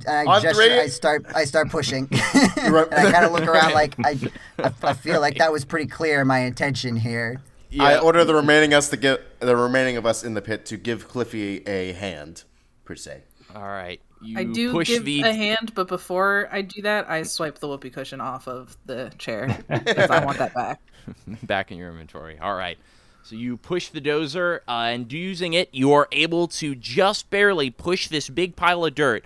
I 0.07 0.25
On 0.25 0.41
gesture, 0.41 0.63
three. 0.63 0.79
I 0.79 0.87
start, 0.87 1.25
I 1.35 1.45
start 1.45 1.69
pushing. 1.69 2.07
and 2.57 2.75
I 2.75 3.11
kind 3.11 3.25
of 3.25 3.31
look 3.31 3.47
around 3.47 3.73
like 3.73 3.95
I, 4.03 4.17
I, 4.57 4.71
I 4.81 4.93
feel 4.93 5.21
like 5.21 5.37
that 5.37 5.51
was 5.51 5.65
pretty 5.65 5.87
clear 5.87 6.25
my 6.25 6.39
intention 6.39 6.95
here. 6.95 7.41
I 7.79 7.99
order 7.99 8.25
the 8.25 8.33
remaining 8.33 8.73
us 8.73 8.89
to 8.89 8.97
give 8.97 9.19
the 9.39 9.55
remaining 9.55 9.97
of 9.97 10.05
us 10.05 10.23
in 10.23 10.33
the 10.33 10.41
pit 10.41 10.65
to 10.67 10.77
give 10.77 11.07
Cliffy 11.07 11.65
a 11.67 11.93
hand, 11.93 12.43
per 12.85 12.95
se. 12.95 13.23
All 13.55 13.61
right. 13.61 14.01
You 14.21 14.39
I 14.39 14.43
do 14.45 14.71
push 14.71 14.88
give 14.88 15.05
the 15.05 15.21
a 15.21 15.33
hand, 15.33 15.73
but 15.75 15.88
before 15.88 16.49
I 16.51 16.61
do 16.61 16.81
that, 16.81 17.09
I 17.09 17.23
swipe 17.23 17.59
the 17.59 17.67
whoopee 17.67 17.91
cushion 17.91 18.19
off 18.19 18.47
of 18.47 18.75
the 18.85 19.11
chair 19.17 19.63
because 19.69 20.09
I 20.09 20.25
want 20.25 20.39
that 20.39 20.53
back. 20.53 20.81
back 21.43 21.71
in 21.71 21.77
your 21.77 21.91
inventory. 21.91 22.39
All 22.39 22.55
right. 22.55 22.77
So 23.23 23.35
you 23.35 23.57
push 23.57 23.89
the 23.89 24.01
dozer, 24.01 24.61
uh, 24.67 24.88
and 24.89 25.11
using 25.11 25.53
it, 25.53 25.69
you 25.73 25.91
are 25.91 26.07
able 26.11 26.47
to 26.47 26.75
just 26.75 27.29
barely 27.29 27.69
push 27.69 28.07
this 28.07 28.29
big 28.29 28.55
pile 28.55 28.85
of 28.85 28.95
dirt 28.95 29.25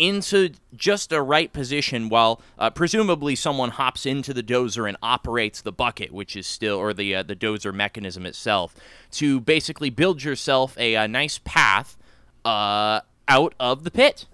into 0.00 0.50
just 0.74 1.10
the 1.10 1.20
right 1.20 1.52
position 1.52 2.08
while 2.08 2.40
uh, 2.58 2.70
presumably 2.70 3.34
someone 3.34 3.68
hops 3.70 4.06
into 4.06 4.32
the 4.32 4.42
dozer 4.42 4.88
and 4.88 4.96
operates 5.02 5.60
the 5.60 5.70
bucket 5.70 6.10
which 6.10 6.34
is 6.34 6.46
still 6.46 6.76
or 6.78 6.94
the 6.94 7.14
uh, 7.14 7.22
the 7.22 7.36
dozer 7.36 7.72
mechanism 7.72 8.24
itself 8.24 8.74
to 9.10 9.40
basically 9.40 9.90
build 9.90 10.22
yourself 10.24 10.76
a, 10.78 10.96
uh 10.96 11.06
nice 11.06 11.38
path 11.44 11.98
uh, 12.46 13.00
out 13.28 13.54
of 13.60 13.84
the 13.84 13.90
pit 13.90 14.24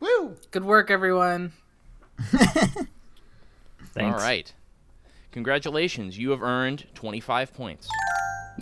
Woo! 0.00 0.36
Good 0.50 0.64
work, 0.64 0.90
everyone. 0.90 1.52
Thanks. 2.18 2.88
all 3.98 4.12
right 4.12 4.52
congratulations 5.30 6.18
you 6.18 6.30
have 6.30 6.42
earned 6.42 6.86
25 6.94 7.54
points 7.54 7.88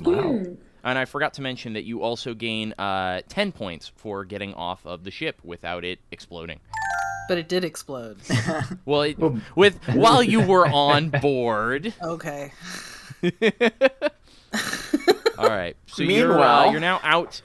Wow. 0.03 0.45
And 0.85 0.99
I 0.99 1.07
forgot 1.07 1.33
to 1.35 1.43
mention 1.43 1.73
that 1.73 1.85
you 1.85 2.03
also 2.03 2.35
gain 2.35 2.75
uh, 2.75 3.23
10 3.29 3.53
points 3.53 3.91
for 3.97 4.25
getting 4.25 4.53
off 4.53 4.85
of 4.87 5.03
the 5.05 5.11
ship 5.11 5.41
without 5.43 5.83
it 5.83 5.99
exploding. 6.11 6.61
But 7.27 7.39
it 7.39 7.49
did 7.49 7.65
explode. 7.65 8.19
Well, 8.85 9.03
it, 9.03 9.19
with 9.57 9.79
while 9.95 10.23
you 10.23 10.41
were 10.41 10.67
on 10.67 11.09
board. 11.09 11.95
Okay. 12.03 12.53
All 15.39 15.49
right. 15.49 15.75
So 15.87 16.03
you're, 16.03 16.39
uh, 16.39 16.71
you're 16.71 16.81
now 16.81 17.01
out 17.03 17.41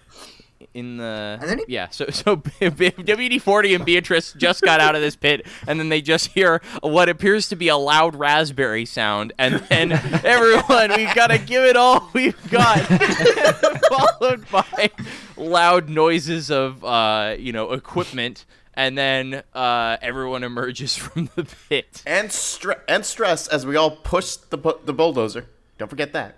in 0.74 0.97
the 0.97 1.64
yeah. 1.68 1.89
So 1.89 2.05
so 2.10 2.38
WD 2.38 3.41
forty 3.41 3.74
and 3.74 3.86
Beatrice 3.86 4.34
just 4.34 4.62
got 4.62 4.80
out 4.80 4.95
of 4.95 5.01
this 5.01 5.16
pit, 5.16 5.45
and 5.68 5.80
then 5.80 5.89
they 5.89 6.01
just 6.01 6.28
hear 6.28 6.62
what 6.82 7.10
appears 7.10 7.49
to 7.49 7.55
be 7.55 7.68
a 7.68 7.78
loud 7.78 8.16
raspberry 8.16 8.86
sound, 8.86 9.34
and 9.38 9.55
then 9.70 9.91
everyone, 10.24 10.93
we've 10.95 11.14
got 11.16 11.28
to 11.28 11.38
give 11.38 11.64
it 11.64 11.76
all 11.76 12.10
we've 12.14 12.49
got, 12.49 12.80
followed 13.89 14.49
by 14.49 14.89
loud 15.38 15.89
noises 15.89 16.51
of 16.51 16.84
uh, 16.84 17.36
you 17.38 17.51
know 17.51 17.72
equipment. 17.72 18.45
And 18.76 18.97
then 18.97 19.43
uh, 19.53 19.97
everyone 20.01 20.45
emerges 20.45 20.95
from 20.95 21.30
the 21.36 21.45
pit. 21.68 22.01
And 22.05 22.30
stre- 22.30 22.80
and 22.88 23.05
stress 23.05 23.45
as 23.49 23.66
we 23.66 23.76
all 23.76 23.91
push 23.91 24.38
the 24.38 24.57
bu- 24.57 24.80
the 24.86 24.93
bulldozer. 24.93 25.47
Don't 25.78 25.89
forget 25.89 26.14
that. 26.14 26.38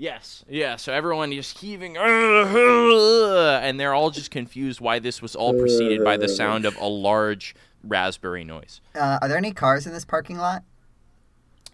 Yes, 0.00 0.44
yeah. 0.48 0.76
So 0.76 0.92
everyone 0.92 1.32
is 1.32 1.50
heaving, 1.58 1.96
and 1.96 3.80
they're 3.80 3.94
all 3.94 4.10
just 4.10 4.30
confused 4.30 4.80
why 4.80 5.00
this 5.00 5.20
was 5.20 5.34
all 5.34 5.52
preceded 5.52 6.04
by 6.04 6.16
the 6.16 6.28
sound 6.28 6.64
of 6.64 6.76
a 6.76 6.86
large 6.86 7.56
raspberry 7.82 8.44
noise. 8.44 8.80
Uh, 8.94 9.18
are 9.20 9.26
there 9.28 9.36
any 9.36 9.52
cars 9.52 9.86
in 9.88 9.92
this 9.92 10.04
parking 10.04 10.38
lot? 10.38 10.62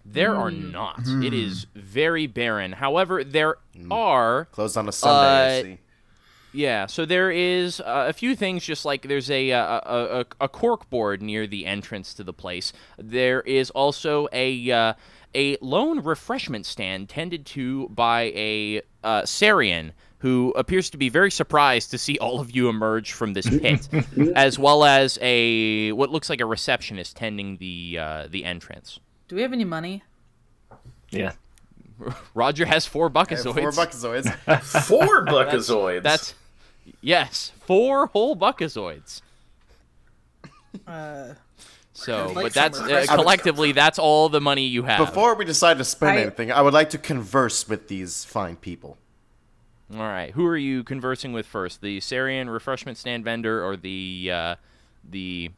There 0.06 0.34
are 0.34 0.50
not. 0.50 1.00
It 1.06 1.34
is 1.34 1.66
very 1.74 2.26
barren. 2.26 2.72
However, 2.72 3.24
there 3.24 3.56
are. 3.90 4.46
Closed 4.52 4.76
on 4.78 4.88
a 4.88 4.92
Sunday. 4.92 5.56
I 5.56 5.58
Uh, 5.58 5.62
see. 5.62 5.78
Yeah, 6.56 6.86
so 6.86 7.04
there 7.04 7.32
is 7.32 7.80
uh, 7.80 8.06
a 8.08 8.12
few 8.12 8.36
things. 8.36 8.64
Just 8.64 8.84
like 8.84 9.08
there's 9.08 9.28
a 9.30 9.50
uh, 9.52 9.80
a, 9.84 10.20
a 10.20 10.44
a 10.44 10.48
cork 10.48 10.88
board 10.88 11.20
near 11.20 11.46
the 11.48 11.66
entrance 11.66 12.14
to 12.14 12.22
the 12.22 12.32
place. 12.32 12.72
There 12.96 13.40
is 13.40 13.70
also 13.70 14.28
a 14.32 14.70
uh, 14.70 14.94
a 15.34 15.56
lone 15.60 16.00
refreshment 16.00 16.66
stand 16.66 17.08
tended 17.08 17.46
to 17.46 17.88
by 17.88 18.32
a 18.34 18.82
uh, 19.02 19.22
Sarien 19.22 19.92
who 20.18 20.54
appears 20.56 20.88
to 20.88 20.96
be 20.96 21.10
very 21.10 21.30
surprised 21.30 21.90
to 21.90 21.98
see 21.98 22.18
all 22.18 22.40
of 22.40 22.50
you 22.56 22.70
emerge 22.70 23.12
from 23.12 23.34
this 23.34 23.46
pit, 23.46 23.88
as 24.34 24.58
well 24.58 24.84
as 24.84 25.18
a 25.20 25.92
what 25.92 26.10
looks 26.10 26.30
like 26.30 26.40
a 26.40 26.46
receptionist 26.46 27.16
tending 27.16 27.58
the 27.58 27.98
uh, 28.00 28.26
the 28.30 28.44
entrance. 28.44 29.00
Do 29.28 29.36
we 29.36 29.42
have 29.42 29.52
any 29.52 29.64
money? 29.64 30.02
Yeah. 31.10 31.32
Roger 32.34 32.64
has 32.64 32.86
four 32.86 33.06
I 33.06 33.10
buckazoids. 33.10 33.54
Four 33.54 33.70
buckazoids. 33.72 34.62
Four 34.86 35.26
buckazoids. 35.26 36.02
That's 36.02 36.34
yes, 37.00 37.52
four 37.60 38.06
whole 38.06 38.36
buckazoids. 38.36 39.20
Uh, 40.86 41.34
So, 41.94 42.32
like 42.34 42.46
but 42.46 42.54
that's 42.54 42.80
uh, 42.80 43.06
collectively 43.08 43.70
that's 43.72 43.98
all 44.00 44.28
the 44.28 44.40
money 44.40 44.66
you 44.66 44.82
have. 44.82 44.98
Before 44.98 45.34
we 45.36 45.44
decide 45.44 45.78
to 45.78 45.84
spend 45.84 46.18
I- 46.18 46.22
anything, 46.22 46.52
I 46.52 46.60
would 46.60 46.74
like 46.74 46.90
to 46.90 46.98
converse 46.98 47.68
with 47.68 47.88
these 47.88 48.24
fine 48.24 48.56
people. 48.56 48.98
all 49.92 50.00
right, 50.00 50.32
who 50.32 50.44
are 50.44 50.56
you 50.56 50.82
conversing 50.82 51.32
with 51.32 51.46
first? 51.46 51.80
The 51.80 52.00
Sarien 52.00 52.52
refreshment 52.52 52.98
stand 52.98 53.24
vendor 53.24 53.64
or 53.64 53.76
the 53.76 54.30
uh, 54.32 54.54
the 55.08 55.52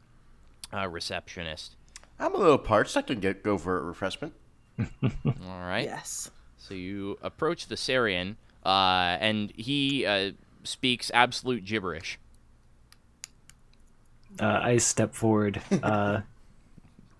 uh, 0.71 0.87
receptionist? 0.87 1.75
I'm 2.19 2.35
a 2.35 2.37
little 2.37 2.57
parched. 2.59 2.95
I 2.95 3.01
can 3.01 3.19
get 3.19 3.43
go 3.43 3.57
for 3.57 3.77
a 3.79 3.81
refreshment. 3.81 4.33
All 4.79 5.11
right. 5.45 5.85
yes. 5.85 6.29
So 6.59 6.73
you 6.75 7.17
approach 7.23 7.67
the 7.67 7.75
Sarien, 7.75 8.35
uh, 8.63 9.17
and 9.19 9.51
he 9.55 10.05
uh, 10.05 10.31
speaks 10.63 11.09
absolute 11.13 11.65
gibberish. 11.65 12.19
Uh, 14.39 14.59
I 14.63 14.77
step 14.77 15.13
forward. 15.13 15.61
Uh, 15.83 16.21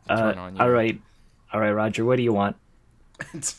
uh, 0.09 0.31
Turn 0.31 0.37
on 0.39 0.55
you. 0.55 0.61
all 0.61 0.69
right. 0.69 1.01
All 1.51 1.59
right, 1.59 1.71
Roger, 1.71 2.05
what 2.05 2.15
do 2.17 2.23
you 2.23 2.33
want? 2.33 2.55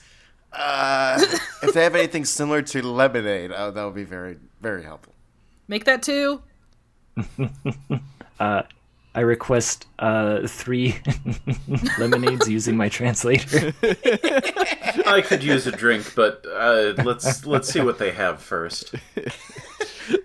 Uh, 0.51 1.19
if 1.63 1.75
they 1.75 1.83
have 1.85 1.95
anything 1.95 2.25
similar 2.25 2.63
to 2.63 2.81
lemonade, 2.83 3.53
uh, 3.53 3.71
that 3.71 3.85
would 3.85 3.95
be 3.95 4.03
very, 4.03 4.39
very 4.63 4.83
helpful. 4.83 5.13
Make 5.69 5.85
that 5.85 6.03
two. 6.03 6.41
I 8.41 9.21
request 9.21 9.87
uh, 9.99 10.47
three 10.47 10.97
lemonades 11.99 12.49
using 12.49 12.77
my 12.79 12.89
translator. 12.89 13.75
I 15.07 15.23
could 15.27 15.45
use 15.45 15.67
a 15.67 15.73
drink, 15.73 16.13
but 16.15 16.45
uh, 16.51 16.95
let's 17.05 17.45
let's 17.45 17.69
see 17.69 17.81
what 17.81 17.99
they 17.99 18.13
have 18.13 18.41
first. 18.41 18.95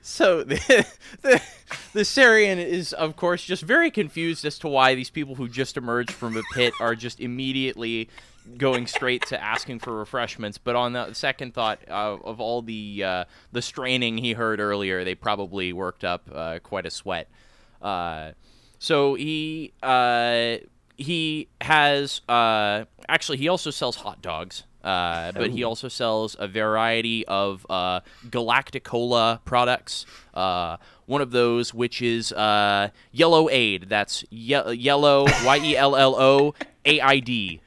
So 0.01 0.43
the, 0.43 0.85
the 1.21 1.41
the 1.93 2.01
Sarien 2.01 2.57
is, 2.57 2.93
of 2.93 3.15
course, 3.15 3.43
just 3.43 3.63
very 3.63 3.91
confused 3.91 4.45
as 4.45 4.59
to 4.59 4.67
why 4.67 4.95
these 4.95 5.09
people 5.09 5.35
who 5.35 5.47
just 5.47 5.77
emerged 5.77 6.11
from 6.11 6.37
a 6.37 6.43
pit 6.53 6.73
are 6.79 6.95
just 6.95 7.19
immediately 7.19 8.09
going 8.57 8.87
straight 8.87 9.25
to 9.27 9.41
asking 9.41 9.79
for 9.79 9.93
refreshments. 9.93 10.57
But 10.57 10.75
on 10.75 10.93
the 10.93 11.13
second 11.13 11.53
thought 11.53 11.79
uh, 11.89 12.17
of 12.23 12.39
all 12.39 12.61
the 12.61 13.03
uh, 13.03 13.23
the 13.51 13.61
straining 13.61 14.17
he 14.17 14.33
heard 14.33 14.59
earlier, 14.59 15.03
they 15.03 15.15
probably 15.15 15.73
worked 15.73 16.03
up 16.03 16.29
uh, 16.33 16.59
quite 16.59 16.85
a 16.85 16.91
sweat. 16.91 17.29
Uh, 17.81 18.31
so 18.79 19.15
he 19.15 19.73
uh, 19.81 20.57
he 20.97 21.47
has 21.61 22.21
uh, 22.27 22.85
actually 23.07 23.37
he 23.37 23.47
also 23.47 23.71
sells 23.71 23.97
hot 23.97 24.21
dogs. 24.21 24.63
Uh, 24.83 25.31
but 25.31 25.51
he 25.51 25.63
also 25.63 25.87
sells 25.87 26.35
a 26.39 26.47
variety 26.47 27.25
of 27.27 27.65
uh, 27.69 28.01
Galacticola 28.29 29.39
products. 29.45 30.05
Uh, 30.33 30.77
one 31.05 31.21
of 31.21 31.31
those, 31.31 31.73
which 31.73 32.01
is 32.01 32.31
uh, 32.33 32.89
Yellow 33.11 33.49
Aid. 33.49 33.87
That's 33.89 34.23
ye- 34.29 34.73
yellow 34.73 35.25
Y 35.45 35.59
E 35.63 35.77
L 35.77 35.95
L 35.95 36.15
O 36.19 36.53
A 36.85 36.99
I 36.99 37.19
D, 37.19 37.61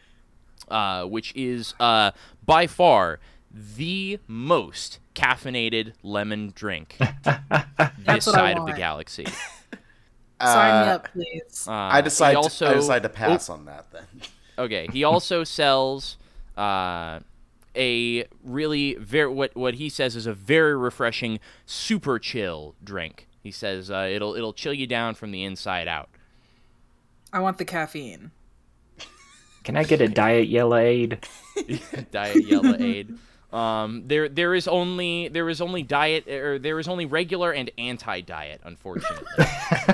uh, 0.68 1.04
which 1.04 1.34
is 1.34 1.74
uh, 1.80 2.10
by 2.44 2.66
far 2.66 3.18
the 3.50 4.18
most 4.26 4.98
caffeinated 5.14 5.94
lemon 6.02 6.52
drink 6.54 6.96
this 6.98 7.24
what 7.24 8.28
I 8.28 8.52
side 8.52 8.58
of 8.58 8.66
the 8.66 8.74
galaxy. 8.76 9.26
Sign 10.42 10.84
me 10.86 10.90
up, 10.92 11.08
please. 11.12 11.64
Uh, 11.66 11.72
I 11.72 12.02
decide. 12.02 12.30
he 12.32 12.36
also, 12.36 12.66
I 12.66 12.74
decide 12.74 13.02
to 13.04 13.08
pass 13.08 13.48
on 13.48 13.64
that 13.64 13.90
then. 13.90 14.04
Okay, 14.58 14.86
he 14.92 15.02
also 15.02 15.44
sells 15.44 16.18
uh, 16.56 17.20
a 17.74 18.24
really 18.42 18.94
very 18.94 19.30
what 19.30 19.54
what 19.54 19.74
he 19.74 19.88
says 19.88 20.16
is 20.16 20.26
a 20.26 20.32
very 20.32 20.76
refreshing 20.76 21.38
super 21.66 22.18
chill 22.18 22.74
drink. 22.82 23.28
He 23.42 23.50
says 23.50 23.90
uh, 23.90 24.08
it'll 24.10 24.34
it'll 24.34 24.52
chill 24.52 24.72
you 24.72 24.86
down 24.86 25.14
from 25.14 25.30
the 25.30 25.44
inside 25.44 25.86
out. 25.88 26.08
I 27.32 27.40
want 27.40 27.58
the 27.58 27.64
caffeine. 27.64 28.30
Can 29.64 29.76
I 29.76 29.82
get 29.84 30.00
a 30.00 30.08
diet 30.08 30.48
yellow 30.48 30.76
aid? 30.76 31.26
diet 32.12 32.46
yellow 32.46 32.76
aid. 32.78 33.18
Um, 33.52 34.04
there 34.06 34.28
there 34.28 34.54
is 34.54 34.68
only 34.68 35.28
there 35.28 35.48
is 35.48 35.60
only 35.60 35.82
diet 35.82 36.28
or 36.28 36.58
there 36.58 36.78
is 36.78 36.88
only 36.88 37.06
regular 37.06 37.52
and 37.52 37.70
anti 37.78 38.20
diet. 38.20 38.60
Unfortunately, 38.64 39.26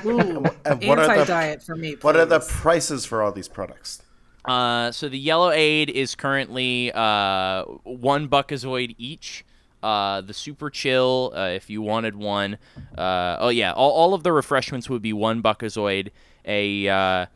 Ooh, 0.05 0.41
what 0.41 0.67
are 0.67 0.75
the- 0.77 0.91
anti-diet 0.91 1.63
for 1.63 1.77
me. 1.77 1.97
Please. 1.97 2.05
What 2.05 2.17
are 2.17 2.25
the 2.27 2.41
prices 2.41 3.05
for 3.05 3.23
all 3.23 3.33
these 3.33 3.49
products? 3.49 4.03
Uh, 4.45 4.90
so 4.93 5.09
the 5.09 5.18
yellow 5.18 5.51
aid 5.51 5.90
is 5.90 6.14
currently 6.14 6.93
uh, 6.93 7.64
one 7.84 8.28
buckazoid 8.28 8.95
each. 8.99 9.45
Uh, 9.82 10.20
the 10.20 10.32
super 10.34 10.70
chill, 10.70 11.32
uh, 11.34 11.49
if 11.49 11.68
you 11.68 11.82
wanted 11.82 12.14
one. 12.14 12.57
Uh, 12.97 13.36
oh 13.40 13.49
yeah, 13.49 13.72
all, 13.72 13.90
all 13.90 14.14
of 14.14 14.22
the 14.22 14.32
refreshments 14.32 14.88
would 14.88 15.03
be 15.03 15.12
one 15.12 15.43
buckazoid. 15.43 16.11
A 16.45 16.88
uh, 16.88 17.26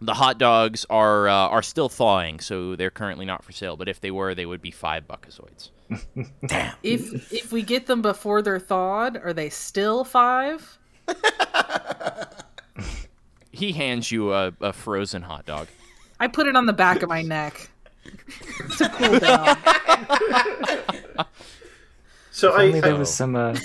the 0.00 0.14
hot 0.14 0.38
dogs 0.38 0.84
are 0.90 1.28
uh, 1.28 1.32
are 1.48 1.62
still 1.62 1.88
thawing, 1.88 2.40
so 2.40 2.74
they're 2.74 2.90
currently 2.90 3.24
not 3.24 3.44
for 3.44 3.52
sale. 3.52 3.76
But 3.76 3.88
if 3.88 4.00
they 4.00 4.10
were, 4.10 4.34
they 4.34 4.46
would 4.46 4.60
be 4.60 4.72
five 4.72 5.06
buckazoids. 5.06 5.70
Damn. 6.46 6.74
If 6.82 7.32
if 7.32 7.52
we 7.52 7.62
get 7.62 7.86
them 7.86 8.02
before 8.02 8.42
they're 8.42 8.58
thawed, 8.58 9.16
are 9.16 9.32
they 9.32 9.48
still 9.48 10.02
five? 10.04 10.78
He 13.52 13.72
hands 13.72 14.10
you 14.10 14.32
a, 14.32 14.52
a 14.60 14.72
frozen 14.72 15.22
hot 15.22 15.44
dog. 15.46 15.68
I 16.22 16.28
put 16.28 16.46
it 16.46 16.54
on 16.54 16.66
the 16.66 16.72
back 16.72 17.02
of 17.02 17.08
my 17.08 17.22
neck 17.22 17.68
to 18.78 18.88
cool 18.90 19.18
down. 19.18 19.56
So 22.30 22.52
I, 22.52 22.64
Only 22.66 22.80
there 22.80 22.94
I- 22.94 22.98
was 22.98 23.12
some. 23.14 23.36
Uh... 23.36 23.56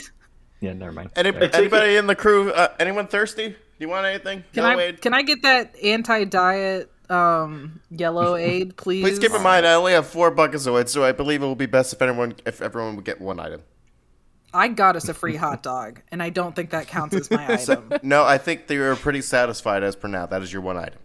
Yeah, 0.60 0.74
never 0.74 0.92
mind. 0.92 1.12
Any, 1.16 1.30
anybody 1.54 1.96
in 1.98 2.08
the 2.08 2.16
crew? 2.16 2.52
Uh, 2.52 2.68
anyone 2.80 3.08
thirsty? 3.08 3.50
Do 3.50 3.56
you 3.80 3.88
want 3.88 4.06
anything? 4.08 4.44
Can 4.54 4.64
No, 4.64 4.70
I 4.70 4.76
Wade? 4.76 5.02
can 5.02 5.14
I 5.14 5.22
get 5.22 5.44
that 5.44 5.76
anti-diet 5.84 6.92
um 7.10 7.80
yellow 7.90 8.36
aid, 8.36 8.76
please? 8.78 9.04
Please 9.04 9.20
keep 9.20 9.32
in 9.34 9.42
mind, 9.42 9.66
I 9.66 9.74
only 9.76 9.94
have 9.94 10.06
four 10.08 10.36
buckazoids, 10.36 10.90
so 10.90 11.04
I 11.06 11.12
believe 11.14 11.42
it 11.42 11.46
will 11.46 11.56
be 11.56 11.66
best 11.68 11.94
if 11.94 12.02
anyone, 12.02 12.36
if 12.46 12.62
everyone 12.62 12.96
would 12.98 13.06
get 13.06 13.22
one 13.22 13.40
item. 13.40 13.62
I 14.54 14.68
got 14.68 14.96
us 14.98 15.08
a 15.08 15.14
free 15.14 15.36
hot 15.38 15.62
dog, 15.64 16.02
and 16.12 16.22
I 16.22 16.30
don't 16.30 16.56
think 16.56 16.72
that 16.72 16.88
counts 16.88 17.16
as 17.16 17.30
my 17.32 17.54
item. 17.54 17.94
No, 18.04 18.26
I 18.26 18.38
think 18.38 18.68
they 18.68 18.78
were 18.80 18.96
pretty 18.96 19.22
satisfied 19.22 19.84
as 19.84 19.96
per 19.96 20.08
now. 20.10 20.26
That 20.26 20.42
is 20.42 20.52
your 20.52 20.62
one 20.64 20.76
item. 20.78 21.00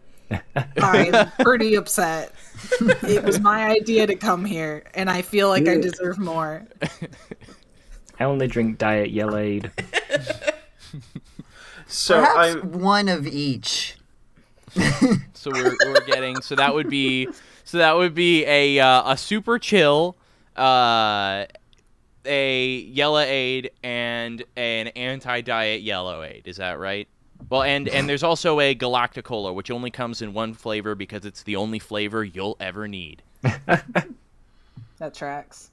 I'm 0.77 1.31
pretty 1.41 1.75
upset. 1.75 2.33
It 2.81 3.25
was 3.25 3.41
my 3.41 3.67
idea 3.67 4.07
to 4.07 4.15
come 4.15 4.45
here, 4.45 4.85
and 4.95 5.11
I 5.11 5.23
feel 5.23 5.49
like 5.49 5.67
I 5.69 5.79
deserve 5.79 6.19
more. 6.19 6.67
I 8.21 8.25
only 8.25 8.47
drink 8.47 8.79
diet 8.79 9.11
yellow 9.11 9.39
aid. 9.39 9.71
so 11.87 12.21
Perhaps 12.21 12.57
I 12.57 12.67
one 12.67 13.09
of 13.09 13.27
each. 13.27 13.97
So 15.43 15.51
we're, 15.51 15.77
we're 15.87 16.05
getting 16.07 16.41
so 16.41 16.55
that 16.55 16.73
would 16.73 16.89
be 16.89 17.27
so 17.65 17.79
that 17.79 17.97
would 17.97 18.15
be 18.15 18.45
a 18.47 18.79
uh, 18.79 19.11
a 19.11 19.17
super 19.17 19.59
chill, 19.59 20.17
uh, 20.57 21.47
a 22.25 22.67
yellow 22.77 23.19
aid 23.19 23.73
and 23.83 24.45
an 24.57 24.87
anti 24.89 25.41
diet 25.41 25.83
yellow 25.83 26.23
aid. 26.23 26.43
Is 26.45 26.59
that 26.59 26.79
right? 26.79 27.09
Well, 27.53 27.65
and 27.65 27.87
and 27.87 28.09
there's 28.09 28.23
also 28.23 28.61
a 28.61 28.75
Galacticola, 28.75 29.55
which 29.55 29.71
only 29.71 29.91
comes 29.91 30.23
in 30.23 30.33
one 30.33 30.55
flavor 30.55 30.95
because 30.95 31.27
it's 31.27 31.43
the 31.43 31.57
only 31.57 31.79
flavor 31.79 32.25
you'll 32.25 32.57
ever 32.59 32.89
need. 32.89 33.23
That 34.99 35.15
tracks. 35.15 35.71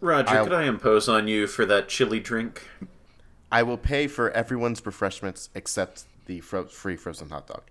Roger, 0.00 0.28
I'll- 0.28 0.44
could 0.44 0.52
I 0.52 0.64
impose 0.64 1.08
on 1.08 1.26
you 1.26 1.46
for 1.48 1.64
that 1.66 1.88
chili 1.88 2.20
drink? 2.20 2.68
I 3.50 3.62
will 3.64 3.78
pay 3.78 4.06
for 4.06 4.30
everyone's 4.32 4.84
refreshments 4.86 5.48
except 5.54 6.04
the 6.26 6.40
fro- 6.40 6.66
free 6.66 6.96
frozen 6.96 7.30
hot 7.30 7.48
dog. 7.48 7.62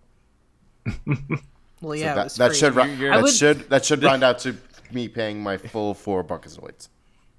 Well, 1.80 1.96
yeah, 1.96 2.14
it 2.14 2.16
that, 2.16 2.32
that 2.34 2.56
should 2.56 2.76
ru- 2.76 2.86
You're- 2.86 3.16
that 3.16 3.22
would- 3.22 3.34
should 3.34 3.70
that 3.70 3.86
should 3.86 4.04
round 4.10 4.24
out 4.24 4.40
to 4.40 4.58
me 4.92 5.08
paying 5.08 5.42
my 5.42 5.56
full 5.58 5.94
four 5.94 6.24
buckazoids. 6.26 6.90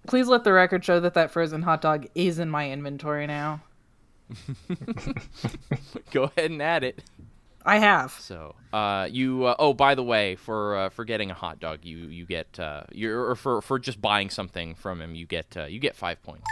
Please 0.07 0.29
let 0.29 0.45
the 0.45 0.53
record 0.53 0.83
show 0.85 0.99
that 1.01 1.13
that 1.15 1.31
frozen 1.33 1.61
hot 1.63 1.83
dog 1.83 2.07
is 2.15 2.39
in 2.39 2.49
my 2.49 2.71
inventory 2.71 3.27
now. 3.27 3.61
Go 6.13 6.25
ahead 6.25 6.51
and 6.51 6.63
add 6.63 6.85
it. 6.85 7.03
I 7.65 7.79
have. 7.79 8.13
So, 8.13 8.55
uh, 8.73 9.09
you. 9.11 9.45
Uh, 9.45 9.57
oh, 9.59 9.75
by 9.75 9.95
the 9.95 10.03
way, 10.03 10.37
for 10.37 10.77
uh, 10.77 10.89
for 10.89 11.05
getting 11.05 11.31
a 11.31 11.35
hot 11.35 11.61
dog, 11.61 11.81
you 11.83 11.99
you 11.99 12.25
get 12.25 12.59
uh, 12.59 12.85
you 12.93 13.15
or 13.15 13.35
for 13.35 13.61
for 13.61 13.79
just 13.79 14.01
buying 14.01 14.31
something 14.31 14.75
from 14.75 15.01
him, 15.01 15.15
you 15.15 15.27
get 15.27 15.57
uh, 15.57 15.65
you 15.65 15.79
get 15.79 15.97
five 15.97 16.23
points. 16.23 16.47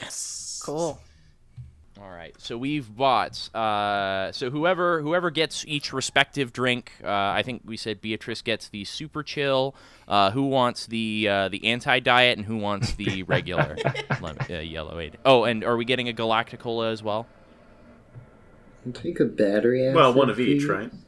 Yes. 0.00 0.62
Cool. 0.64 1.00
All 2.00 2.10
right, 2.10 2.34
so 2.38 2.58
we've 2.58 2.92
bought. 2.94 3.54
Uh, 3.54 4.32
so 4.32 4.50
whoever 4.50 5.00
whoever 5.00 5.30
gets 5.30 5.64
each 5.68 5.92
respective 5.92 6.52
drink, 6.52 6.90
uh, 7.04 7.08
I 7.08 7.42
think 7.44 7.62
we 7.64 7.76
said 7.76 8.00
Beatrice 8.00 8.42
gets 8.42 8.68
the 8.68 8.84
super 8.84 9.22
chill. 9.22 9.76
Uh, 10.08 10.32
who 10.32 10.42
wants 10.48 10.86
the 10.86 11.28
uh, 11.28 11.48
the 11.50 11.64
anti 11.66 12.00
diet 12.00 12.36
and 12.36 12.46
who 12.46 12.56
wants 12.56 12.94
the 12.94 13.22
regular 13.28 13.76
lemon, 14.20 14.44
uh, 14.50 14.54
yellow 14.58 14.98
aid? 14.98 15.18
Oh, 15.24 15.44
and 15.44 15.62
are 15.62 15.76
we 15.76 15.84
getting 15.84 16.08
a 16.08 16.12
Galacticola 16.12 16.90
as 16.90 17.00
well? 17.02 17.28
Take 18.92 19.20
a 19.20 19.24
battery 19.24 19.86
acid. 19.86 19.94
Well, 19.94 20.12
one 20.12 20.28
of 20.30 20.40
each, 20.40 20.64
right? 20.64 20.90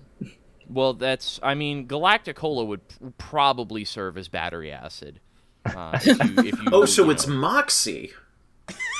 Well, 0.68 0.95
that's. 0.95 1.39
I 1.45 1.55
mean, 1.55 1.87
Galacticola 1.87 2.66
would 2.66 2.89
p- 2.89 2.97
probably 3.18 3.84
serve 3.84 4.18
as 4.18 4.26
battery 4.26 4.72
acid. 4.72 5.20
Uh, 5.64 5.97
if 6.03 6.07
you, 6.07 6.39
if 6.39 6.61
you, 6.61 6.68
Oh, 6.72 6.84
so 6.87 7.05
you 7.05 7.11
it's 7.11 7.28
know. 7.28 7.34
Moxie. 7.37 8.11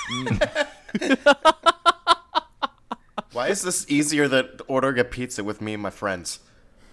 Why 3.37 3.49
is 3.49 3.61
this 3.61 3.85
easier 3.91 4.29
than 4.29 4.49
ordering 4.67 4.99
a 4.99 5.05
pizza 5.05 5.45
with 5.45 5.61
me 5.61 5.75
and 5.75 5.83
my 5.83 5.91
friends? 5.91 6.39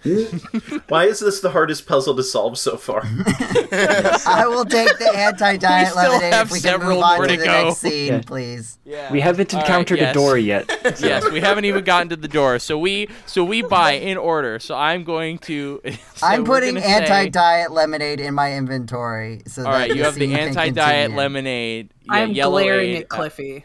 Why 0.88 1.04
is 1.06 1.20
this 1.20 1.40
the 1.40 1.48
hardest 1.52 1.86
puzzle 1.86 2.14
to 2.16 2.22
solve 2.22 2.58
so 2.58 2.76
far? 2.76 3.00
I 3.06 4.44
will 4.46 4.66
take 4.66 4.98
the 4.98 5.10
anti-diet 5.16 5.86
We 5.86 5.90
still 5.90 6.12
lemonade 6.12 6.32
have 6.34 6.46
if 6.48 6.52
we 6.52 6.60
can 6.60 6.62
several 6.72 6.96
move 6.96 7.02
on 7.02 7.16
more 7.16 7.26
to 7.26 7.32
to 7.36 7.40
the 7.40 7.46
go. 7.46 7.64
next 7.68 7.78
scene, 7.78 8.12
Yeah. 8.12 8.20
please. 8.26 8.78
Yeah. 8.84 9.10
We 9.10 9.22
haven't 9.22 9.54
All 9.54 9.60
right, 9.60 9.66
encountered 9.66 10.00
yes. 10.00 10.10
a 10.10 10.12
door 10.18 10.36
yet. 10.36 10.68
yes, 11.00 11.30
we 11.30 11.40
haven't 11.40 11.64
even 11.64 11.82
gotten 11.84 12.10
to 12.10 12.16
the 12.16 12.28
door. 12.28 12.58
So 12.58 12.78
we 12.78 13.08
so 13.24 13.42
we 13.42 13.62
buy 13.62 13.92
in 13.92 14.18
order. 14.18 14.58
So 14.58 14.74
I'm 14.74 15.02
going 15.04 15.38
to. 15.38 15.80
so 15.86 16.26
I'm 16.26 16.40
we're 16.44 16.56
putting 16.56 16.74
gonna 16.74 16.84
say- 16.86 16.92
anti-diet 17.04 17.72
lemonade 17.72 18.20
in 18.20 18.34
my 18.34 18.52
inventory. 18.52 19.40
So 19.46 19.64
All 19.64 19.72
that 19.72 19.78
right, 19.78 19.96
you 19.96 20.04
have 20.04 20.12
the 20.16 20.20
scene 20.20 20.30
can 20.36 20.48
anti-diet 20.48 21.04
continue. 21.06 21.16
lemonade. 21.16 21.94
Yeah, 22.02 22.12
I'm 22.12 22.32
yellow 22.32 22.60
glaring 22.60 22.90
aid, 22.90 22.96
at 23.04 23.04
uh, 23.04 23.16
Cliffy. 23.16 23.64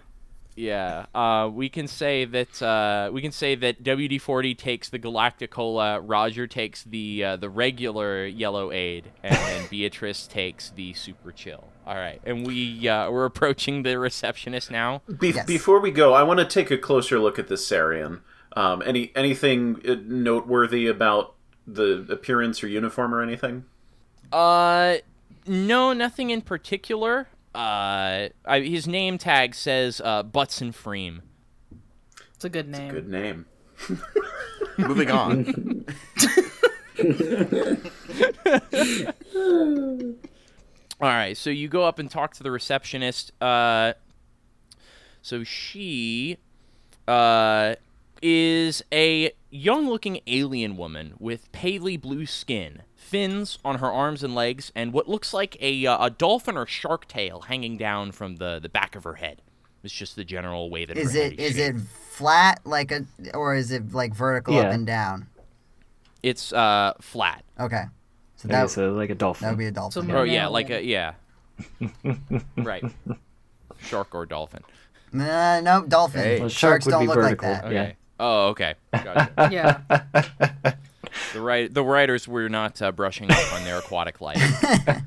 Yeah, 0.60 1.06
uh, 1.16 1.50
we 1.54 1.70
can 1.70 1.88
say 1.88 2.26
that 2.26 2.62
uh, 2.62 3.12
we 3.14 3.22
can 3.22 3.32
say 3.32 3.56
that 3.56 3.82
WD-40 3.82 4.58
takes 4.58 4.90
the 4.90 5.00
Galacticola, 5.00 6.02
Roger 6.04 6.48
takes 6.48 6.84
the 6.84 7.24
uh, 7.24 7.36
the 7.38 7.50
regular 7.50 8.26
yellow 8.26 8.70
aid, 8.74 9.10
and 9.24 9.36
then 9.36 9.68
Beatrice 9.70 10.28
takes 10.28 10.72
the 10.72 10.94
super 10.96 11.32
chill. 11.32 11.70
All 11.88 11.96
right, 11.96 12.20
and 12.26 12.46
we 12.46 12.90
uh, 12.90 13.10
we're 13.10 13.24
approaching 13.24 13.84
the 13.84 13.98
receptionist 13.98 14.70
now. 14.70 15.02
Be- 15.18 15.30
Yes. 15.30 15.46
Before 15.46 15.80
we 15.80 15.92
go, 15.92 16.14
I 16.14 16.24
want 16.24 16.40
to 16.42 16.46
take 16.46 16.72
a 16.72 16.78
closer 16.78 17.20
look 17.20 17.40
at 17.40 17.48
this 17.48 17.66
Sarien. 17.66 18.20
Um, 18.58 18.84
any 18.86 19.14
anything 19.16 19.80
uh, 19.88 19.96
noteworthy 20.04 20.88
about 20.88 21.36
the 21.66 22.06
appearance 22.10 22.62
or 22.62 22.68
uniform 22.68 23.16
or 23.16 23.22
anything? 23.22 23.64
Uh, 24.34 24.98
no, 25.48 25.94
nothing 25.94 26.32
in 26.32 26.42
particular. 26.42 27.30
Uh, 27.60 28.30
I, 28.46 28.62
his 28.62 28.88
name 28.88 29.18
tag 29.18 29.54
says 29.54 30.00
uh, 30.02 30.24
Butts 30.24 30.62
and 30.62 30.74
Freem. 30.74 31.20
It's 32.34 32.46
a 32.46 32.50
good 32.50 32.70
name. 32.70 32.94
Good 32.94 33.10
name. 33.10 33.48
Moving 34.78 35.12
on. 35.12 35.86
All 41.02 41.10
right, 41.10 41.36
so 41.36 41.50
you 41.50 41.68
go 41.68 41.84
up 41.84 42.00
and 42.00 42.10
talk 42.10 42.34
to 42.36 42.44
the 42.44 42.52
receptionist. 42.52 43.34
Uh, 43.42 43.92
so 45.22 45.44
she 45.44 46.38
uh, 47.10 47.76
is 48.22 48.84
a 48.92 49.32
young-looking 49.50 50.20
alien 50.28 50.78
woman 50.78 51.14
with 51.20 51.52
palely 51.52 51.98
blue 51.98 52.26
skin, 52.26 52.84
fins 52.96 53.58
on 53.66 53.80
her 53.80 53.92
arms 53.92 54.24
and 54.24 54.36
legs, 54.36 54.72
and 54.76 54.94
what 54.94 55.08
looks 55.10 55.34
like 55.34 55.58
a, 55.62 55.86
uh, 55.86 56.06
a 56.06 56.10
dolphin 56.10 56.58
or 56.58 56.66
shark 56.66 57.08
tail 57.08 57.42
hanging 57.42 57.78
down 57.78 58.12
from 58.12 58.36
the, 58.38 58.60
the 58.62 58.70
back 58.70 58.96
of 58.96 59.04
her 59.04 59.16
head. 59.16 59.42
It's 59.84 59.94
just 59.94 60.16
the 60.16 60.26
general 60.26 60.70
way 60.70 60.86
that 60.86 60.98
Is 60.98 61.14
her 61.14 61.22
head 61.24 61.34
it 61.34 61.40
is 61.40 61.56
shaped. 61.56 61.78
it 61.78 61.82
flat 61.82 62.60
like 62.66 62.92
a 62.92 63.06
or 63.34 63.56
is 63.56 63.72
it 63.72 63.94
like 63.94 64.14
vertical 64.14 64.58
up 64.58 64.66
and 64.74 64.86
down? 64.86 65.28
It's 66.22 66.52
uh 66.52 66.94
flat. 67.00 67.46
Okay. 67.58 67.84
So 68.36 68.50
Okay, 68.50 68.68
so 68.68 68.92
like 68.92 69.10
a 69.10 69.16
dolphin. 69.16 69.46
that 69.46 69.52
would 69.52 69.58
be 69.58 69.68
a 69.68 69.72
dolphin. 69.72 70.06
So 70.06 70.16
Oh 70.18 70.24
yeah, 70.24 70.48
like 70.48 70.70
a 70.70 70.84
yeah. 70.84 71.14
right. 72.58 72.84
Shark 73.82 74.14
or 74.14 74.26
dolphin. 74.26 74.64
Nah, 75.14 75.62
no, 75.62 75.86
dolphin. 75.86 76.22
Hey. 76.22 76.40
Well, 76.42 76.50
shark 76.50 76.82
Sharks 76.84 76.88
don't 76.88 77.06
look 77.08 77.16
vertical. 77.16 77.50
like 77.50 77.62
that. 77.62 77.68
Okay. 77.68 77.96
Oh, 78.20 78.48
okay. 78.50 78.76
Gotcha. 78.92 79.30
Yeah. 79.52 79.80
the 81.34 81.42
right 81.42 81.74
the 81.74 81.84
writers 81.84 82.28
were 82.28 82.50
not 82.50 82.82
uh, 82.82 82.92
brushing 82.92 83.32
up 83.32 83.54
on 83.54 83.64
their 83.64 83.78
aquatic 83.80 84.20
life. 84.22 84.42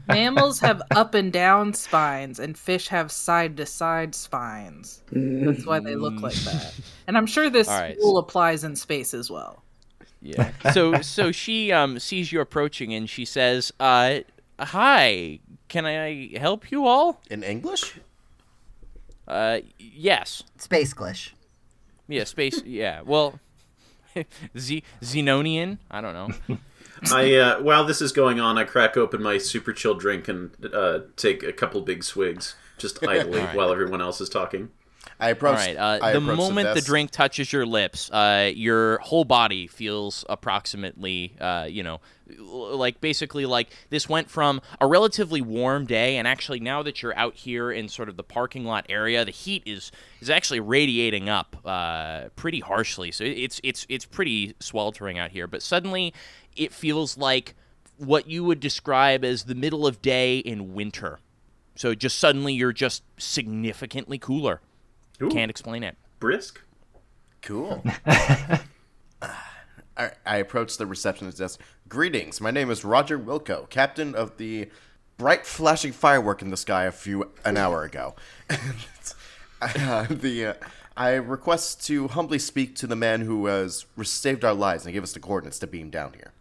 Mammals 0.08 0.60
have 0.60 0.82
up 0.90 1.14
and 1.14 1.32
down 1.32 1.74
spines, 1.74 2.38
and 2.38 2.56
fish 2.56 2.88
have 2.88 3.12
side 3.12 3.56
to 3.58 3.66
side 3.66 4.14
spines. 4.14 5.02
That's 5.10 5.66
why 5.66 5.80
they 5.80 5.94
look 5.94 6.20
like 6.20 6.34
that. 6.34 6.74
And 7.06 7.16
I'm 7.16 7.26
sure 7.26 7.50
this 7.50 7.68
All 7.68 7.78
right. 7.80 7.96
rule 7.98 8.18
applies 8.18 8.64
in 8.64 8.76
space 8.76 9.14
as 9.14 9.30
well. 9.30 9.62
Yeah. 10.20 10.52
So 10.72 11.02
so 11.02 11.32
she 11.32 11.72
um 11.72 11.98
sees 11.98 12.32
you 12.32 12.40
approaching 12.40 12.94
and 12.94 13.08
she 13.10 13.24
says, 13.24 13.72
"Uh, 13.80 14.20
hi. 14.58 15.40
Can 15.68 15.86
I 15.86 16.36
help 16.38 16.70
you 16.70 16.86
all?" 16.86 17.20
In 17.30 17.42
English? 17.42 17.94
Uh, 19.26 19.60
yes. 19.78 20.42
Space 20.58 20.92
glish. 20.94 21.30
Yeah. 22.08 22.24
Space. 22.24 22.62
Yeah. 22.64 23.02
Well. 23.02 23.38
Z- 24.58 24.82
Xenonian? 25.00 25.78
I 25.90 26.00
don't 26.02 26.12
know. 26.12 26.58
I 27.12 27.34
uh, 27.34 27.62
while 27.62 27.84
this 27.84 28.00
is 28.02 28.12
going 28.12 28.40
on, 28.40 28.58
I 28.58 28.64
crack 28.64 28.96
open 28.96 29.22
my 29.22 29.38
super 29.38 29.72
chill 29.72 29.94
drink 29.94 30.28
and 30.28 30.50
uh, 30.72 31.00
take 31.16 31.42
a 31.42 31.52
couple 31.52 31.80
big 31.80 32.04
swigs, 32.04 32.54
just 32.78 33.02
idly 33.08 33.40
Alright. 33.40 33.56
while 33.56 33.72
everyone 33.72 34.00
else 34.02 34.20
is 34.20 34.28
talking. 34.28 34.70
I 35.18 35.30
approach. 35.30 35.56
right. 35.56 35.76
Uh, 35.76 36.12
the 36.12 36.20
moment 36.20 36.68
the 36.68 36.74
desk. 36.74 36.86
drink 36.86 37.10
touches 37.10 37.52
your 37.52 37.64
lips, 37.66 38.10
uh, 38.10 38.52
your 38.54 38.98
whole 38.98 39.24
body 39.24 39.66
feels 39.66 40.24
approximately, 40.28 41.34
uh, 41.40 41.66
you 41.68 41.82
know, 41.82 41.94
l- 41.94 42.00
like 42.38 43.00
basically 43.00 43.46
like 43.46 43.68
this 43.90 44.08
went 44.08 44.30
from 44.30 44.60
a 44.80 44.86
relatively 44.86 45.40
warm 45.40 45.86
day, 45.86 46.16
and 46.16 46.26
actually 46.28 46.60
now 46.60 46.82
that 46.82 47.02
you're 47.02 47.16
out 47.16 47.34
here 47.34 47.70
in 47.72 47.88
sort 47.88 48.08
of 48.08 48.16
the 48.16 48.22
parking 48.22 48.64
lot 48.64 48.86
area, 48.88 49.24
the 49.24 49.30
heat 49.30 49.62
is 49.66 49.92
is 50.20 50.30
actually 50.30 50.60
radiating 50.60 51.28
up 51.28 51.56
uh, 51.64 52.28
pretty 52.36 52.60
harshly. 52.60 53.10
So 53.12 53.24
it's 53.24 53.60
it's 53.62 53.86
it's 53.88 54.04
pretty 54.04 54.54
sweltering 54.60 55.18
out 55.18 55.30
here. 55.30 55.46
But 55.46 55.62
suddenly, 55.62 56.12
it 56.56 56.72
feels 56.72 57.16
like 57.18 57.54
what 57.98 58.28
you 58.28 58.42
would 58.44 58.58
describe 58.60 59.24
as 59.24 59.44
the 59.44 59.54
middle 59.54 59.86
of 59.86 60.02
day 60.02 60.38
in 60.38 60.74
winter. 60.74 61.18
So 61.74 61.94
just 61.94 62.18
suddenly 62.18 62.52
you're 62.52 62.72
just 62.72 63.02
significantly 63.18 64.18
cooler. 64.18 64.60
Ooh, 65.22 65.28
Can't 65.28 65.50
explain 65.50 65.82
it. 65.84 65.96
brisk. 66.18 66.60
Cool. 67.42 67.82
I, 69.96 70.12
I 70.24 70.36
approach 70.36 70.76
the 70.76 70.86
receptionist 70.86 71.38
desk. 71.38 71.60
Greetings. 71.88 72.40
My 72.40 72.50
name 72.50 72.70
is 72.70 72.84
Roger 72.84 73.18
Wilco, 73.18 73.68
captain 73.68 74.14
of 74.14 74.36
the 74.36 74.68
bright 75.18 75.46
flashing 75.46 75.92
firework 75.92 76.42
in 76.42 76.50
the 76.50 76.56
sky 76.56 76.84
a 76.84 76.92
few 76.92 77.30
an 77.44 77.56
hour 77.56 77.84
ago. 77.84 78.14
uh, 79.60 80.06
the 80.08 80.46
uh, 80.46 80.54
I 80.96 81.14
request 81.14 81.84
to 81.86 82.08
humbly 82.08 82.38
speak 82.38 82.76
to 82.76 82.86
the 82.86 82.96
man 82.96 83.22
who 83.22 83.46
has 83.46 83.86
saved 84.02 84.44
our 84.44 84.54
lives 84.54 84.84
and 84.84 84.92
gave 84.92 85.02
us 85.02 85.12
the 85.12 85.20
coordinates 85.20 85.58
to 85.60 85.66
beam 85.66 85.90
down 85.90 86.14
here. 86.14 86.32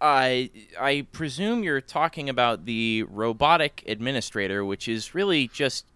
I 0.00 0.50
I 0.78 1.06
presume 1.12 1.62
you're 1.62 1.82
talking 1.82 2.28
about 2.28 2.64
the 2.64 3.04
robotic 3.08 3.84
administrator, 3.86 4.64
which 4.64 4.88
is 4.88 5.14
really 5.14 5.48
just 5.48 5.86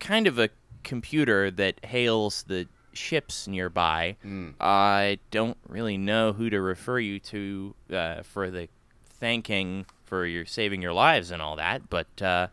kind 0.00 0.26
of 0.26 0.38
a 0.38 0.48
computer 0.82 1.50
that 1.50 1.84
hails 1.84 2.44
the 2.44 2.66
ships 2.92 3.46
nearby. 3.48 4.16
I 4.60 5.18
don't 5.30 5.56
really 5.68 5.96
know 5.98 6.32
who 6.32 6.50
to 6.50 6.60
refer 6.60 6.98
you 6.98 7.18
to 7.20 7.74
uh, 7.92 8.22
for 8.22 8.50
the 8.50 8.68
thanking 9.20 9.86
for 10.04 10.26
your 10.26 10.44
saving 10.44 10.82
your 10.82 10.92
lives 10.92 11.30
and 11.30 11.40
all 11.40 11.56
that, 11.56 11.88
but 11.88 12.06
uh, 12.20 12.48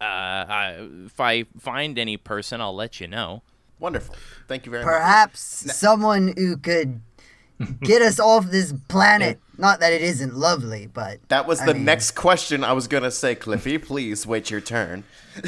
uh, 0.00 0.04
I, 0.04 0.88
if 1.06 1.18
I 1.20 1.44
find 1.58 1.98
any 1.98 2.16
person, 2.16 2.60
I'll 2.60 2.74
let 2.74 3.00
you 3.00 3.06
know. 3.08 3.42
Wonderful. 3.78 4.14
Thank 4.48 4.66
you 4.66 4.70
very 4.72 4.84
much. 4.84 4.92
Perhaps 4.92 5.40
someone 5.74 6.34
who 6.36 6.56
could 6.58 7.00
get 7.82 8.02
us 8.02 8.18
off 8.20 8.46
this 8.50 8.74
planet. 8.88 9.40
Not 9.56 9.80
that 9.80 9.92
it 9.92 10.00
isn't 10.02 10.34
lovely, 10.34 10.86
but 10.86 11.20
That 11.28 11.46
was 11.46 11.60
I 11.60 11.66
the 11.66 11.74
mean- 11.74 11.84
next 11.84 12.12
question 12.12 12.64
I 12.64 12.72
was 12.72 12.88
gonna 12.88 13.10
say, 13.10 13.34
Cliffy. 13.34 13.78
Please 13.78 14.26
wait 14.26 14.50
your 14.50 14.60
turn. 14.60 15.04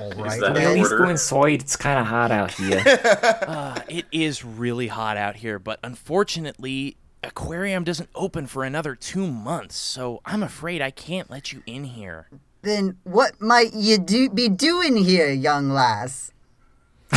all 0.00 0.10
Is 0.12 0.16
right. 0.16 0.40
that 0.40 0.54
then. 0.54 0.78
in 0.78 0.82
go 0.82 1.08
inside. 1.08 1.60
It's 1.60 1.76
kind 1.76 1.98
of 1.98 2.06
hot 2.06 2.30
out 2.30 2.52
here. 2.52 2.82
Uh, 3.50 3.80
it 3.88 4.06
is 4.12 4.44
really 4.44 4.86
hot 4.88 5.16
out 5.16 5.36
here, 5.36 5.58
but 5.58 5.78
unfortunately, 5.82 6.96
aquarium 7.22 7.84
doesn't 7.84 8.08
open 8.14 8.46
for 8.46 8.64
another 8.64 8.94
two 8.94 9.26
months, 9.26 9.76
so 9.76 10.20
I'm 10.24 10.42
afraid 10.42 10.80
I 10.80 10.90
can't 10.90 11.30
let 11.30 11.52
you 11.52 11.62
in 11.66 11.84
here. 11.84 12.28
Then 12.62 12.96
what 13.04 13.40
might 13.40 13.74
you 13.74 13.98
do 13.98 14.28
be 14.30 14.48
doing 14.48 14.96
here, 14.96 15.30
young 15.30 15.70
lass? 15.70 16.32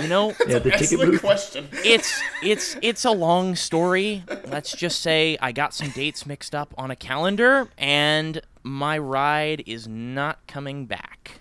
You 0.00 0.08
know, 0.08 0.28
yeah, 0.46 0.58
the 0.58 0.70
ticket 0.70 0.98
booth. 1.00 1.20
question. 1.20 1.68
it's 1.84 2.20
it's 2.42 2.76
it's 2.82 3.04
a 3.04 3.10
long 3.10 3.54
story. 3.56 4.24
Let's 4.46 4.72
just 4.72 5.00
say 5.00 5.36
I 5.40 5.52
got 5.52 5.74
some 5.74 5.90
dates 5.90 6.26
mixed 6.26 6.54
up 6.54 6.72
on 6.78 6.90
a 6.90 6.96
calendar, 6.96 7.68
and 7.78 8.40
my 8.62 8.98
ride 8.98 9.62
is 9.66 9.88
not 9.88 10.46
coming 10.46 10.86
back. 10.86 11.40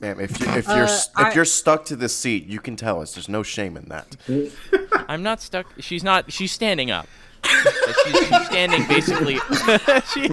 Ma'am, 0.00 0.18
if 0.18 0.40
you 0.40 0.46
if 0.48 0.66
you're 0.66 0.84
Uh, 0.84 0.86
if 0.86 1.06
I- 1.16 1.32
you're 1.34 1.44
stuck 1.44 1.84
to 1.86 1.96
the 1.96 2.08
seat, 2.08 2.46
you 2.46 2.58
can 2.58 2.74
tell 2.76 3.00
us. 3.02 3.14
There's 3.14 3.28
no 3.28 3.42
shame 3.42 3.76
in 3.76 3.84
that. 3.90 4.16
I'm 5.08 5.22
not 5.22 5.40
stuck. 5.42 5.66
She's 5.78 6.02
not. 6.02 6.32
She's 6.32 6.52
standing 6.52 6.90
up. 6.90 7.06
But 7.42 7.96
she's, 8.04 8.28
she's 8.28 8.46
standing 8.46 8.86
basically. 8.86 9.34
she, 10.12 10.28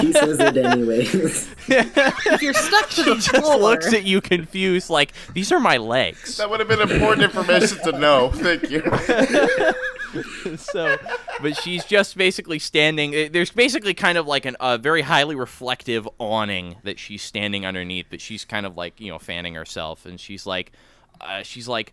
He 0.00 0.12
says 0.12 0.38
it 0.40 0.56
anyway. 0.56 1.00
If 1.06 2.42
you're 2.42 2.54
stuck 2.54 2.90
to 2.90 3.02
the 3.04 3.14
just 3.16 3.30
floor, 3.36 3.56
looks 3.58 3.92
at 3.92 4.04
you 4.04 4.20
confused, 4.20 4.90
like 4.90 5.12
these 5.34 5.50
are 5.52 5.60
my 5.60 5.76
legs. 5.76 6.36
That 6.36 6.50
would 6.50 6.60
have 6.60 6.68
been 6.68 6.80
important 6.80 7.22
information 7.22 7.78
to 7.84 7.92
know. 7.98 8.30
Thank 8.34 8.70
you. 8.70 8.82
so, 10.56 10.96
but 11.40 11.56
she's 11.56 11.84
just 11.84 12.16
basically 12.16 12.58
standing. 12.58 13.14
eh, 13.14 13.28
There's 13.30 13.50
basically 13.50 13.94
kind 13.94 14.18
of 14.18 14.26
like 14.26 14.44
an, 14.46 14.56
a 14.60 14.78
very 14.78 15.02
highly 15.02 15.34
reflective 15.34 16.08
awning 16.18 16.76
that 16.84 16.98
she's 16.98 17.22
standing 17.22 17.66
underneath, 17.66 18.06
but 18.10 18.20
she's 18.20 18.44
kind 18.44 18.66
of 18.66 18.76
like 18.76 19.00
you 19.00 19.10
know 19.10 19.18
fanning 19.18 19.54
herself, 19.54 20.06
and 20.06 20.18
she's 20.18 20.46
like, 20.46 20.72
uh, 21.20 21.42
she's 21.42 21.68
like, 21.68 21.92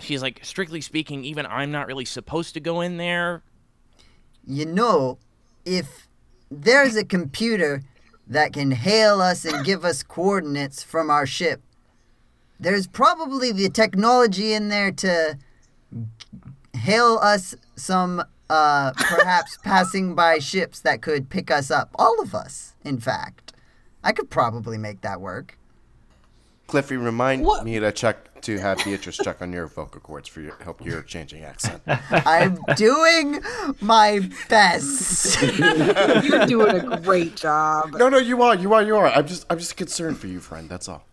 she's 0.00 0.22
like, 0.22 0.40
strictly 0.42 0.80
speaking, 0.80 1.24
even 1.24 1.46
I'm 1.46 1.70
not 1.70 1.86
really 1.86 2.04
supposed 2.04 2.54
to 2.54 2.60
go 2.60 2.80
in 2.80 2.96
there. 2.96 3.42
You 4.46 4.66
know, 4.66 5.18
if 5.64 6.08
there's 6.50 6.96
a 6.96 7.04
computer 7.04 7.82
that 8.26 8.52
can 8.52 8.70
hail 8.72 9.20
us 9.20 9.44
and 9.44 9.64
give 9.64 9.84
us 9.84 10.02
coordinates 10.02 10.82
from 10.82 11.10
our 11.10 11.26
ship, 11.26 11.62
there's 12.58 12.86
probably 12.86 13.52
the 13.52 13.68
technology 13.68 14.52
in 14.52 14.68
there 14.68 14.90
to 14.90 15.38
hail 16.74 17.18
us 17.22 17.54
some 17.76 18.22
uh 18.48 18.92
perhaps 18.92 19.58
passing 19.64 20.14
by 20.14 20.38
ships 20.38 20.80
that 20.80 21.02
could 21.02 21.28
pick 21.28 21.50
us 21.50 21.70
up. 21.70 21.90
All 21.96 22.20
of 22.20 22.34
us, 22.34 22.74
in 22.84 22.98
fact. 23.00 23.52
I 24.04 24.12
could 24.12 24.30
probably 24.30 24.78
make 24.78 25.00
that 25.00 25.20
work. 25.20 25.58
Cliffy, 26.68 26.96
remind 26.96 27.44
What? 27.44 27.64
me 27.64 27.80
to 27.80 27.90
check 27.90 28.25
to 28.42 28.58
have 28.58 28.78
Beatrice 28.84 29.16
check 29.16 29.42
on 29.42 29.52
your 29.52 29.66
vocal 29.66 30.00
cords 30.00 30.28
for 30.28 30.40
your, 30.40 30.56
help 30.62 30.84
your 30.84 31.02
changing 31.02 31.42
accent. 31.44 31.82
I'm 32.10 32.58
doing 32.76 33.42
my 33.80 34.28
best. 34.48 35.40
you're 35.58 36.46
doing 36.46 36.92
a 36.92 37.00
great 37.00 37.36
job. 37.36 37.92
No, 37.92 38.08
no, 38.08 38.18
you 38.18 38.42
are, 38.42 38.54
you 38.54 38.72
are, 38.74 38.82
you 38.82 38.96
are. 38.96 39.08
I'm 39.08 39.26
just, 39.26 39.46
I'm 39.50 39.58
just 39.58 39.76
concerned 39.76 40.18
for 40.18 40.26
you, 40.26 40.40
friend. 40.40 40.68
That's 40.68 40.88
all. 40.88 41.04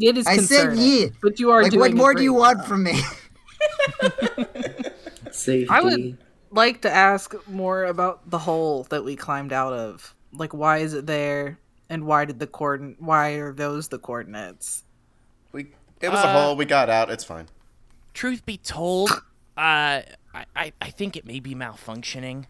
It 0.00 0.16
is 0.16 0.26
I 0.26 0.36
said 0.36 0.68
concerning, 0.68 0.78
ye. 0.78 1.10
but 1.20 1.38
you 1.38 1.50
are 1.50 1.62
like, 1.62 1.72
doing 1.72 1.80
what 1.80 1.94
more 1.94 2.14
do 2.14 2.22
you 2.22 2.32
great 2.32 2.40
want 2.40 2.58
job. 2.58 2.66
from 2.66 2.82
me? 2.84 3.00
Safety. 5.30 5.68
I 5.68 5.80
would 5.82 6.18
like 6.50 6.82
to 6.82 6.90
ask 6.90 7.34
more 7.46 7.84
about 7.84 8.28
the 8.30 8.38
hole 8.38 8.84
that 8.90 9.04
we 9.04 9.16
climbed 9.16 9.52
out 9.52 9.72
of. 9.72 10.14
Like, 10.32 10.54
why 10.54 10.78
is 10.78 10.94
it 10.94 11.06
there, 11.06 11.58
and 11.88 12.06
why 12.06 12.24
did 12.24 12.38
the 12.38 12.46
coordin- 12.46 12.96
Why 12.98 13.32
are 13.32 13.52
those 13.52 13.88
the 13.88 13.98
coordinates? 13.98 14.84
We, 16.00 16.08
it 16.08 16.10
was 16.10 16.24
a 16.24 16.32
hole. 16.32 16.56
We 16.56 16.64
got 16.64 16.88
out. 16.90 17.10
It's 17.10 17.24
fine. 17.24 17.46
Truth 18.14 18.44
be 18.46 18.56
told, 18.56 19.10
uh, 19.10 19.20
I, 19.56 20.04
I, 20.56 20.72
I 20.80 20.90
think 20.90 21.16
it 21.16 21.24
may 21.26 21.38
be 21.40 21.54
malfunctioning. 21.54 22.46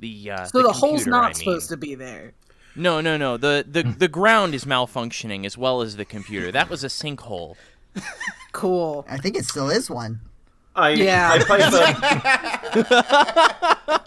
The 0.00 0.30
uh, 0.30 0.44
So 0.46 0.62
the, 0.62 0.72
hole's 0.72 1.04
computer, 1.04 1.10
not 1.10 1.24
I 1.24 1.28
mean. 1.28 1.34
supposed 1.34 1.68
to 1.70 1.76
be 1.76 1.94
there. 1.94 2.32
No, 2.76 3.00
no, 3.00 3.16
no. 3.16 3.36
The 3.36 3.64
the 3.68 3.82
the 3.82 4.06
ground 4.08 4.54
is 4.54 4.64
malfunctioning 4.64 5.44
as 5.44 5.58
well 5.58 5.82
as 5.82 5.96
the 5.96 6.04
computer. 6.04 6.52
That 6.52 6.70
was 6.70 6.84
a 6.84 6.88
sinkhole. 6.88 7.56
Cool. 8.52 9.06
I 9.08 9.16
think 9.18 9.36
it 9.36 9.44
still 9.44 9.70
is 9.70 9.88
one. 9.88 10.20
I 10.74 10.90
Yeah. 10.90 11.30
I 11.32 11.38
pipe 11.44 11.72
up. 11.72 11.96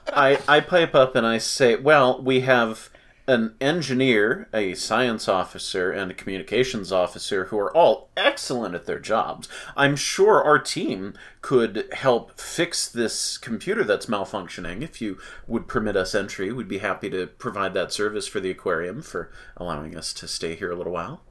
I 0.13 0.37
I 0.47 0.59
pipe 0.59 0.93
up 0.95 1.15
and 1.15 1.25
I 1.25 1.37
say, 1.37 1.75
"Well, 1.77 2.21
we 2.21 2.41
have 2.41 2.89
an 3.27 3.55
engineer, 3.61 4.49
a 4.53 4.73
science 4.73 5.27
officer, 5.27 5.91
and 5.91 6.11
a 6.11 6.13
communications 6.13 6.91
officer 6.91 7.45
who 7.45 7.57
are 7.57 7.75
all 7.75 8.09
excellent 8.17 8.75
at 8.75 8.85
their 8.85 8.99
jobs. 8.99 9.47
I'm 9.77 9.95
sure 9.95 10.43
our 10.43 10.59
team 10.59 11.13
could 11.41 11.87
help 11.93 12.39
fix 12.39 12.87
this 12.87 13.37
computer 13.37 13.83
that's 13.83 14.07
malfunctioning. 14.07 14.81
If 14.81 15.01
you 15.01 15.17
would 15.47 15.67
permit 15.67 15.95
us 15.95 16.13
entry, 16.13 16.51
we'd 16.51 16.67
be 16.67 16.79
happy 16.79 17.09
to 17.11 17.27
provide 17.27 17.73
that 17.73 17.93
service 17.93 18.27
for 18.27 18.39
the 18.39 18.51
aquarium 18.51 19.01
for 19.01 19.31
allowing 19.55 19.95
us 19.95 20.13
to 20.13 20.27
stay 20.27 20.55
here 20.55 20.71
a 20.71 20.75
little 20.75 20.93
while." 20.93 21.21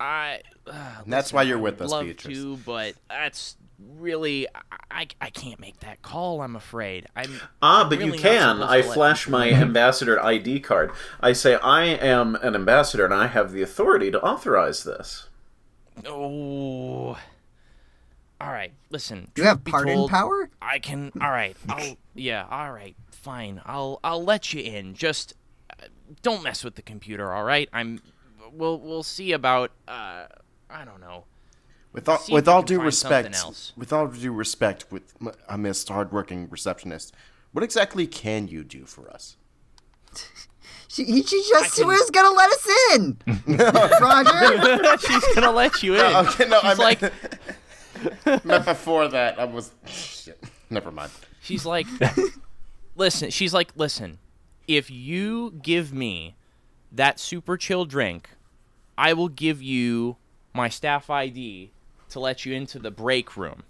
I. 0.00 0.40
Uh, 0.66 1.02
that's 1.06 1.32
why 1.32 1.42
you're 1.42 1.58
with 1.58 1.80
us, 1.80 1.90
love 1.90 2.04
Beatrice. 2.04 2.38
to, 2.38 2.56
but 2.58 2.94
that's 3.08 3.56
really 3.96 4.46
I, 4.90 5.06
I 5.20 5.30
can't 5.30 5.60
make 5.60 5.80
that 5.80 6.02
call. 6.02 6.40
I'm 6.40 6.56
afraid. 6.56 7.06
I'm. 7.14 7.40
Ah, 7.62 7.86
but 7.88 7.98
really 7.98 8.12
you 8.12 8.18
can. 8.18 8.62
I 8.62 8.80
to 8.80 8.86
let 8.88 8.94
flash 8.94 9.28
my 9.28 9.50
ambassador 9.52 10.22
ID 10.22 10.60
card. 10.60 10.90
I 11.20 11.32
say, 11.32 11.54
I 11.56 11.84
am 11.84 12.34
an 12.36 12.54
ambassador 12.54 13.04
and 13.04 13.14
I 13.14 13.28
have 13.28 13.52
the 13.52 13.62
authority 13.62 14.10
to 14.10 14.20
authorize 14.20 14.84
this. 14.84 15.28
Oh. 16.06 17.18
All 18.40 18.52
right. 18.52 18.72
Listen. 18.90 19.30
Do 19.34 19.42
you 19.42 19.48
have 19.48 19.64
pardon 19.64 19.94
told, 19.94 20.10
power? 20.10 20.48
I 20.60 20.78
can. 20.78 21.12
All 21.20 21.30
right. 21.30 21.56
I'll. 21.68 21.96
Yeah. 22.14 22.46
All 22.50 22.72
right. 22.72 22.96
Fine. 23.10 23.60
I'll. 23.64 24.00
I'll 24.02 24.24
let 24.24 24.52
you 24.52 24.62
in. 24.62 24.94
Just 24.94 25.34
uh, 25.70 25.86
don't 26.22 26.42
mess 26.42 26.64
with 26.64 26.76
the 26.76 26.82
computer. 26.82 27.32
All 27.32 27.44
right. 27.44 27.68
I'm. 27.72 28.00
We'll. 28.52 28.78
We'll 28.80 29.02
see 29.02 29.32
about. 29.32 29.72
Uh. 29.86 30.26
I 30.70 30.84
don't 30.84 31.00
know. 31.00 31.24
With 31.92 32.08
all, 32.08 32.18
with 32.30 32.46
all 32.46 32.62
due 32.62 32.80
respect, 32.80 33.34
else. 33.34 33.72
with 33.76 33.90
all 33.92 34.06
due 34.08 34.32
respect, 34.32 34.84
with 34.90 35.14
m- 35.20 35.32
a 35.48 35.56
Miss 35.56 35.88
Hardworking 35.88 36.46
Receptionist, 36.50 37.14
what 37.52 37.64
exactly 37.64 38.06
can 38.06 38.46
you 38.48 38.62
do 38.64 38.84
for 38.84 39.10
us? 39.10 39.36
She, 40.90 41.04
she 41.04 41.42
just 41.50 41.76
can- 41.76 41.86
was 41.86 42.10
gonna 42.10 42.34
let 42.34 42.50
us 42.50 42.68
in. 42.94 43.18
Roger. 44.00 44.98
She's 45.06 45.34
gonna 45.34 45.50
let 45.52 45.82
you 45.82 45.94
in. 45.96 46.00
Okay, 46.00 46.48
no, 46.48 46.60
She's 46.60 46.64
I 46.64 46.72
like. 46.74 47.02
meant, 47.02 48.44
meant 48.46 48.64
before 48.64 49.06
that. 49.08 49.38
I 49.38 49.44
was 49.44 49.70
shit. 49.86 50.42
Never 50.70 50.90
mind. 50.90 51.10
She's 51.42 51.66
like, 51.66 51.86
listen. 52.96 53.28
She's 53.30 53.52
like, 53.52 53.72
listen. 53.76 54.18
If 54.66 54.90
you 54.90 55.52
give 55.62 55.92
me 55.92 56.36
that 56.90 57.20
super 57.20 57.58
chill 57.58 57.84
drink, 57.84 58.30
I 58.98 59.12
will 59.12 59.28
give 59.28 59.62
you 59.62 60.16
my 60.52 60.68
staff 60.68 61.08
ID 61.08 61.70
to 62.10 62.20
let 62.20 62.44
you 62.44 62.52
into 62.52 62.78
the 62.80 62.90
break 62.90 63.36
room. 63.36 63.62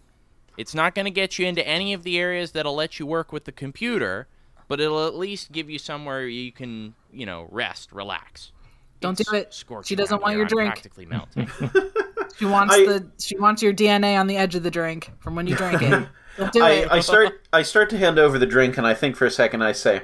It's 0.57 0.75
not 0.75 0.95
going 0.95 1.05
to 1.05 1.11
get 1.11 1.39
you 1.39 1.47
into 1.47 1.65
any 1.69 1.93
of 1.93 2.03
the 2.03 2.19
areas 2.19 2.53
that'll 2.53 2.75
let 2.75 2.99
you 2.99 3.07
work 3.07 3.31
with 3.31 3.45
the 3.45 3.53
computer, 3.53 4.27
but 4.69 4.81
it'll 4.81 5.07
at 5.07 5.15
least 5.15 5.53
give 5.53 5.69
you 5.69 5.79
somewhere 5.79 6.27
you 6.27 6.51
can, 6.51 6.95
you 7.13 7.27
know, 7.27 7.47
rest, 7.51 7.93
relax. 7.93 8.53
Don't 9.01 9.21
It's 9.21 9.31
do 9.31 9.37
it. 9.37 9.53
scorching 9.55 9.87
She 9.87 9.95
doesn't 9.97 10.21
want 10.23 10.35
your 10.35 10.47
I'm 10.47 10.49
drink. 10.49 10.73
Practically 10.73 11.07
melting. 11.07 11.49
She 12.37 12.45
wants 12.45 12.75
I- 12.75 12.85
the 12.85 13.11
she 13.19 13.37
wants 13.39 13.63
your 13.63 13.73
DNA 13.73 14.17
on 14.19 14.27
the 14.29 14.37
edge 14.37 14.55
of 14.55 14.63
the 14.63 14.71
drink 14.71 15.11
from 15.19 15.35
when 15.35 15.47
you 15.49 15.57
drink 15.57 15.83
it. 15.83 15.91
Don't 16.37 16.53
do 16.53 16.63
it. 16.63 16.89
I, 16.89 16.97
I 16.97 17.01
start 17.01 17.41
I 17.53 17.63
start 17.63 17.91
to 17.91 17.99
hand 17.99 18.19
over 18.19 18.39
the 18.39 18.47
drink 18.47 18.77
and 18.79 18.87
I 18.87 18.95
think 18.95 19.17
for 19.17 19.25
a 19.27 19.31
second 19.31 19.63
I 19.63 19.73
say, 19.73 20.03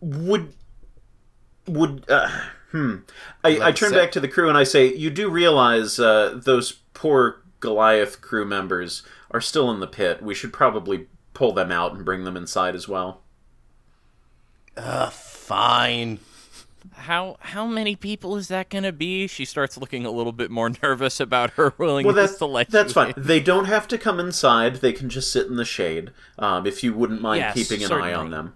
would 0.00 0.54
would 1.66 2.08
uh, 2.08 2.30
hmm. 2.70 2.96
I, 3.44 3.60
I 3.68 3.72
turn 3.72 3.90
say- 3.90 3.96
back 3.96 4.12
to 4.12 4.20
the 4.20 4.28
crew 4.28 4.48
and 4.48 4.56
I 4.58 4.64
say, 4.64 4.94
you 4.94 5.10
do 5.10 5.28
realize 5.30 5.98
uh, 5.98 6.38
those 6.42 6.72
poor 6.94 7.42
Goliath 7.60 8.20
crew 8.20 8.44
members 8.44 9.02
are 9.30 9.40
still 9.40 9.70
in 9.70 9.80
the 9.80 9.86
pit. 9.86 10.22
We 10.22 10.34
should 10.34 10.52
probably 10.52 11.06
pull 11.34 11.52
them 11.52 11.72
out 11.72 11.94
and 11.94 12.04
bring 12.04 12.24
them 12.24 12.36
inside 12.36 12.74
as 12.74 12.86
well. 12.88 13.22
Uh, 14.76 15.08
fine. 15.10 16.18
how 16.92 17.36
how 17.40 17.66
many 17.66 17.96
people 17.96 18.36
is 18.36 18.48
that 18.48 18.68
going 18.68 18.84
to 18.84 18.92
be? 18.92 19.26
She 19.26 19.44
starts 19.46 19.78
looking 19.78 20.04
a 20.04 20.10
little 20.10 20.32
bit 20.32 20.50
more 20.50 20.70
nervous 20.82 21.18
about 21.18 21.50
her 21.52 21.72
willingness 21.78 22.14
Well, 22.14 22.26
that's 22.26 22.38
to 22.38 22.46
let 22.46 22.68
that's 22.70 22.90
you 22.90 22.94
fine. 22.94 23.14
in. 23.16 23.22
They 23.22 23.40
don't 23.40 23.64
have 23.64 23.88
to 23.88 23.98
come 23.98 24.20
inside. 24.20 24.76
They 24.76 24.92
can 24.92 25.08
just 25.08 25.32
sit 25.32 25.46
in 25.46 25.56
the 25.56 25.64
shade. 25.64 26.10
Um, 26.38 26.66
if 26.66 26.84
you 26.84 26.92
wouldn't 26.92 27.22
mind 27.22 27.40
Yes, 27.40 27.54
keeping 27.54 27.84
an 27.84 27.92
eye 27.92 28.12
on 28.12 28.30
them. 28.30 28.54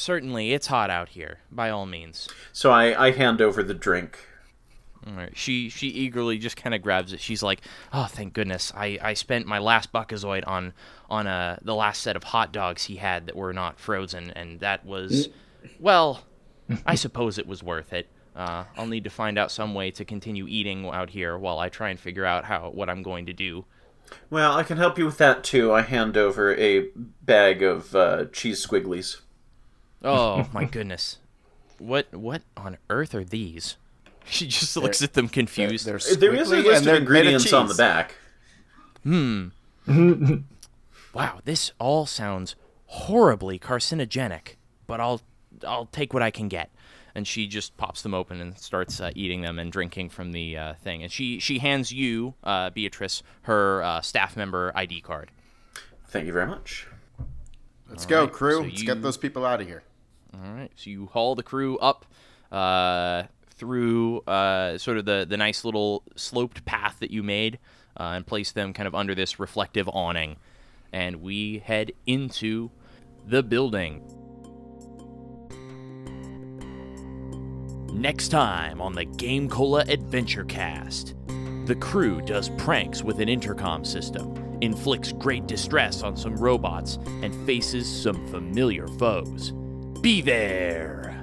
Certainly, 0.00 0.52
it's 0.52 0.68
hot 0.68 0.90
out 0.90 1.10
here. 1.10 1.40
By 1.52 1.70
all 1.70 1.86
means. 1.86 2.28
So 2.52 2.70
I, 2.70 3.06
I 3.08 3.10
hand 3.12 3.42
over 3.42 3.62
the 3.62 3.74
drink. 3.74 4.18
All 5.06 5.14
right. 5.14 5.36
She 5.36 5.68
she 5.68 5.88
eagerly 5.88 6.38
just 6.38 6.56
kind 6.56 6.74
of 6.74 6.82
grabs 6.82 7.12
it. 7.12 7.20
She's 7.20 7.42
like, 7.42 7.60
"Oh, 7.92 8.06
thank 8.06 8.32
goodness! 8.32 8.72
I, 8.74 8.98
I 9.00 9.14
spent 9.14 9.46
my 9.46 9.58
last 9.58 9.92
buckazoid 9.92 10.46
on 10.46 10.72
on 11.08 11.26
uh, 11.26 11.58
the 11.62 11.74
last 11.74 12.02
set 12.02 12.16
of 12.16 12.24
hot 12.24 12.52
dogs 12.52 12.84
he 12.84 12.96
had 12.96 13.26
that 13.26 13.36
were 13.36 13.52
not 13.52 13.78
frozen, 13.80 14.30
and 14.30 14.60
that 14.60 14.84
was, 14.84 15.28
well, 15.78 16.24
I 16.86 16.94
suppose 16.94 17.38
it 17.38 17.46
was 17.46 17.62
worth 17.62 17.92
it. 17.92 18.08
Uh, 18.36 18.64
I'll 18.76 18.86
need 18.86 19.04
to 19.04 19.10
find 19.10 19.38
out 19.38 19.50
some 19.50 19.74
way 19.74 19.90
to 19.92 20.04
continue 20.04 20.46
eating 20.46 20.86
out 20.86 21.10
here 21.10 21.36
while 21.36 21.58
I 21.58 21.68
try 21.68 21.90
and 21.90 21.98
figure 21.98 22.24
out 22.24 22.44
how 22.44 22.70
what 22.70 22.88
I'm 22.88 23.02
going 23.02 23.26
to 23.26 23.32
do. 23.32 23.64
Well, 24.28 24.56
I 24.56 24.62
can 24.62 24.76
help 24.76 24.98
you 24.98 25.06
with 25.06 25.18
that 25.18 25.44
too. 25.44 25.72
I 25.72 25.82
hand 25.82 26.16
over 26.16 26.54
a 26.56 26.88
bag 27.22 27.62
of 27.62 27.94
uh, 27.94 28.24
cheese 28.32 28.64
squigglies. 28.66 29.20
Oh 30.02 30.48
my 30.52 30.64
goodness, 30.64 31.18
what 31.78 32.12
what 32.14 32.42
on 32.56 32.78
earth 32.88 33.14
are 33.14 33.24
these? 33.24 33.76
She 34.26 34.46
just 34.46 34.76
looks 34.76 35.02
at 35.02 35.14
them 35.14 35.28
confused. 35.28 35.86
They're 35.86 35.98
There 35.98 36.34
is 36.34 36.52
a 36.52 36.56
list 36.56 36.66
and 36.68 36.76
of 36.76 36.84
they're 36.84 36.96
ingredients 36.96 37.52
on 37.52 37.66
the 37.66 37.72
cheese. 37.72 37.78
back. 37.78 38.14
Wow, 41.12 41.40
this 41.44 41.72
all 41.80 42.06
sounds 42.06 42.54
horribly 42.86 43.58
carcinogenic, 43.58 44.56
but 44.86 45.00
I'll 45.00 45.20
I'll 45.66 45.86
take 45.86 46.14
what 46.14 46.22
I 46.22 46.30
can 46.30 46.48
get. 46.48 46.70
And 47.14 47.26
she 47.26 47.48
just 47.48 47.76
pops 47.76 48.02
them 48.02 48.14
open 48.14 48.40
and 48.40 48.56
starts 48.56 49.00
uh, 49.00 49.10
eating 49.16 49.40
them 49.40 49.58
and 49.58 49.72
drinking 49.72 50.10
from 50.10 50.30
the 50.30 50.56
uh, 50.56 50.74
thing. 50.74 51.02
And 51.02 51.10
she 51.10 51.40
she 51.40 51.58
hands 51.58 51.90
you, 51.92 52.34
uh, 52.44 52.70
Beatrice, 52.70 53.24
her 53.42 53.82
uh, 53.82 54.00
staff 54.00 54.36
member 54.36 54.70
ID 54.76 55.00
card. 55.00 55.30
Thank 56.08 56.26
you 56.26 56.32
very 56.32 56.46
much. 56.46 56.86
Let's 57.88 58.06
go, 58.06 58.22
right, 58.24 58.32
crew. 58.32 58.52
so 58.58 58.60
Let's 58.62 58.80
you- 58.80 58.86
get 58.86 59.02
those 59.02 59.16
people 59.16 59.44
out 59.44 59.60
of 59.60 59.66
here. 59.66 59.82
All 60.32 60.52
right, 60.52 60.70
so 60.76 60.90
you 60.90 61.06
haul 61.06 61.34
the 61.34 61.42
crew 61.42 61.76
up 61.78 62.06
uh, 62.52 63.24
through 63.54 64.20
uh, 64.20 64.78
sort 64.78 64.96
of 64.96 65.04
the 65.04 65.26
the 65.28 65.36
nice 65.36 65.64
little 65.64 66.02
sloped 66.16 66.64
path 66.64 66.96
that 67.00 67.10
you 67.10 67.22
made, 67.22 67.58
uh, 67.96 68.12
and 68.14 68.26
place 68.26 68.52
them 68.52 68.72
kind 68.72 68.86
of 68.86 68.94
under 68.94 69.14
this 69.14 69.40
reflective 69.40 69.88
awning, 69.88 70.36
and 70.92 71.16
we 71.16 71.58
head 71.58 71.92
into 72.06 72.70
the 73.26 73.42
building. 73.42 74.02
Next 77.92 78.28
time 78.28 78.80
on 78.80 78.92
the 78.92 79.04
GameCola 79.04 79.88
Adventure 79.88 80.44
Cast, 80.44 81.16
the 81.66 81.74
crew 81.74 82.22
does 82.22 82.50
pranks 82.50 83.02
with 83.02 83.20
an 83.20 83.28
intercom 83.28 83.84
system, 83.84 84.58
inflicts 84.60 85.12
great 85.12 85.46
distress 85.48 86.02
on 86.02 86.16
some 86.16 86.36
robots, 86.36 86.98
and 87.22 87.34
faces 87.46 87.88
some 87.88 88.26
familiar 88.28 88.86
foes. 88.86 89.52
Be 90.00 90.22
there! 90.22 91.19